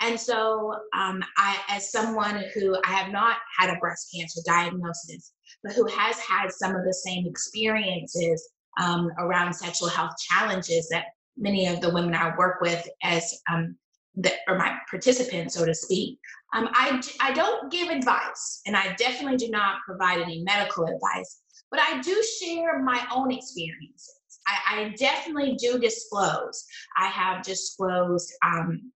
And 0.00 0.18
so, 0.18 0.74
um, 0.94 1.22
I, 1.36 1.58
as 1.68 1.90
someone 1.90 2.44
who 2.54 2.76
I 2.84 2.90
have 2.90 3.12
not 3.12 3.38
had 3.58 3.70
a 3.70 3.78
breast 3.78 4.14
cancer 4.14 4.40
diagnosis, 4.44 5.32
but 5.62 5.72
who 5.72 5.86
has 5.86 6.18
had 6.18 6.50
some 6.50 6.74
of 6.74 6.84
the 6.84 6.94
same 6.94 7.26
experiences 7.26 8.48
um, 8.80 9.10
around 9.18 9.52
sexual 9.52 9.88
health 9.88 10.12
challenges 10.18 10.88
that 10.90 11.06
many 11.36 11.66
of 11.66 11.80
the 11.80 11.90
women 11.90 12.14
I 12.14 12.36
work 12.36 12.60
with, 12.60 12.86
as 13.02 13.40
um, 13.50 13.76
the, 14.16 14.32
or 14.48 14.58
my 14.58 14.76
participants, 14.88 15.54
so 15.54 15.64
to 15.64 15.74
speak, 15.74 16.18
um, 16.54 16.68
I, 16.72 17.00
I 17.20 17.32
don't 17.32 17.70
give 17.70 17.88
advice, 17.88 18.60
and 18.66 18.76
I 18.76 18.94
definitely 18.94 19.36
do 19.36 19.50
not 19.50 19.78
provide 19.86 20.20
any 20.20 20.42
medical 20.42 20.84
advice, 20.84 21.40
but 21.70 21.80
I 21.80 22.00
do 22.00 22.22
share 22.40 22.82
my 22.82 23.06
own 23.14 23.30
experiences. 23.30 24.16
I, 24.46 24.80
I 24.80 24.88
definitely 24.98 25.54
do 25.54 25.78
disclose. 25.78 26.64
I 26.96 27.06
have 27.06 27.44
disclosed 27.44 28.32
um, 28.44 28.90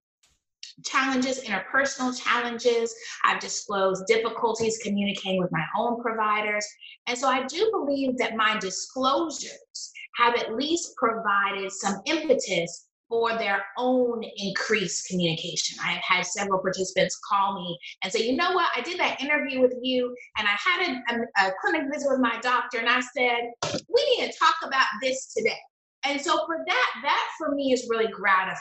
challenges, 0.85 1.43
interpersonal 1.45 2.19
challenges. 2.21 2.95
I've 3.25 3.41
disclosed 3.41 4.07
difficulties 4.07 4.79
communicating 4.83 5.41
with 5.41 5.53
my 5.53 5.65
own 5.77 6.01
providers. 6.03 6.67
And 7.07 7.17
so 7.17 7.29
I 7.29 7.45
do 7.47 7.71
believe 7.73 8.19
that 8.19 8.37
my 8.37 8.59
disclosures 8.59 9.93
have 10.17 10.37
at 10.37 10.55
least 10.55 10.95
provided 10.97 11.71
some 11.73 12.01
impetus 12.07 12.87
for 13.09 13.37
their 13.39 13.65
own 13.77 14.25
increased 14.37 15.07
communication. 15.09 15.79
I've 15.85 16.03
had 16.03 16.27
several 16.27 16.61
participants 16.61 17.21
call 17.29 17.55
me 17.55 17.79
and 18.03 18.13
say, 18.13 18.27
you 18.27 18.37
know 18.37 18.53
what, 18.53 18.71
I 18.75 18.81
did 18.81 18.99
that 18.99 19.21
interview 19.21 19.61
with 19.61 19.75
you 19.83 20.15
and 20.39 20.49
I 20.49 20.57
had 20.59 20.89
a, 20.89 21.15
a, 21.15 21.49
a 21.49 21.53
clinic 21.61 21.83
visit 21.93 22.09
with 22.11 22.21
my 22.21 22.41
doctor 22.41 22.79
and 22.79 22.89
I 22.89 23.01
said, 23.01 23.51
we 23.89 24.17
need 24.17 24.31
to 24.31 24.39
talk 24.39 24.55
about 24.65 24.87
this 25.03 25.33
today. 25.35 25.59
And 26.07 26.21
so 26.21 26.45
for 26.47 26.57
that, 26.67 26.91
that 27.03 27.29
for 27.39 27.55
me 27.55 27.73
is 27.73 27.87
really 27.89 28.11
gratifying 28.11 28.57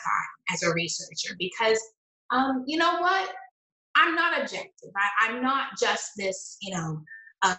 as 0.51 0.63
a 0.63 0.73
researcher 0.73 1.35
because 1.37 1.79
um, 2.33 2.63
you 2.67 2.77
know 2.77 2.99
what? 2.99 3.29
I'm 3.95 4.15
not 4.15 4.41
objective. 4.41 4.89
I, 5.21 5.31
am 5.31 5.43
not 5.43 5.67
just 5.79 6.11
this, 6.17 6.57
you 6.61 6.75
know, 6.75 6.99
a 7.43 7.55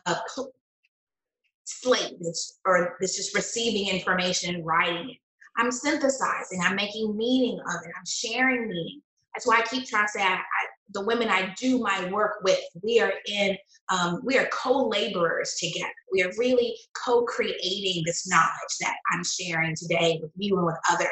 slate 1.64 2.16
that's 2.20 2.58
or 2.66 2.96
that's 3.00 3.16
just 3.16 3.34
receiving 3.34 3.94
information 3.94 4.56
and 4.56 4.66
writing 4.66 5.10
it. 5.10 5.16
I'm 5.56 5.70
synthesizing. 5.70 6.60
I'm 6.60 6.74
making 6.74 7.16
meaning 7.16 7.60
of 7.60 7.76
it. 7.84 7.92
I'm 7.96 8.06
sharing 8.06 8.68
meaning. 8.68 9.00
That's 9.34 9.46
why 9.46 9.58
I 9.58 9.62
keep 9.62 9.86
trying 9.86 10.06
to 10.06 10.12
say 10.12 10.22
I, 10.22 10.34
I, 10.34 10.63
the 10.92 11.04
women 11.04 11.28
I 11.28 11.54
do 11.58 11.78
my 11.78 12.10
work 12.10 12.36
with, 12.44 12.60
we 12.82 13.00
are 13.00 13.12
in, 13.26 13.56
um, 13.88 14.20
we 14.24 14.38
are 14.38 14.48
co-laborers 14.52 15.54
together. 15.58 15.92
We 16.12 16.22
are 16.22 16.30
really 16.38 16.76
co-creating 17.04 18.02
this 18.04 18.28
knowledge 18.28 18.76
that 18.80 18.94
I'm 19.12 19.24
sharing 19.24 19.74
today 19.74 20.18
with 20.22 20.30
you 20.36 20.56
and 20.56 20.66
with 20.66 20.76
others. 20.90 21.08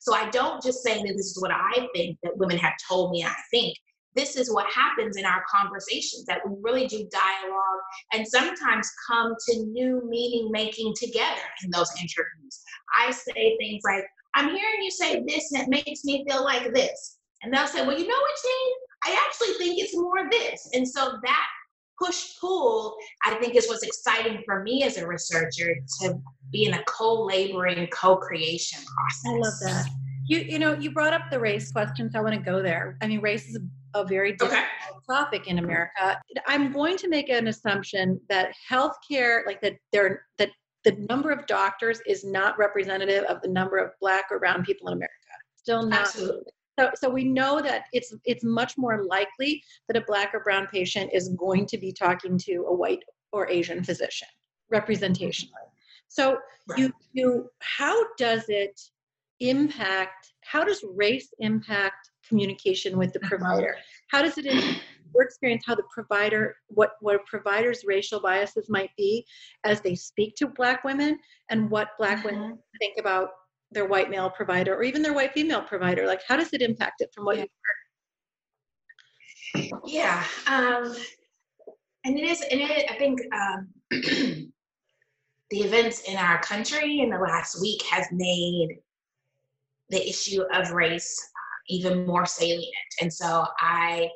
So 0.00 0.14
I 0.14 0.30
don't 0.30 0.62
just 0.62 0.82
say 0.82 0.94
that 0.94 1.14
this 1.16 1.26
is 1.26 1.40
what 1.40 1.50
I 1.50 1.86
think 1.94 2.18
that 2.22 2.36
women 2.36 2.58
have 2.58 2.74
told 2.88 3.10
me 3.10 3.24
I 3.24 3.34
think. 3.50 3.76
This 4.14 4.36
is 4.36 4.50
what 4.50 4.66
happens 4.72 5.18
in 5.18 5.26
our 5.26 5.44
conversations 5.46 6.24
that 6.24 6.40
we 6.48 6.54
really 6.62 6.86
do 6.86 7.06
dialogue 7.12 7.80
and 8.14 8.26
sometimes 8.26 8.90
come 9.06 9.34
to 9.46 9.66
new 9.66 10.02
meaning 10.08 10.50
making 10.50 10.94
together 10.98 11.42
in 11.62 11.70
those 11.70 11.90
interviews. 12.00 12.62
I 12.98 13.10
say 13.10 13.56
things 13.58 13.82
like, 13.84 14.06
I'm 14.34 14.48
hearing 14.48 14.82
you 14.82 14.90
say 14.90 15.22
this 15.26 15.52
and 15.52 15.62
it 15.62 15.68
makes 15.68 16.02
me 16.04 16.24
feel 16.26 16.44
like 16.44 16.72
this. 16.72 17.18
And 17.42 17.52
they'll 17.52 17.66
say, 17.66 17.86
well, 17.86 17.98
you 17.98 18.08
know 18.08 18.14
what, 18.14 18.38
Jane? 18.42 18.74
I 19.06 19.26
actually 19.26 19.54
think 19.54 19.78
it's 19.78 19.96
more 19.96 20.28
this. 20.30 20.68
And 20.74 20.86
so 20.86 21.18
that 21.22 21.46
push 21.98 22.34
pull, 22.40 22.96
I 23.24 23.34
think, 23.36 23.54
is 23.54 23.68
what's 23.68 23.82
exciting 23.82 24.42
for 24.44 24.62
me 24.62 24.82
as 24.82 24.98
a 24.98 25.06
researcher 25.06 25.76
to 26.00 26.14
be 26.50 26.64
in 26.64 26.74
a 26.74 26.82
co 26.84 27.24
laboring, 27.24 27.86
co 27.88 28.16
creation 28.16 28.80
process. 28.84 29.26
I 29.26 29.38
love 29.38 29.54
that. 29.62 29.86
You, 30.28 30.38
you 30.38 30.58
know, 30.58 30.74
you 30.74 30.90
brought 30.90 31.12
up 31.12 31.22
the 31.30 31.38
race 31.38 31.70
questions. 31.70 32.16
I 32.16 32.20
want 32.20 32.34
to 32.34 32.40
go 32.40 32.60
there. 32.60 32.98
I 33.00 33.06
mean, 33.06 33.20
race 33.20 33.46
is 33.46 33.60
a, 33.94 34.00
a 34.00 34.04
very 34.04 34.32
difficult 34.32 34.58
okay. 34.58 34.98
topic 35.08 35.46
in 35.46 35.60
America. 35.60 36.20
I'm 36.48 36.72
going 36.72 36.96
to 36.98 37.08
make 37.08 37.28
an 37.28 37.46
assumption 37.46 38.20
that 38.28 38.52
healthcare, 38.68 39.46
like 39.46 39.60
that, 39.60 39.74
there, 39.92 40.26
that 40.38 40.50
the 40.84 40.92
number 41.08 41.30
of 41.30 41.46
doctors 41.46 42.00
is 42.08 42.24
not 42.24 42.58
representative 42.58 43.22
of 43.24 43.40
the 43.42 43.48
number 43.48 43.78
of 43.78 43.92
Black 44.00 44.24
or 44.30 44.40
Brown 44.40 44.64
people 44.64 44.88
in 44.88 44.94
America. 44.94 45.12
Still 45.56 45.84
not. 45.84 46.00
Absolutely. 46.00 46.52
So, 46.78 46.90
so 46.94 47.08
we 47.08 47.24
know 47.24 47.62
that 47.62 47.84
it's 47.92 48.14
it's 48.24 48.44
much 48.44 48.76
more 48.76 49.04
likely 49.04 49.62
that 49.88 49.96
a 49.96 50.04
black 50.06 50.34
or 50.34 50.40
brown 50.40 50.66
patient 50.66 51.10
is 51.12 51.30
going 51.30 51.66
to 51.66 51.78
be 51.78 51.92
talking 51.92 52.38
to 52.38 52.66
a 52.68 52.74
white 52.74 53.02
or 53.32 53.48
Asian 53.48 53.82
physician 53.82 54.28
representationally. 54.72 55.66
So 56.08 56.38
right. 56.68 56.78
you 56.78 56.92
you 57.12 57.50
how 57.60 58.04
does 58.16 58.44
it 58.48 58.80
impact 59.40 60.32
how 60.44 60.64
does 60.64 60.82
race 60.94 61.28
impact 61.40 62.10
communication 62.28 62.98
with 62.98 63.12
the 63.12 63.20
uh-huh. 63.20 63.28
provider? 63.28 63.76
How 64.10 64.22
does 64.22 64.38
it 64.38 64.46
in 64.46 64.76
your 65.14 65.24
experience 65.24 65.64
how 65.66 65.74
the 65.74 65.84
provider 65.90 66.56
what 66.68 66.92
what 67.00 67.16
a 67.16 67.20
provider's 67.26 67.84
racial 67.86 68.20
biases 68.20 68.66
might 68.68 68.90
be 68.96 69.24
as 69.64 69.80
they 69.80 69.94
speak 69.94 70.34
to 70.36 70.46
black 70.46 70.84
women 70.84 71.18
and 71.50 71.70
what 71.70 71.88
black 71.98 72.24
women 72.24 72.52
uh-huh. 72.52 72.56
think 72.80 72.98
about 72.98 73.30
their 73.72 73.86
white 73.86 74.10
male 74.10 74.30
provider 74.30 74.74
or 74.74 74.82
even 74.82 75.02
their 75.02 75.12
white 75.12 75.32
female 75.32 75.62
provider 75.62 76.06
like 76.06 76.20
how 76.28 76.36
does 76.36 76.52
it 76.52 76.62
impact 76.62 77.00
it 77.00 77.10
from 77.14 77.24
what 77.24 77.36
yeah. 77.36 77.44
you've 79.54 79.70
heard 79.72 79.82
yeah 79.86 80.24
um, 80.46 80.94
and 82.04 82.18
it 82.18 82.24
is 82.24 82.40
and 82.50 82.60
it, 82.60 82.90
i 82.90 82.94
think 82.94 83.20
um, 83.34 83.68
the 85.50 85.58
events 85.58 86.02
in 86.02 86.16
our 86.16 86.40
country 86.42 87.00
in 87.00 87.10
the 87.10 87.18
last 87.18 87.60
week 87.60 87.82
has 87.82 88.06
made 88.12 88.78
the 89.90 90.08
issue 90.08 90.42
of 90.52 90.72
race 90.72 91.18
uh, 91.20 91.58
even 91.68 92.06
more 92.06 92.26
salient 92.26 92.72
and 93.00 93.12
so 93.12 93.46
i 93.60 94.08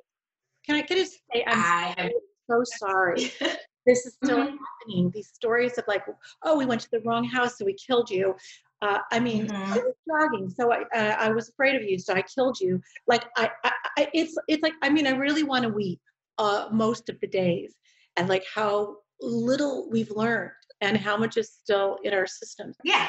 can 0.66 0.76
i 0.76 0.82
can 0.82 0.98
I 0.98 1.04
say 1.04 1.44
i'm 1.46 1.58
I 1.58 1.94
have, 1.96 2.10
so 2.48 2.62
sorry 2.78 3.32
this 3.86 4.06
is 4.06 4.14
still 4.22 4.38
mm-hmm. 4.38 4.56
happening. 4.86 5.10
These 5.14 5.28
stories 5.28 5.78
of 5.78 5.84
like, 5.88 6.04
oh, 6.44 6.56
we 6.56 6.66
went 6.66 6.80
to 6.82 6.88
the 6.92 7.00
wrong 7.00 7.24
house, 7.24 7.58
so 7.58 7.64
we 7.64 7.74
killed 7.74 8.10
you. 8.10 8.34
Uh, 8.82 8.98
I 9.12 9.20
mean, 9.20 9.46
mm-hmm. 9.46 9.72
I 9.72 9.76
was 9.76 9.94
jogging, 10.08 10.48
so 10.48 10.72
I 10.72 10.82
uh, 10.94 11.16
I 11.18 11.30
was 11.30 11.50
afraid 11.50 11.76
of 11.76 11.82
you, 11.82 11.98
so 11.98 12.14
I 12.14 12.22
killed 12.22 12.58
you. 12.60 12.80
Like 13.06 13.24
I, 13.36 13.50
I, 13.64 13.72
I 13.98 14.08
it's 14.14 14.36
it's 14.48 14.62
like 14.62 14.72
I 14.82 14.88
mean, 14.88 15.06
I 15.06 15.10
really 15.10 15.42
want 15.42 15.64
to 15.64 15.68
weep 15.68 16.00
uh, 16.38 16.68
most 16.72 17.08
of 17.08 17.20
the 17.20 17.26
days, 17.26 17.76
and 18.16 18.28
like 18.28 18.44
how 18.54 18.96
little 19.20 19.88
we've 19.90 20.10
learned 20.10 20.52
and 20.80 20.96
how 20.96 21.16
much 21.16 21.36
is 21.36 21.52
still 21.52 21.98
in 22.04 22.14
our 22.14 22.26
systems. 22.26 22.76
Yeah. 22.84 23.08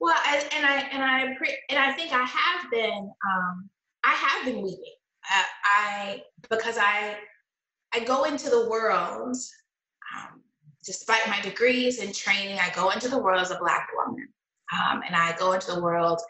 Well, 0.00 0.14
I, 0.16 0.48
and 0.54 0.64
I 0.64 0.76
and 0.92 1.02
I 1.02 1.36
and 1.68 1.78
I 1.78 1.92
think 1.92 2.12
I 2.12 2.24
have 2.24 2.70
been 2.70 3.10
um, 3.28 3.68
I 4.04 4.12
have 4.12 4.44
been 4.44 4.62
weeping. 4.62 4.94
Uh, 5.34 5.42
I 5.64 6.22
because 6.48 6.78
I 6.78 7.16
I 7.92 8.00
go 8.00 8.24
into 8.24 8.50
the 8.50 8.68
world 8.68 9.36
um, 10.16 10.42
despite 10.84 11.26
my 11.28 11.40
degrees 11.40 11.98
and 11.98 12.14
training, 12.14 12.58
I 12.58 12.70
go 12.74 12.90
into 12.90 13.08
the 13.08 13.18
world 13.18 13.40
as 13.40 13.50
a 13.50 13.58
Black 13.58 13.88
woman. 13.94 14.28
Um, 14.72 15.02
and 15.06 15.16
I 15.16 15.36
go 15.36 15.52
into 15.52 15.72
the 15.72 15.80
world 15.80 16.20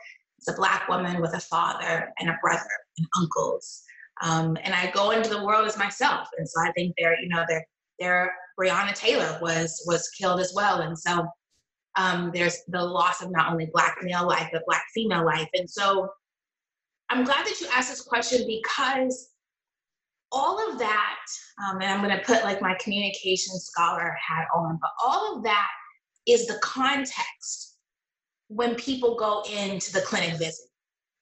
as 0.40 0.54
a 0.54 0.56
Black 0.56 0.88
woman 0.88 1.20
with 1.20 1.34
a 1.34 1.40
father 1.40 2.12
and 2.18 2.30
a 2.30 2.38
brother 2.40 2.62
and 2.96 3.06
uncles. 3.18 3.82
Um, 4.22 4.56
and 4.62 4.74
I 4.74 4.90
go 4.90 5.10
into 5.10 5.30
the 5.30 5.44
world 5.44 5.66
as 5.66 5.78
myself. 5.78 6.28
And 6.38 6.48
so 6.48 6.60
I 6.60 6.72
think 6.72 6.94
there, 6.98 7.18
you 7.20 7.28
know, 7.28 7.44
there, 7.48 7.66
there, 7.98 8.34
Breonna 8.58 8.94
Taylor 8.94 9.38
was 9.40 9.84
was 9.86 10.08
killed 10.10 10.40
as 10.40 10.52
well. 10.54 10.80
And 10.80 10.98
so 10.98 11.28
um, 11.96 12.30
there's 12.34 12.62
the 12.68 12.82
loss 12.82 13.22
of 13.22 13.30
not 13.30 13.52
only 13.52 13.70
Black 13.72 13.98
male 14.02 14.26
life, 14.26 14.48
but 14.52 14.62
Black 14.66 14.84
female 14.94 15.24
life. 15.24 15.48
And 15.54 15.68
so 15.68 16.08
I'm 17.08 17.24
glad 17.24 17.46
that 17.46 17.60
you 17.60 17.68
asked 17.74 17.90
this 17.90 18.00
question 18.00 18.46
because 18.46 19.30
all 20.30 20.70
of 20.70 20.78
that, 20.78 21.24
um, 21.64 21.80
and 21.80 21.90
I'm 21.90 22.02
going 22.02 22.16
to 22.16 22.24
put 22.24 22.44
like 22.44 22.60
my 22.60 22.76
communication 22.80 23.58
scholar 23.58 24.16
hat 24.26 24.46
on, 24.54 24.78
but 24.80 24.90
all 25.02 25.36
of 25.36 25.44
that 25.44 25.68
is 26.26 26.46
the 26.46 26.58
context 26.62 27.77
when 28.48 28.74
people 28.74 29.16
go 29.16 29.42
into 29.50 29.92
the 29.92 30.00
clinic 30.00 30.32
visit. 30.38 30.66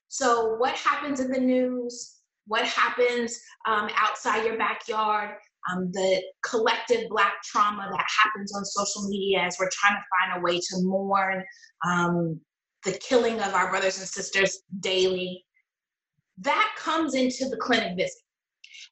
So, 0.09 0.55
what 0.57 0.75
happens 0.75 1.21
in 1.21 1.31
the 1.31 1.41
news? 1.41 2.15
What 2.47 2.65
happens 2.65 3.39
um, 3.67 3.91
outside 3.97 4.45
your 4.45 4.57
backyard? 4.57 5.31
Um, 5.71 5.91
the 5.93 6.23
collective 6.49 7.09
Black 7.11 7.43
trauma 7.43 7.89
that 7.91 8.07
happens 8.23 8.55
on 8.55 8.65
social 8.65 9.09
media 9.09 9.41
as 9.41 9.57
we're 9.59 9.69
trying 9.73 9.97
to 9.97 10.03
find 10.21 10.41
a 10.41 10.45
way 10.45 10.61
to 10.61 10.83
mourn 10.83 11.43
um, 11.85 12.41
the 12.85 12.93
killing 12.93 13.41
of 13.41 13.53
our 13.53 13.69
brothers 13.69 13.99
and 13.99 14.07
sisters 14.07 14.61
daily. 14.79 15.45
That 16.39 16.73
comes 16.79 17.15
into 17.15 17.49
the 17.49 17.57
clinic 17.57 17.97
visit. 17.97 18.23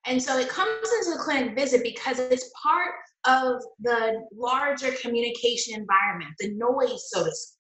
And 0.07 0.20
so 0.20 0.37
it 0.39 0.49
comes 0.49 0.93
into 0.99 1.16
the 1.16 1.22
clinic 1.22 1.55
visit 1.55 1.82
because 1.82 2.18
it's 2.18 2.51
part 2.61 2.91
of 3.26 3.62
the 3.80 4.22
larger 4.37 4.93
communication 5.01 5.74
environment, 5.74 6.35
the 6.39 6.55
noise, 6.55 7.09
so 7.11 7.24
to 7.24 7.30
speak. 7.30 7.53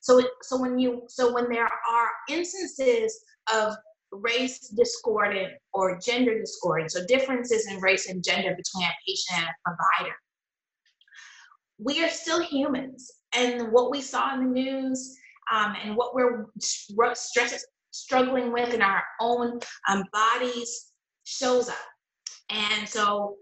So, 0.00 0.22
so 0.42 0.60
when 0.60 0.78
you, 0.78 1.02
so 1.08 1.32
when 1.32 1.48
there 1.50 1.64
are 1.64 2.08
instances 2.28 3.18
of 3.52 3.74
race 4.12 4.68
discordant 4.68 5.52
or 5.72 5.98
gender 5.98 6.38
discordant, 6.38 6.92
so 6.92 7.04
differences 7.06 7.66
in 7.70 7.80
race 7.80 8.08
and 8.08 8.22
gender 8.22 8.54
between 8.56 8.84
a 8.84 8.94
patient 9.06 9.40
and 9.40 9.46
a 9.46 9.54
provider, 9.64 10.14
we 11.78 12.02
are 12.04 12.08
still 12.08 12.42
humans, 12.42 13.10
and 13.34 13.70
what 13.72 13.90
we 13.90 14.00
saw 14.00 14.34
in 14.34 14.44
the 14.44 14.50
news 14.50 15.16
um, 15.52 15.74
and 15.82 15.96
what 15.96 16.14
we're 16.14 16.46
stress, 16.58 17.64
struggling 17.90 18.52
with 18.52 18.72
in 18.74 18.82
our 18.82 19.02
own 19.20 19.58
um, 19.88 20.04
bodies 20.12 20.92
shows 21.24 21.68
up. 21.68 21.76
And 22.50 22.88
so, 22.88 23.36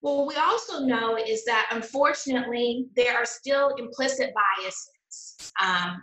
what 0.00 0.26
we 0.26 0.34
also 0.36 0.84
know 0.84 1.16
is 1.16 1.44
that 1.44 1.68
unfortunately, 1.72 2.86
there 2.96 3.16
are 3.16 3.26
still 3.26 3.74
implicit 3.78 4.32
biases 4.34 4.88
um, 5.62 6.02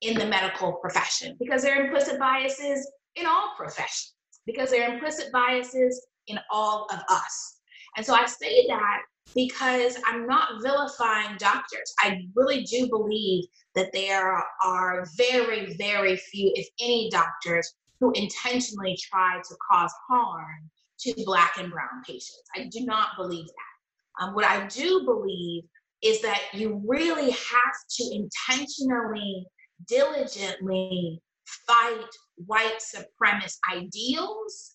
in 0.00 0.18
the 0.18 0.26
medical 0.26 0.72
profession 0.74 1.36
because 1.38 1.62
there 1.62 1.78
are 1.78 1.84
implicit 1.84 2.18
biases 2.18 2.90
in 3.16 3.26
all 3.26 3.52
professions, 3.56 4.14
because 4.46 4.70
there 4.70 4.88
are 4.88 4.94
implicit 4.94 5.32
biases 5.32 6.06
in 6.26 6.38
all 6.50 6.86
of 6.92 6.98
us. 7.08 7.58
And 7.96 8.04
so 8.04 8.14
I 8.14 8.26
say 8.26 8.66
that 8.68 9.02
because 9.34 9.96
I'm 10.06 10.26
not 10.26 10.62
vilifying 10.62 11.36
doctors. 11.38 11.94
I 12.00 12.22
really 12.34 12.64
do 12.64 12.88
believe 12.88 13.44
that 13.74 13.92
there 13.92 14.42
are 14.64 15.06
very, 15.16 15.74
very 15.76 16.16
few, 16.16 16.52
if 16.54 16.66
any, 16.80 17.10
doctors 17.10 17.74
who 18.00 18.12
intentionally 18.12 18.98
try 19.00 19.40
to 19.48 19.56
cause 19.70 19.92
harm 20.08 20.70
to 21.00 21.14
Black 21.24 21.54
and 21.58 21.70
Brown 21.70 22.02
patients. 22.06 22.42
I 22.56 22.68
do 22.70 22.84
not 22.84 23.10
believe 23.16 23.46
that. 23.46 24.24
Um, 24.24 24.34
what 24.34 24.44
I 24.44 24.66
do 24.66 25.04
believe 25.04 25.64
is 26.02 26.20
that 26.22 26.40
you 26.52 26.82
really 26.86 27.30
have 27.30 27.74
to 27.90 28.04
intentionally, 28.12 29.46
diligently 29.86 31.20
fight 31.66 32.06
white 32.46 32.78
supremacist 32.80 33.58
ideals 33.72 34.72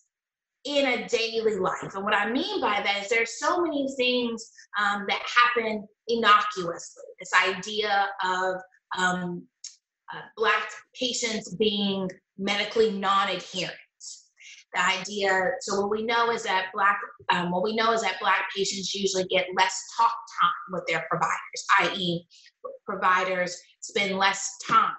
in 0.64 0.86
a 0.86 1.08
daily 1.08 1.58
life. 1.58 1.96
And 1.96 2.04
what 2.04 2.14
I 2.14 2.30
mean 2.30 2.60
by 2.60 2.82
that 2.82 3.04
is 3.04 3.10
there's 3.10 3.40
so 3.40 3.62
many 3.62 3.88
things 3.96 4.52
um, 4.80 5.06
that 5.08 5.22
happen 5.22 5.88
innocuously. 6.10 7.04
This 7.20 7.32
idea 7.34 8.08
of 8.24 8.56
um, 8.98 9.44
uh, 10.14 10.22
Black 10.36 10.70
patients 11.00 11.56
being 11.56 12.10
medically 12.38 12.92
non-adherent. 12.92 13.76
The 14.78 14.86
idea, 14.86 15.52
so 15.62 15.82
what 15.82 15.90
we 15.90 16.04
know 16.04 16.30
is 16.30 16.44
that 16.44 16.68
black, 16.72 17.00
um, 17.32 17.50
what 17.50 17.64
we 17.64 17.76
know 17.76 17.94
is 17.94 18.02
that 18.04 18.20
black 18.20 18.44
patients 18.56 18.94
usually 18.94 19.24
get 19.24 19.48
less 19.58 19.84
talk 19.98 20.14
time 20.40 20.52
with 20.72 20.84
their 20.88 21.04
providers, 21.10 21.66
i.e., 21.80 22.28
providers 22.86 23.60
spend 23.82 24.18
less 24.18 24.56
time 24.68 24.94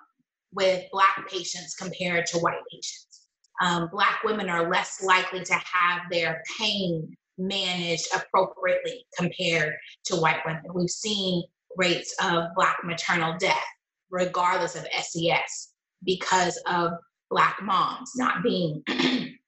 with 0.52 0.84
black 0.90 1.28
patients 1.30 1.76
compared 1.76 2.26
to 2.26 2.38
white 2.38 2.58
patients. 2.72 3.28
Um, 3.62 3.88
black 3.92 4.24
women 4.24 4.48
are 4.48 4.68
less 4.68 5.00
likely 5.04 5.44
to 5.44 5.54
have 5.54 6.02
their 6.10 6.42
pain 6.58 7.16
managed 7.38 8.08
appropriately 8.12 9.06
compared 9.16 9.74
to 10.06 10.16
white 10.16 10.40
women. 10.44 10.62
We've 10.74 10.90
seen 10.90 11.44
rates 11.76 12.12
of 12.20 12.46
black 12.56 12.78
maternal 12.82 13.36
death, 13.38 13.64
regardless 14.10 14.74
of 14.74 14.86
SES, 14.92 15.68
because 16.04 16.60
of 16.66 16.94
Black 17.30 17.58
moms 17.62 18.12
not 18.16 18.42
being 18.42 18.82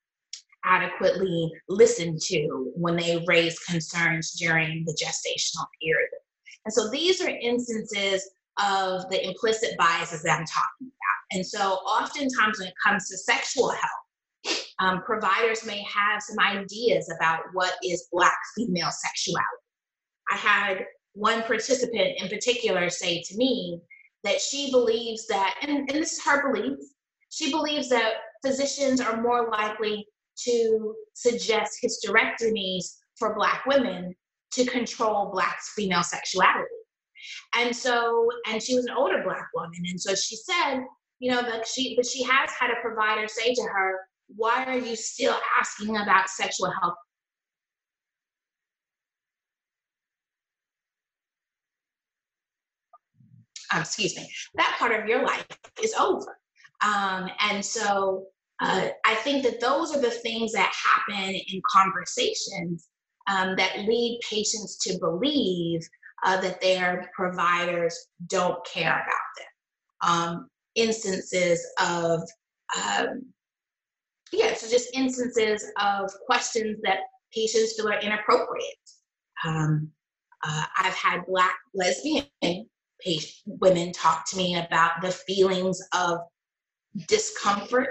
adequately 0.65 1.51
listened 1.69 2.21
to 2.21 2.71
when 2.75 2.95
they 2.95 3.23
raise 3.27 3.57
concerns 3.59 4.31
during 4.33 4.83
the 4.85 4.93
gestational 4.93 5.65
period. 5.81 6.09
And 6.65 6.73
so 6.73 6.89
these 6.89 7.21
are 7.21 7.29
instances 7.29 8.29
of 8.59 9.09
the 9.09 9.25
implicit 9.27 9.77
biases 9.77 10.21
that 10.23 10.39
I'm 10.39 10.45
talking 10.45 10.87
about. 10.87 11.37
And 11.37 11.45
so 11.45 11.59
oftentimes 11.59 12.59
when 12.59 12.67
it 12.67 12.73
comes 12.85 13.07
to 13.09 13.17
sexual 13.17 13.69
health, 13.69 14.57
um, 14.79 15.01
providers 15.03 15.65
may 15.65 15.83
have 15.83 16.21
some 16.21 16.39
ideas 16.39 17.11
about 17.15 17.43
what 17.53 17.73
is 17.83 18.07
Black 18.11 18.37
female 18.55 18.89
sexuality. 18.91 19.45
I 20.31 20.35
had 20.35 20.85
one 21.13 21.43
participant 21.43 22.17
in 22.17 22.29
particular 22.29 22.89
say 22.89 23.21
to 23.21 23.37
me 23.37 23.79
that 24.23 24.39
she 24.39 24.71
believes 24.71 25.27
that, 25.27 25.55
and, 25.61 25.71
and 25.71 25.89
this 25.89 26.13
is 26.13 26.23
her 26.23 26.51
belief, 26.51 26.79
she 27.29 27.51
believes 27.51 27.89
that 27.89 28.13
physicians 28.43 29.01
are 29.01 29.21
more 29.21 29.49
likely 29.49 30.05
to 30.45 30.95
suggest 31.13 31.79
hysterectomies 31.83 32.85
for 33.17 33.35
Black 33.35 33.65
women 33.65 34.15
to 34.53 34.65
control 34.65 35.31
Black 35.31 35.59
female 35.75 36.03
sexuality. 36.03 36.65
And 37.55 37.75
so, 37.75 38.27
and 38.47 38.61
she 38.61 38.75
was 38.75 38.85
an 38.85 38.95
older 38.95 39.21
Black 39.23 39.47
woman. 39.53 39.79
And 39.87 39.99
so 39.99 40.15
she 40.15 40.35
said, 40.35 40.81
you 41.19 41.31
know, 41.31 41.41
that 41.41 41.67
she, 41.67 41.95
but 41.95 42.05
she 42.05 42.23
has 42.23 42.49
had 42.59 42.71
a 42.71 42.81
provider 42.81 43.27
say 43.27 43.53
to 43.53 43.61
her, 43.61 43.99
why 44.35 44.65
are 44.65 44.77
you 44.77 44.95
still 44.95 45.37
asking 45.59 45.97
about 45.97 46.29
sexual 46.29 46.71
health 46.81 46.95
um, 53.73 53.81
excuse 53.81 54.15
me, 54.15 54.29
that 54.55 54.75
part 54.79 54.91
of 54.99 55.07
your 55.07 55.23
life 55.23 55.45
is 55.81 55.93
over. 55.93 56.37
Um, 56.83 57.29
and 57.39 57.63
so 57.63 58.25
uh, 58.61 58.89
I 59.05 59.15
think 59.15 59.43
that 59.43 59.59
those 59.59 59.93
are 59.95 59.99
the 59.99 60.11
things 60.11 60.53
that 60.53 60.71
happen 60.73 61.33
in 61.33 61.61
conversations 61.71 62.87
um, 63.27 63.55
that 63.57 63.79
lead 63.79 64.19
patients 64.29 64.77
to 64.83 64.99
believe 64.99 65.81
uh, 66.23 66.39
that 66.41 66.61
their 66.61 67.09
providers 67.15 68.07
don't 68.27 68.63
care 68.65 68.93
about 68.93 69.05
them. 69.37 69.47
Um, 70.03 70.47
instances 70.75 71.65
of, 71.81 72.21
um, 72.77 73.23
yeah, 74.31 74.53
so 74.53 74.69
just 74.69 74.95
instances 74.95 75.65
of 75.81 76.11
questions 76.25 76.77
that 76.83 76.99
patients 77.33 77.73
feel 77.75 77.89
are 77.89 77.99
inappropriate. 77.99 78.75
Um, 79.45 79.89
uh, 80.43 80.65
I've 80.77 80.93
had 80.93 81.25
Black 81.27 81.55
lesbian 81.73 82.25
patient, 82.99 83.33
women 83.45 83.91
talk 83.91 84.29
to 84.29 84.37
me 84.37 84.55
about 84.55 85.01
the 85.01 85.11
feelings 85.11 85.81
of 85.93 86.19
discomfort, 87.07 87.89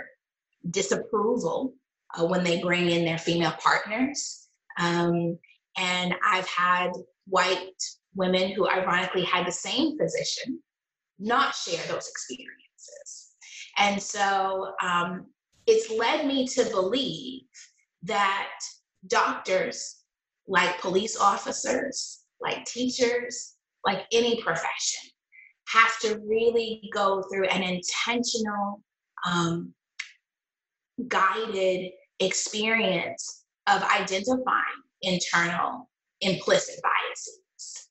disapproval 0.68 1.74
uh, 2.16 2.26
when 2.26 2.44
they 2.44 2.60
bring 2.60 2.90
in 2.90 3.04
their 3.04 3.18
female 3.18 3.54
partners. 3.62 4.48
Um, 4.78 5.38
and 5.78 6.14
I've 6.26 6.48
had 6.48 6.90
white 7.26 7.82
women 8.14 8.52
who 8.52 8.68
ironically 8.68 9.24
had 9.24 9.46
the 9.46 9.52
same 9.52 9.96
physician 9.98 10.60
not 11.18 11.54
share 11.54 11.84
those 11.86 12.08
experiences. 12.08 13.30
And 13.78 14.02
so 14.02 14.72
um, 14.82 15.26
it's 15.66 15.90
led 15.90 16.26
me 16.26 16.46
to 16.48 16.64
believe 16.64 17.42
that 18.02 18.50
doctors, 19.06 20.02
like 20.48 20.80
police 20.80 21.16
officers, 21.16 22.20
like 22.40 22.64
teachers, 22.64 23.54
like 23.86 24.06
any 24.12 24.42
profession, 24.42 25.10
have 25.68 25.98
to 26.00 26.20
really 26.26 26.90
go 26.92 27.22
through 27.30 27.46
an 27.46 27.62
intentional, 27.62 28.82
um, 29.26 29.72
guided 31.08 31.92
experience 32.20 33.44
of 33.66 33.82
identifying 33.82 34.82
internal 35.02 35.88
implicit 36.20 36.80
biases 36.82 37.88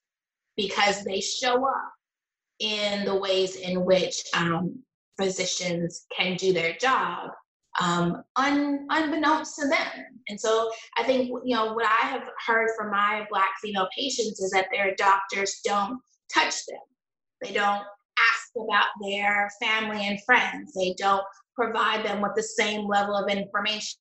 because 0.56 1.04
they 1.04 1.20
show 1.20 1.64
up 1.66 1.92
in 2.60 3.04
the 3.04 3.14
ways 3.14 3.56
in 3.56 3.84
which 3.84 4.22
um, 4.36 4.78
physicians 5.18 6.06
can 6.16 6.36
do 6.36 6.52
their 6.52 6.74
job 6.74 7.30
um, 7.80 8.22
un, 8.36 8.86
unbeknownst 8.90 9.56
to 9.56 9.68
them. 9.68 10.04
And 10.28 10.40
so 10.40 10.70
I 10.96 11.04
think, 11.04 11.28
you 11.44 11.54
know, 11.54 11.72
what 11.72 11.86
I 11.86 12.06
have 12.06 12.22
heard 12.46 12.68
from 12.76 12.90
my 12.90 13.26
Black 13.30 13.50
female 13.62 13.88
patients 13.96 14.40
is 14.40 14.50
that 14.50 14.66
their 14.72 14.94
doctors 14.96 15.60
don't 15.64 16.00
touch 16.32 16.54
them. 16.66 16.80
They 17.42 17.52
don't 17.52 17.82
ask 18.18 18.50
about 18.56 18.86
their 19.02 19.50
family 19.62 20.06
and 20.06 20.22
friends. 20.24 20.72
They 20.74 20.94
don't 20.98 21.24
provide 21.54 22.04
them 22.04 22.20
with 22.20 22.32
the 22.34 22.42
same 22.42 22.86
level 22.86 23.16
of 23.16 23.28
information. 23.28 23.98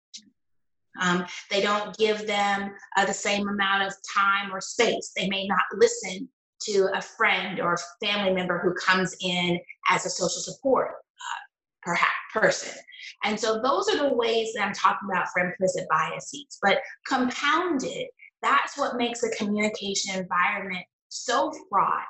Um, 1.01 1.25
they 1.49 1.61
don't 1.61 1.95
give 1.97 2.27
them 2.27 2.71
uh, 2.97 3.05
the 3.05 3.13
same 3.13 3.47
amount 3.47 3.83
of 3.83 3.93
time 4.13 4.53
or 4.53 4.59
space. 4.59 5.11
They 5.15 5.29
may 5.29 5.47
not 5.47 5.61
listen 5.77 6.27
to 6.63 6.89
a 6.93 7.01
friend 7.01 7.59
or 7.59 7.73
a 7.73 8.05
family 8.05 8.33
member 8.33 8.59
who 8.59 8.73
comes 8.73 9.15
in 9.21 9.59
as 9.89 10.05
a 10.05 10.09
social 10.09 10.41
support 10.41 10.89
uh, 10.89 11.39
perhaps 11.83 12.11
person. 12.33 12.77
And 13.23 13.39
so 13.39 13.61
those 13.61 13.87
are 13.89 14.09
the 14.09 14.13
ways 14.13 14.53
that 14.53 14.65
I'm 14.65 14.73
talking 14.73 15.09
about 15.09 15.27
for 15.31 15.41
implicit 15.41 15.87
biases. 15.89 16.57
But 16.61 16.79
compounded, 17.07 18.07
that's 18.41 18.77
what 18.77 18.97
makes 18.97 19.23
a 19.23 19.29
communication 19.31 20.15
environment 20.15 20.85
so 21.07 21.51
fraught 21.69 22.03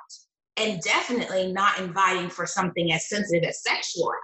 and 0.56 0.80
definitely 0.82 1.52
not 1.52 1.78
inviting 1.78 2.28
for 2.28 2.44
something 2.44 2.92
as 2.92 3.08
sensitive 3.08 3.48
as 3.48 3.62
sexuality 3.62 4.18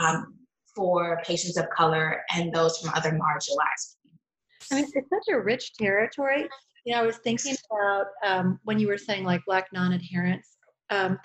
um, 0.00 0.34
for 0.74 1.20
patients 1.24 1.56
of 1.56 1.68
color 1.70 2.22
and 2.34 2.52
those 2.52 2.78
from 2.78 2.90
other 2.94 3.10
marginalized 3.10 3.96
communities. 4.00 4.70
I 4.70 4.74
mean, 4.76 4.84
it's 4.94 5.08
such 5.08 5.34
a 5.34 5.40
rich 5.40 5.74
territory. 5.74 6.48
You 6.84 6.94
know, 6.94 7.00
I 7.00 7.06
was 7.06 7.18
thinking 7.18 7.56
about 7.70 8.06
um, 8.24 8.60
when 8.64 8.78
you 8.78 8.88
were 8.88 8.98
saying 8.98 9.24
like 9.24 9.42
Black 9.46 9.66
non 9.72 9.92
adherence. 9.92 10.46
Um, 10.90 11.18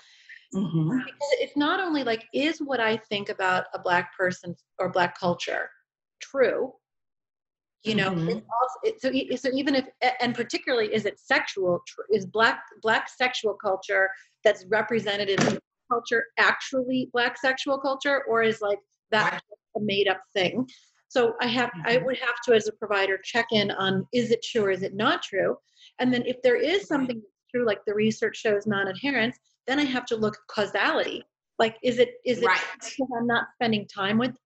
mm-hmm. 0.54 0.98
Because 0.98 1.30
it's 1.40 1.56
not 1.56 1.80
only 1.80 2.04
like, 2.04 2.24
is 2.34 2.58
what 2.58 2.80
I 2.80 2.96
think 2.96 3.28
about 3.28 3.66
a 3.74 3.78
Black 3.78 4.16
person 4.16 4.54
or 4.78 4.90
Black 4.90 5.18
culture 5.18 5.70
true? 6.20 6.72
you 7.86 7.94
know 7.94 8.10
mm-hmm. 8.10 8.28
it's 8.28 8.46
also, 8.60 8.78
it, 8.82 9.00
so, 9.00 9.48
so 9.48 9.56
even 9.56 9.74
if 9.74 9.86
and 10.20 10.34
particularly 10.34 10.92
is 10.92 11.06
it 11.06 11.18
sexual 11.18 11.80
is 12.12 12.26
black 12.26 12.62
black 12.82 13.08
sexual 13.08 13.54
culture 13.54 14.10
that's 14.44 14.64
representative 14.66 15.38
of 15.46 15.58
culture 15.90 16.24
actually 16.38 17.08
black 17.12 17.38
sexual 17.38 17.78
culture 17.78 18.22
or 18.28 18.42
is 18.42 18.60
like 18.60 18.78
that 19.10 19.40
a 19.76 19.80
made 19.80 20.08
up 20.08 20.20
thing 20.32 20.66
so 21.08 21.34
i 21.40 21.46
have 21.46 21.70
mm-hmm. 21.70 21.88
i 21.88 21.96
would 21.98 22.16
have 22.16 22.40
to 22.44 22.54
as 22.54 22.68
a 22.68 22.72
provider 22.72 23.18
check 23.22 23.46
in 23.52 23.70
on 23.72 24.06
is 24.12 24.30
it 24.30 24.44
true 24.44 24.64
or 24.64 24.70
is 24.70 24.82
it 24.82 24.94
not 24.94 25.22
true 25.22 25.56
and 25.98 26.12
then 26.12 26.22
if 26.26 26.40
there 26.42 26.56
is 26.56 26.86
something 26.86 27.16
that's 27.16 27.50
true 27.54 27.66
like 27.66 27.80
the 27.86 27.94
research 27.94 28.36
shows 28.36 28.66
non-adherence 28.66 29.36
then 29.66 29.78
i 29.78 29.84
have 29.84 30.06
to 30.06 30.16
look 30.16 30.34
at 30.34 30.54
causality 30.54 31.22
like 31.58 31.76
is 31.82 31.98
it 31.98 32.14
is 32.24 32.38
it 32.38 32.46
right. 32.46 32.60
i'm 33.18 33.26
not 33.26 33.46
spending 33.54 33.86
time 33.86 34.18
with 34.18 34.36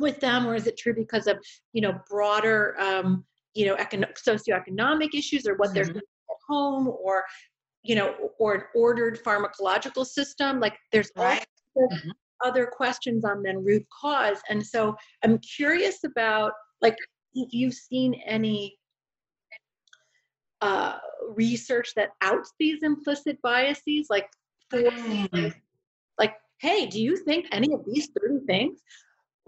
with 0.00 0.18
them 0.18 0.46
or 0.46 0.54
is 0.54 0.66
it 0.66 0.76
true 0.76 0.94
because 0.94 1.26
of 1.26 1.38
you 1.72 1.80
know 1.80 1.94
broader 2.08 2.78
um, 2.80 3.24
you 3.54 3.66
know 3.66 3.76
econ- 3.76 4.06
socioeconomic 4.16 5.14
issues 5.14 5.46
or 5.46 5.54
what 5.56 5.68
mm-hmm. 5.68 5.74
they're 5.74 5.84
doing 5.84 5.96
at 5.98 6.36
home 6.48 6.88
or 6.88 7.24
you 7.82 7.94
know 7.94 8.14
or 8.38 8.54
an 8.54 8.62
ordered 8.74 9.22
pharmacological 9.24 10.06
system 10.06 10.60
like 10.60 10.76
there's 10.92 11.10
right. 11.16 11.44
all 11.74 11.88
mm-hmm. 11.88 12.10
other 12.44 12.66
questions 12.66 13.24
on 13.24 13.42
then 13.42 13.64
root 13.64 13.84
cause 14.00 14.40
and 14.48 14.64
so 14.64 14.94
i'm 15.24 15.38
curious 15.38 16.04
about 16.04 16.52
like 16.82 16.96
if 17.34 17.52
you've 17.52 17.74
seen 17.74 18.14
any 18.26 18.76
uh, 20.62 20.98
research 21.36 21.94
that 21.96 22.10
outs 22.20 22.52
these 22.58 22.82
implicit 22.82 23.40
biases 23.40 24.08
like 24.10 24.28
for 24.68 24.82
mm. 24.82 25.54
like 26.18 26.34
hey 26.58 26.86
do 26.86 27.00
you 27.00 27.16
think 27.16 27.46
any 27.50 27.72
of 27.72 27.80
these 27.86 28.10
30 28.20 28.44
things 28.46 28.80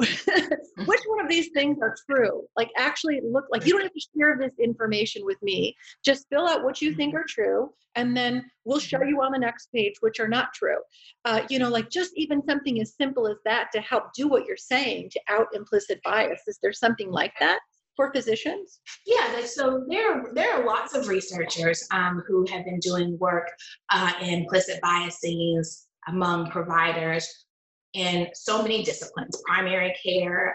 which 0.86 1.00
one 1.06 1.20
of 1.24 1.28
these 1.28 1.50
things 1.54 1.78
are 1.82 1.94
true? 2.10 2.42
Like 2.56 2.70
actually 2.78 3.20
look 3.24 3.44
like 3.50 3.66
you 3.66 3.72
don't 3.72 3.82
have 3.82 3.92
to 3.92 4.06
share 4.16 4.36
this 4.38 4.52
information 4.62 5.24
with 5.24 5.40
me. 5.42 5.76
Just 6.04 6.26
fill 6.30 6.46
out 6.46 6.64
what 6.64 6.80
you 6.80 6.94
think 6.94 7.14
are 7.14 7.24
true 7.28 7.70
and 7.94 8.16
then 8.16 8.44
we'll 8.64 8.78
show 8.78 9.02
you 9.02 9.20
on 9.22 9.32
the 9.32 9.38
next 9.38 9.68
page 9.74 9.94
which 10.00 10.20
are 10.20 10.28
not 10.28 10.52
true. 10.54 10.78
Uh, 11.24 11.42
you 11.48 11.58
know 11.58 11.68
like 11.68 11.90
just 11.90 12.12
even 12.16 12.42
something 12.48 12.80
as 12.80 12.94
simple 12.96 13.26
as 13.26 13.36
that 13.44 13.68
to 13.74 13.80
help 13.80 14.12
do 14.14 14.28
what 14.28 14.46
you're 14.46 14.56
saying 14.56 15.10
to 15.10 15.20
out 15.28 15.46
implicit 15.54 16.00
bias. 16.02 16.40
Is 16.46 16.58
there 16.62 16.72
something 16.72 17.10
like 17.10 17.32
that 17.40 17.60
for 17.96 18.12
physicians? 18.12 18.80
Yeah, 19.06 19.44
so 19.44 19.84
there, 19.88 20.24
there 20.34 20.54
are 20.54 20.66
lots 20.66 20.94
of 20.94 21.08
researchers 21.08 21.86
um, 21.90 22.22
who 22.26 22.46
have 22.50 22.64
been 22.64 22.78
doing 22.80 23.18
work 23.18 23.48
uh, 23.90 24.12
in 24.20 24.40
implicit 24.40 24.80
biases 24.80 25.86
among 26.08 26.50
providers 26.50 27.46
in 27.94 28.28
so 28.34 28.62
many 28.62 28.82
disciplines 28.82 29.40
primary 29.46 29.94
care, 30.04 30.54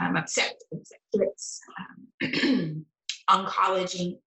um, 0.00 0.06
um, 0.06 0.16
obstetrics, 0.16 1.60
um, 1.78 2.86
oncology. 3.30 4.18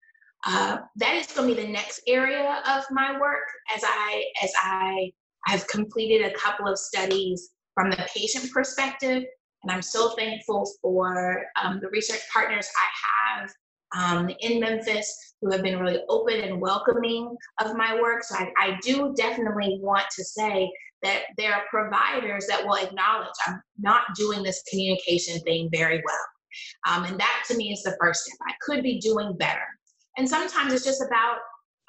Uh, 0.46 0.78
that 0.96 1.14
is 1.14 1.26
going 1.28 1.48
to 1.48 1.54
be 1.54 1.62
the 1.62 1.68
next 1.68 2.02
area 2.06 2.62
of 2.68 2.84
my 2.90 3.18
work 3.18 3.48
as 3.74 3.82
I 3.82 4.24
as 4.42 4.52
I 4.62 5.10
have 5.46 5.66
completed 5.68 6.24
a 6.24 6.34
couple 6.34 6.68
of 6.68 6.78
studies 6.78 7.50
from 7.74 7.90
the 7.90 8.06
patient 8.14 8.52
perspective, 8.52 9.24
and 9.62 9.72
I'm 9.72 9.82
so 9.82 10.14
thankful 10.16 10.70
for 10.82 11.44
um, 11.62 11.80
the 11.80 11.88
research 11.88 12.20
partners 12.30 12.68
I 12.78 13.40
have 13.40 13.50
um, 13.96 14.30
in 14.40 14.60
Memphis 14.60 15.34
who 15.40 15.50
have 15.50 15.62
been 15.62 15.78
really 15.78 16.00
open 16.08 16.40
and 16.40 16.60
welcoming 16.60 17.36
of 17.60 17.76
my 17.76 18.00
work. 18.00 18.24
So 18.24 18.36
I, 18.36 18.52
I 18.58 18.78
do 18.82 19.14
definitely 19.16 19.78
want 19.80 20.04
to 20.16 20.24
say 20.24 20.70
that 21.02 21.24
there 21.36 21.52
are 21.52 21.62
providers 21.70 22.46
that 22.48 22.64
will 22.64 22.76
acknowledge 22.76 23.28
I'm 23.46 23.60
not 23.78 24.02
doing 24.16 24.42
this 24.42 24.62
communication 24.70 25.40
thing 25.40 25.68
very 25.70 26.02
well. 26.04 26.16
Um, 26.88 27.04
and 27.04 27.18
that 27.20 27.44
to 27.48 27.56
me 27.56 27.72
is 27.72 27.82
the 27.82 27.96
first 28.00 28.24
step. 28.24 28.38
I 28.48 28.52
could 28.62 28.82
be 28.82 28.98
doing 29.00 29.36
better. 29.36 29.66
And 30.16 30.28
sometimes 30.28 30.72
it's 30.72 30.84
just 30.84 31.02
about 31.02 31.38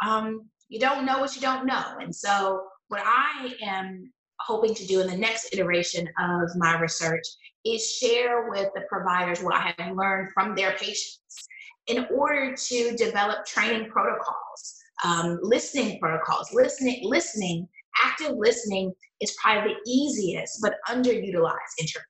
um, 0.05 0.49
you 0.67 0.79
don't 0.79 1.05
know 1.05 1.19
what 1.19 1.35
you 1.35 1.41
don't 1.41 1.65
know. 1.65 1.83
And 2.01 2.13
so, 2.13 2.63
what 2.87 3.01
I 3.03 3.53
am 3.63 4.11
hoping 4.41 4.73
to 4.75 4.85
do 4.85 4.99
in 4.99 5.07
the 5.07 5.17
next 5.17 5.53
iteration 5.53 6.07
of 6.19 6.49
my 6.55 6.79
research 6.79 7.23
is 7.63 7.93
share 7.93 8.49
with 8.49 8.69
the 8.75 8.81
providers 8.89 9.41
what 9.41 9.55
I 9.55 9.73
have 9.77 9.95
learned 9.95 10.29
from 10.33 10.55
their 10.55 10.73
patients 10.73 11.47
in 11.87 12.07
order 12.13 12.55
to 12.55 12.95
develop 12.95 13.45
training 13.45 13.89
protocols, 13.89 14.75
um, 15.03 15.39
listening 15.41 15.99
protocols, 15.99 16.51
listening, 16.53 17.01
listening 17.03 17.67
active 18.03 18.35
listening 18.37 18.93
is 19.21 19.35
probably 19.41 19.73
the 19.73 19.91
easiest 19.91 20.59
but 20.61 20.75
underutilized 20.89 21.75
intervention. 21.79 22.05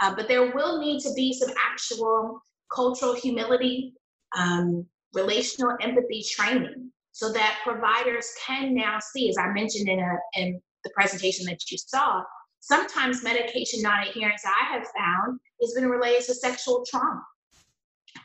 Uh, 0.00 0.14
but 0.14 0.28
there 0.28 0.54
will 0.54 0.80
need 0.80 1.00
to 1.00 1.12
be 1.14 1.32
some 1.32 1.50
actual 1.70 2.40
cultural 2.72 3.14
humility, 3.14 3.94
um, 4.36 4.86
relational 5.14 5.76
empathy 5.80 6.24
training 6.30 6.90
so 7.12 7.32
that 7.32 7.58
providers 7.64 8.30
can 8.46 8.74
now 8.74 8.98
see, 9.00 9.28
as 9.28 9.36
I 9.38 9.48
mentioned 9.48 9.88
in, 9.88 9.98
a, 9.98 10.40
in 10.40 10.60
the 10.84 10.90
presentation 10.90 11.46
that 11.46 11.58
you 11.70 11.78
saw, 11.78 12.22
sometimes 12.60 13.24
medication 13.24 13.82
non-adherence 13.82 14.42
I 14.44 14.72
have 14.72 14.86
found 14.96 15.40
has 15.60 15.74
been 15.74 15.88
related 15.88 16.26
to 16.26 16.34
sexual 16.34 16.84
trauma. 16.88 17.22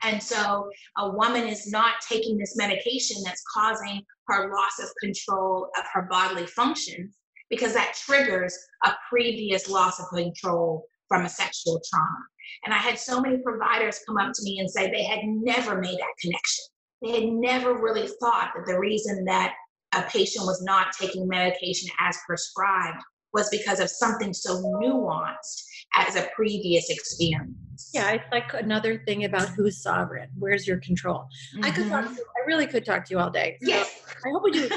And 0.04 0.22
so 0.22 0.70
a 0.98 1.10
woman 1.10 1.48
is 1.48 1.72
not 1.72 1.96
taking 2.08 2.38
this 2.38 2.56
medication 2.58 3.18
that's 3.24 3.44
causing 3.54 4.02
her 4.28 4.54
loss 4.54 4.80
of 4.80 4.90
control 5.02 5.70
of 5.78 5.86
her 5.94 6.08
bodily 6.10 6.46
functions 6.48 7.16
because 7.50 7.74
that 7.74 7.96
triggers 7.96 8.58
a 8.86 8.92
previous 9.10 9.70
loss 9.70 10.00
of 10.00 10.08
control 10.10 10.86
from 11.08 11.26
a 11.26 11.30
sexual 11.30 11.82
trauma. 11.90 12.26
And 12.66 12.74
I 12.74 12.78
had 12.78 13.00
so 13.00 13.22
many 13.22 13.38
providers 13.38 14.00
come 14.06 14.18
up 14.18 14.34
to 14.34 14.44
me 14.44 14.60
and 14.60 14.70
say 14.70 14.90
they 14.90 15.04
had 15.04 15.22
never 15.24 15.80
made 15.80 15.98
that 15.98 16.18
connection. 16.22 16.66
They 17.02 17.22
had 17.22 17.30
never 17.30 17.76
really 17.76 18.08
thought 18.20 18.52
that 18.56 18.66
the 18.66 18.80
reason 18.80 19.26
that 19.26 19.54
a 19.94 20.02
patient 20.04 20.46
was 20.46 20.62
not 20.64 20.94
taking 21.00 21.28
medication 21.28 21.90
as 22.00 22.18
prescribed 22.26 23.02
was 23.34 23.50
because 23.50 23.80
of 23.80 23.90
something 23.90 24.34
so 24.34 24.62
nuanced 24.62 25.64
as 25.96 26.16
a 26.16 26.28
previous 26.36 26.90
experience. 26.90 27.92
Yeah, 27.94 28.12
it's 28.12 28.26
like 28.32 28.54
another 28.54 29.04
thing 29.06 29.26
about 29.26 29.50
who's 29.50 29.82
sovereign. 29.82 30.30
Where's 30.38 30.68
your 30.68 30.78
control? 30.78 31.28
Mm-hmm. 31.56 31.66
I 31.66 31.72
could 31.72 31.90
talk 31.90 32.06
mm-hmm. 32.06 32.16
to, 32.16 32.22
I 32.22 32.48
really 32.48 32.68
could 32.68 32.86
talk 32.86 33.06
to 33.06 33.14
you 33.14 33.20
all 33.20 33.30
day. 33.30 33.58
So 33.62 33.70
yes. 33.70 34.02
I 34.26 34.30
hope 34.32 34.44
we 34.44 34.52
do. 34.52 34.70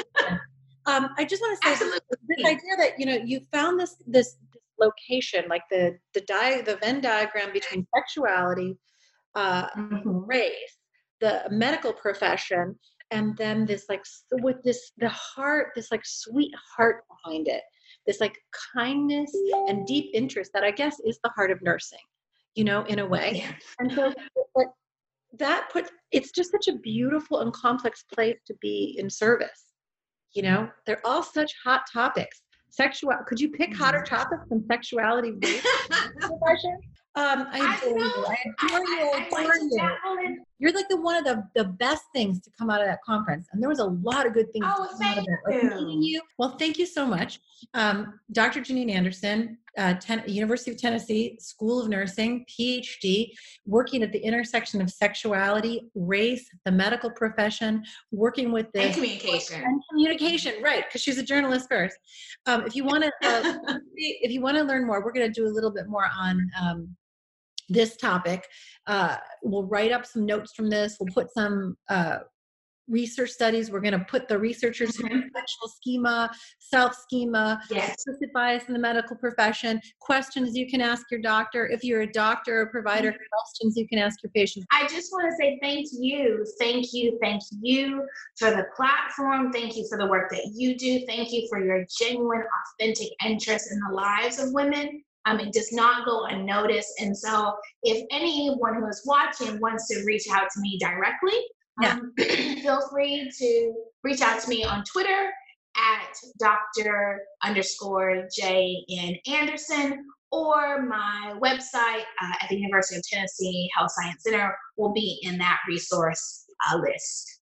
um, 0.87 1.11
I 1.17 1.25
just 1.25 1.43
want 1.43 1.61
to 1.61 1.67
say 1.67 1.73
Absolutely. 1.73 2.01
this 2.29 2.47
idea 2.47 2.77
that 2.79 2.99
you 2.99 3.07
know 3.07 3.19
you 3.25 3.41
found 3.53 3.81
this 3.81 3.97
this, 4.07 4.37
this 4.53 4.63
location, 4.79 5.45
like 5.49 5.63
the 5.71 5.99
the 6.15 6.21
di- 6.23 6.63
the 6.63 6.77
Venn 6.77 7.01
diagram 7.01 7.53
between 7.53 7.87
sexuality, 7.95 8.77
uh, 9.35 9.69
mm-hmm. 9.71 10.19
race, 10.27 10.79
the 11.21 11.45
medical 11.51 11.93
profession, 11.93 12.79
and 13.11 13.37
then 13.37 13.65
this 13.65 13.87
like 13.89 14.05
with 14.43 14.63
this 14.65 14.93
the 14.99 15.09
heart, 15.09 15.69
this 15.75 15.91
like 15.91 16.05
sweet 16.05 16.53
heart 16.77 17.05
behind 17.09 17.49
it 17.49 17.63
this 18.07 18.21
like 18.21 18.39
kindness 18.75 19.31
and 19.69 19.87
deep 19.87 20.11
interest 20.15 20.53
that 20.55 20.65
I 20.65 20.71
guess 20.71 20.97
is 21.05 21.19
the 21.23 21.31
heart 21.31 21.51
of 21.51 21.61
nursing, 21.63 21.99
you 22.55 22.65
know, 22.65 22.85
in 22.85 23.01
a 23.01 23.07
way. 23.07 23.43
Yeah. 23.45 23.53
And 23.79 23.93
so, 23.93 24.15
but 24.55 24.67
that 25.39 25.69
put 25.73 25.91
it's 26.13 26.31
just 26.31 26.51
such 26.51 26.69
a 26.69 26.79
beautiful 26.79 27.41
and 27.41 27.53
complex 27.53 28.05
place 28.15 28.39
to 28.47 28.55
be 28.61 28.97
in 28.99 29.11
service. 29.11 29.67
You 30.35 30.43
know, 30.43 30.69
they're 30.85 31.05
all 31.05 31.23
such 31.23 31.53
hot 31.65 31.83
topics. 31.93 32.43
Sexual. 32.71 33.13
Could 33.27 33.41
you 33.41 33.51
pick 33.51 33.75
hotter 33.75 34.03
mm-hmm. 34.03 34.15
topics 34.15 34.43
than 34.51 34.65
sexuality? 34.67 35.33
Um, 37.17 37.47
I 37.51 37.79
adore 37.79 37.99
I 37.99 38.05
you. 38.05 38.27
I 38.27 38.37
adore 38.67 38.79
you. 38.85 39.11
I 39.15 39.97
adore 40.05 40.23
you. 40.23 40.45
You're 40.59 40.73
like 40.73 40.89
the 40.91 41.01
one 41.01 41.17
of 41.17 41.25
the, 41.25 41.49
the 41.55 41.65
best 41.65 42.05
things 42.15 42.41
to 42.43 42.51
come 42.59 42.69
out 42.69 42.83
of 42.83 42.87
that 42.87 43.03
conference. 43.03 43.49
And 43.53 43.63
there 43.63 43.71
was 43.71 43.79
a 43.79 43.87
lot 43.87 44.27
of 44.27 44.35
good 44.35 44.53
things 44.53 44.67
oh, 44.69 44.87
to 44.87 44.93
come 44.93 45.03
out 45.03 45.19
of 45.19 45.25
it. 45.25 45.39
Like 45.47 45.63
meeting 45.63 46.03
you. 46.03 46.21
Well, 46.39 46.57
thank 46.59 46.79
you 46.79 46.85
so 46.85 47.07
much. 47.07 47.41
Um, 47.73 48.21
Dr. 48.33 48.61
Janeane 48.61 48.91
Anderson, 48.91 49.57
uh, 49.79 49.95
ten, 49.95 50.25
University 50.27 50.71
of 50.73 50.77
Tennessee 50.77 51.39
School 51.41 51.81
of 51.81 51.89
Nursing, 51.89 52.45
PhD, 52.51 53.33
working 53.65 54.03
at 54.03 54.13
the 54.13 54.19
intersection 54.19 54.83
of 54.83 54.91
sexuality, 54.91 55.89
race, 55.95 56.47
the 56.67 56.73
medical 56.73 57.11
profession, 57.11 57.83
working 58.13 58.53
with 58.53 58.71
this 58.73 58.85
and 58.85 58.95
communication 58.95 59.63
and 59.63 59.83
communication, 59.91 60.63
right? 60.63 60.85
Because 60.87 61.01
she's 61.01 61.17
a 61.17 61.23
journalist 61.23 61.67
first. 61.71 61.97
Um, 62.45 62.67
if 62.67 62.77
you 62.77 62.85
want 62.85 63.05
to, 63.05 63.13
uh, 63.27 63.79
if 63.95 64.31
you 64.31 64.43
want 64.43 64.59
to 64.59 64.65
learn 64.65 64.87
more, 64.87 65.03
we're 65.03 65.13
going 65.13 65.33
to 65.33 65.41
do 65.41 65.47
a 65.47 65.53
little 65.53 65.71
bit 65.71 65.89
more 65.89 66.09
on 66.19 66.51
um, 66.61 66.97
this 67.69 67.97
topic. 67.97 68.47
Uh, 68.87 69.17
we'll 69.43 69.65
write 69.65 69.93
up 69.93 70.07
some 70.07 70.25
notes 70.27 70.53
from 70.55 70.71
this. 70.71 70.97
We'll 71.01 71.13
put 71.13 71.33
some 71.33 71.77
uh, 71.89 72.19
research 72.89 73.31
studies. 73.31 73.71
We're 73.71 73.81
going 73.81 73.99
to 73.99 74.05
put 74.05 74.29
the 74.29 74.39
researchers 74.39 74.97
mm-hmm. 74.97 75.21
sexual 75.35 75.69
schema, 75.69 76.31
self 76.59 76.95
schema, 76.95 77.61
yes. 77.71 77.97
implicit 78.07 78.33
bias 78.33 78.65
in 78.69 78.75
the 78.75 78.79
medical 78.79 79.17
profession, 79.17 79.81
questions 80.01 80.57
you 80.57 80.69
can 80.69 80.81
ask 80.81 81.11
your 81.11 81.21
doctor. 81.21 81.67
If 81.67 81.83
you're 81.83 82.03
a 82.03 82.13
doctor 82.13 82.63
or 82.63 82.67
provider, 82.67 83.11
mm-hmm. 83.11 83.23
questions 83.33 83.77
you 83.77 83.89
can 83.89 83.99
ask 83.99 84.23
your 84.23 84.31
patient. 84.31 84.67
I 84.71 84.87
just 84.89 85.13
want 85.13 85.31
to 85.31 85.37
say 85.37 85.59
thank 85.63 85.89
you, 85.93 86.45
thank 86.59 86.93
you, 86.93 87.19
thank 87.21 87.43
you 87.61 88.07
for 88.39 88.51
the 88.51 88.65
platform. 88.77 89.53
Thank 89.53 89.77
you 89.77 89.87
for 89.89 89.99
the 89.99 90.07
work 90.07 90.31
that 90.31 90.53
you 90.55 90.77
do. 90.77 91.05
Thank 91.07 91.33
you 91.33 91.47
for 91.49 91.65
your 91.65 91.85
genuine, 91.99 92.43
authentic 92.81 93.09
interest 93.25 93.71
in 93.71 93.81
the 93.89 93.95
lives 93.95 94.39
of 94.39 94.53
women 94.53 95.03
um, 95.27 95.41
it 95.41 95.53
does 95.53 95.73
not 95.73 96.07
go 96.07 96.25
unnoticed. 96.25 96.93
And 97.01 97.17
so, 97.17 97.53
if 97.83 98.07
anyone 98.11 98.77
who 98.77 98.87
is 98.89 99.03
watching 99.05 99.61
wants 99.61 99.89
to 99.89 100.03
reach 100.05 100.27
out 100.31 100.49
to 100.55 100.61
me 100.61 100.79
directly, 100.79 101.39
yeah. 101.83 101.93
um, 101.93 102.13
feel 102.19 102.89
free 102.91 103.31
to 103.39 103.75
reach 104.05 104.23
out 104.23 104.41
to 104.41 104.49
me 104.49 104.65
on 104.65 104.85
Twitter 104.85 105.31
at 105.77 106.15
Dr. 106.39 107.21
underscore 107.43 108.29
J 108.35 108.85
N 108.89 109.17
Anderson 109.27 110.07
or 110.33 110.83
my 110.83 111.35
website 111.41 112.05
uh, 112.23 112.35
at 112.41 112.49
the 112.49 112.57
University 112.57 112.97
of 112.97 113.03
Tennessee 113.07 113.69
Health 113.77 113.93
Science 113.93 114.23
Center 114.23 114.57
will 114.77 114.93
be 114.93 115.21
in 115.23 115.39
that 115.39 115.59
resource 115.69 116.47
uh, 116.71 116.77
list. 116.77 117.41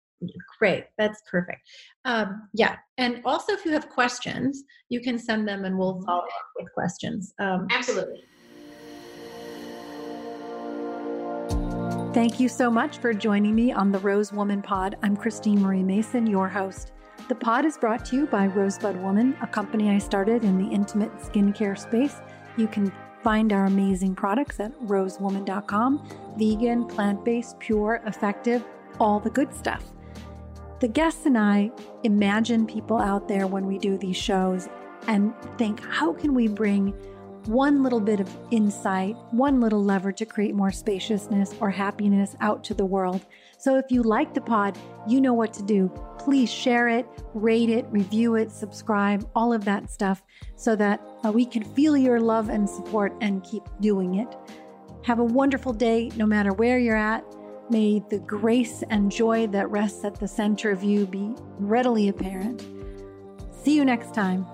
Great, 0.59 0.85
that's 0.99 1.21
perfect. 1.31 1.61
Um, 2.05 2.49
yeah, 2.53 2.77
and 2.99 3.23
also 3.25 3.53
if 3.53 3.65
you 3.65 3.73
have 3.73 3.89
questions, 3.89 4.65
you 4.89 5.01
can 5.01 5.19
send 5.19 5.49
them 5.49 5.65
and 5.65 5.79
we'll 5.79 6.03
follow 6.03 6.23
up 6.23 6.29
with 6.59 6.73
questions. 6.75 7.33
Um, 7.39 7.67
Absolutely. 7.71 8.25
Thank 12.13 12.39
you 12.39 12.49
so 12.49 12.71
much 12.71 12.99
for 12.99 13.13
joining 13.13 13.57
me 13.57 13.73
on 13.73 13.91
the 13.91 13.99
Rose 13.99 14.33
Woman 14.33 14.63
Pod. 14.63 14.97
I'm 15.03 15.17
Christine 15.17 15.61
Marie 15.61 15.83
Mason, 15.83 16.29
your 16.29 16.49
host. 16.49 16.93
The 17.29 17.35
pod 17.35 17.65
is 17.65 17.79
brought 17.79 18.05
to 18.07 18.17
you 18.17 18.27
by 18.27 18.47
Rosebud 18.47 18.97
Woman, 19.03 19.37
a 19.41 19.47
company 19.47 19.91
I 19.91 19.99
started 19.99 20.45
in 20.45 20.59
the 20.59 20.73
intimate 20.73 21.13
skincare 21.17 21.77
space. 21.77 22.21
You 22.57 22.69
can 22.69 22.93
find 23.23 23.53
our 23.53 23.65
amazing 23.65 24.15
products 24.15 24.61
at 24.61 24.79
rosewoman.com 24.81 26.07
vegan, 26.37 26.85
plant 26.85 27.25
based, 27.25 27.59
pure, 27.59 28.03
effective, 28.07 28.63
all 29.01 29.19
the 29.19 29.31
good 29.31 29.55
stuff. 29.55 29.94
The 30.85 30.89
guests 30.89 31.25
and 31.25 31.39
I 31.39 31.71
imagine 32.03 32.67
people 32.67 32.99
out 32.99 33.27
there 33.27 33.47
when 33.47 33.65
we 33.65 33.79
do 33.79 33.97
these 33.97 34.19
shows 34.19 34.69
and 35.07 35.33
think, 35.57 35.81
how 35.83 36.13
can 36.13 36.35
we 36.35 36.47
bring 36.47 36.89
one 37.47 37.83
little 37.83 38.03
bit 38.03 38.21
of 38.21 38.29
insight, 38.51 39.17
one 39.31 39.63
little 39.63 39.83
lever 39.83 40.13
to 40.13 40.27
create 40.27 40.55
more 40.55 40.71
spaciousness 40.71 41.55
or 41.59 41.71
happiness 41.71 42.37
out 42.43 42.63
to 42.65 42.75
the 42.75 42.85
world? 42.85 43.25
So 43.57 43.79
if 43.79 43.87
you 43.89 44.03
like 44.03 44.35
the 44.35 44.43
pod, 44.43 44.77
you 45.09 45.23
know 45.23 45.33
what 45.33 45.55
to 45.55 45.63
do. 45.63 45.91
Please 46.19 46.53
share 46.53 46.91
it, 46.91 47.07
rate 47.33 47.71
it, 47.71 47.87
review 47.89 48.35
it, 48.35 48.53
subscribe, 48.53 49.27
all 49.35 49.55
of 49.55 49.65
that 49.65 49.91
stuff 49.91 50.23
so 50.55 50.77
that 50.77 51.01
uh, 51.25 51.33
we 51.33 51.47
can 51.47 51.65
feel 51.65 51.97
your 51.97 52.21
love 52.21 52.51
and 52.51 52.69
support 52.69 53.15
and 53.23 53.43
keep 53.43 53.63
doing 53.81 54.17
it. 54.17 54.37
Have 55.05 55.19
a 55.19 55.25
wonderful 55.25 55.73
day 55.73 56.11
no 56.17 56.27
matter 56.27 56.53
where 56.53 56.79
you're 56.79 56.95
at. 56.95 57.25
May 57.71 58.03
the 58.11 58.19
grace 58.19 58.83
and 58.91 59.11
joy 59.11 59.47
that 59.49 59.71
rests 59.71 60.05
at 60.05 60.21
the 60.21 60.29
center 60.29 60.71
of 60.71 60.85
you 60.85 61.07
be 61.07 61.35
readily 61.59 62.09
apparent. 62.09 62.67
See 63.63 63.75
you 63.75 63.85
next 63.85 64.13
time. 64.13 64.47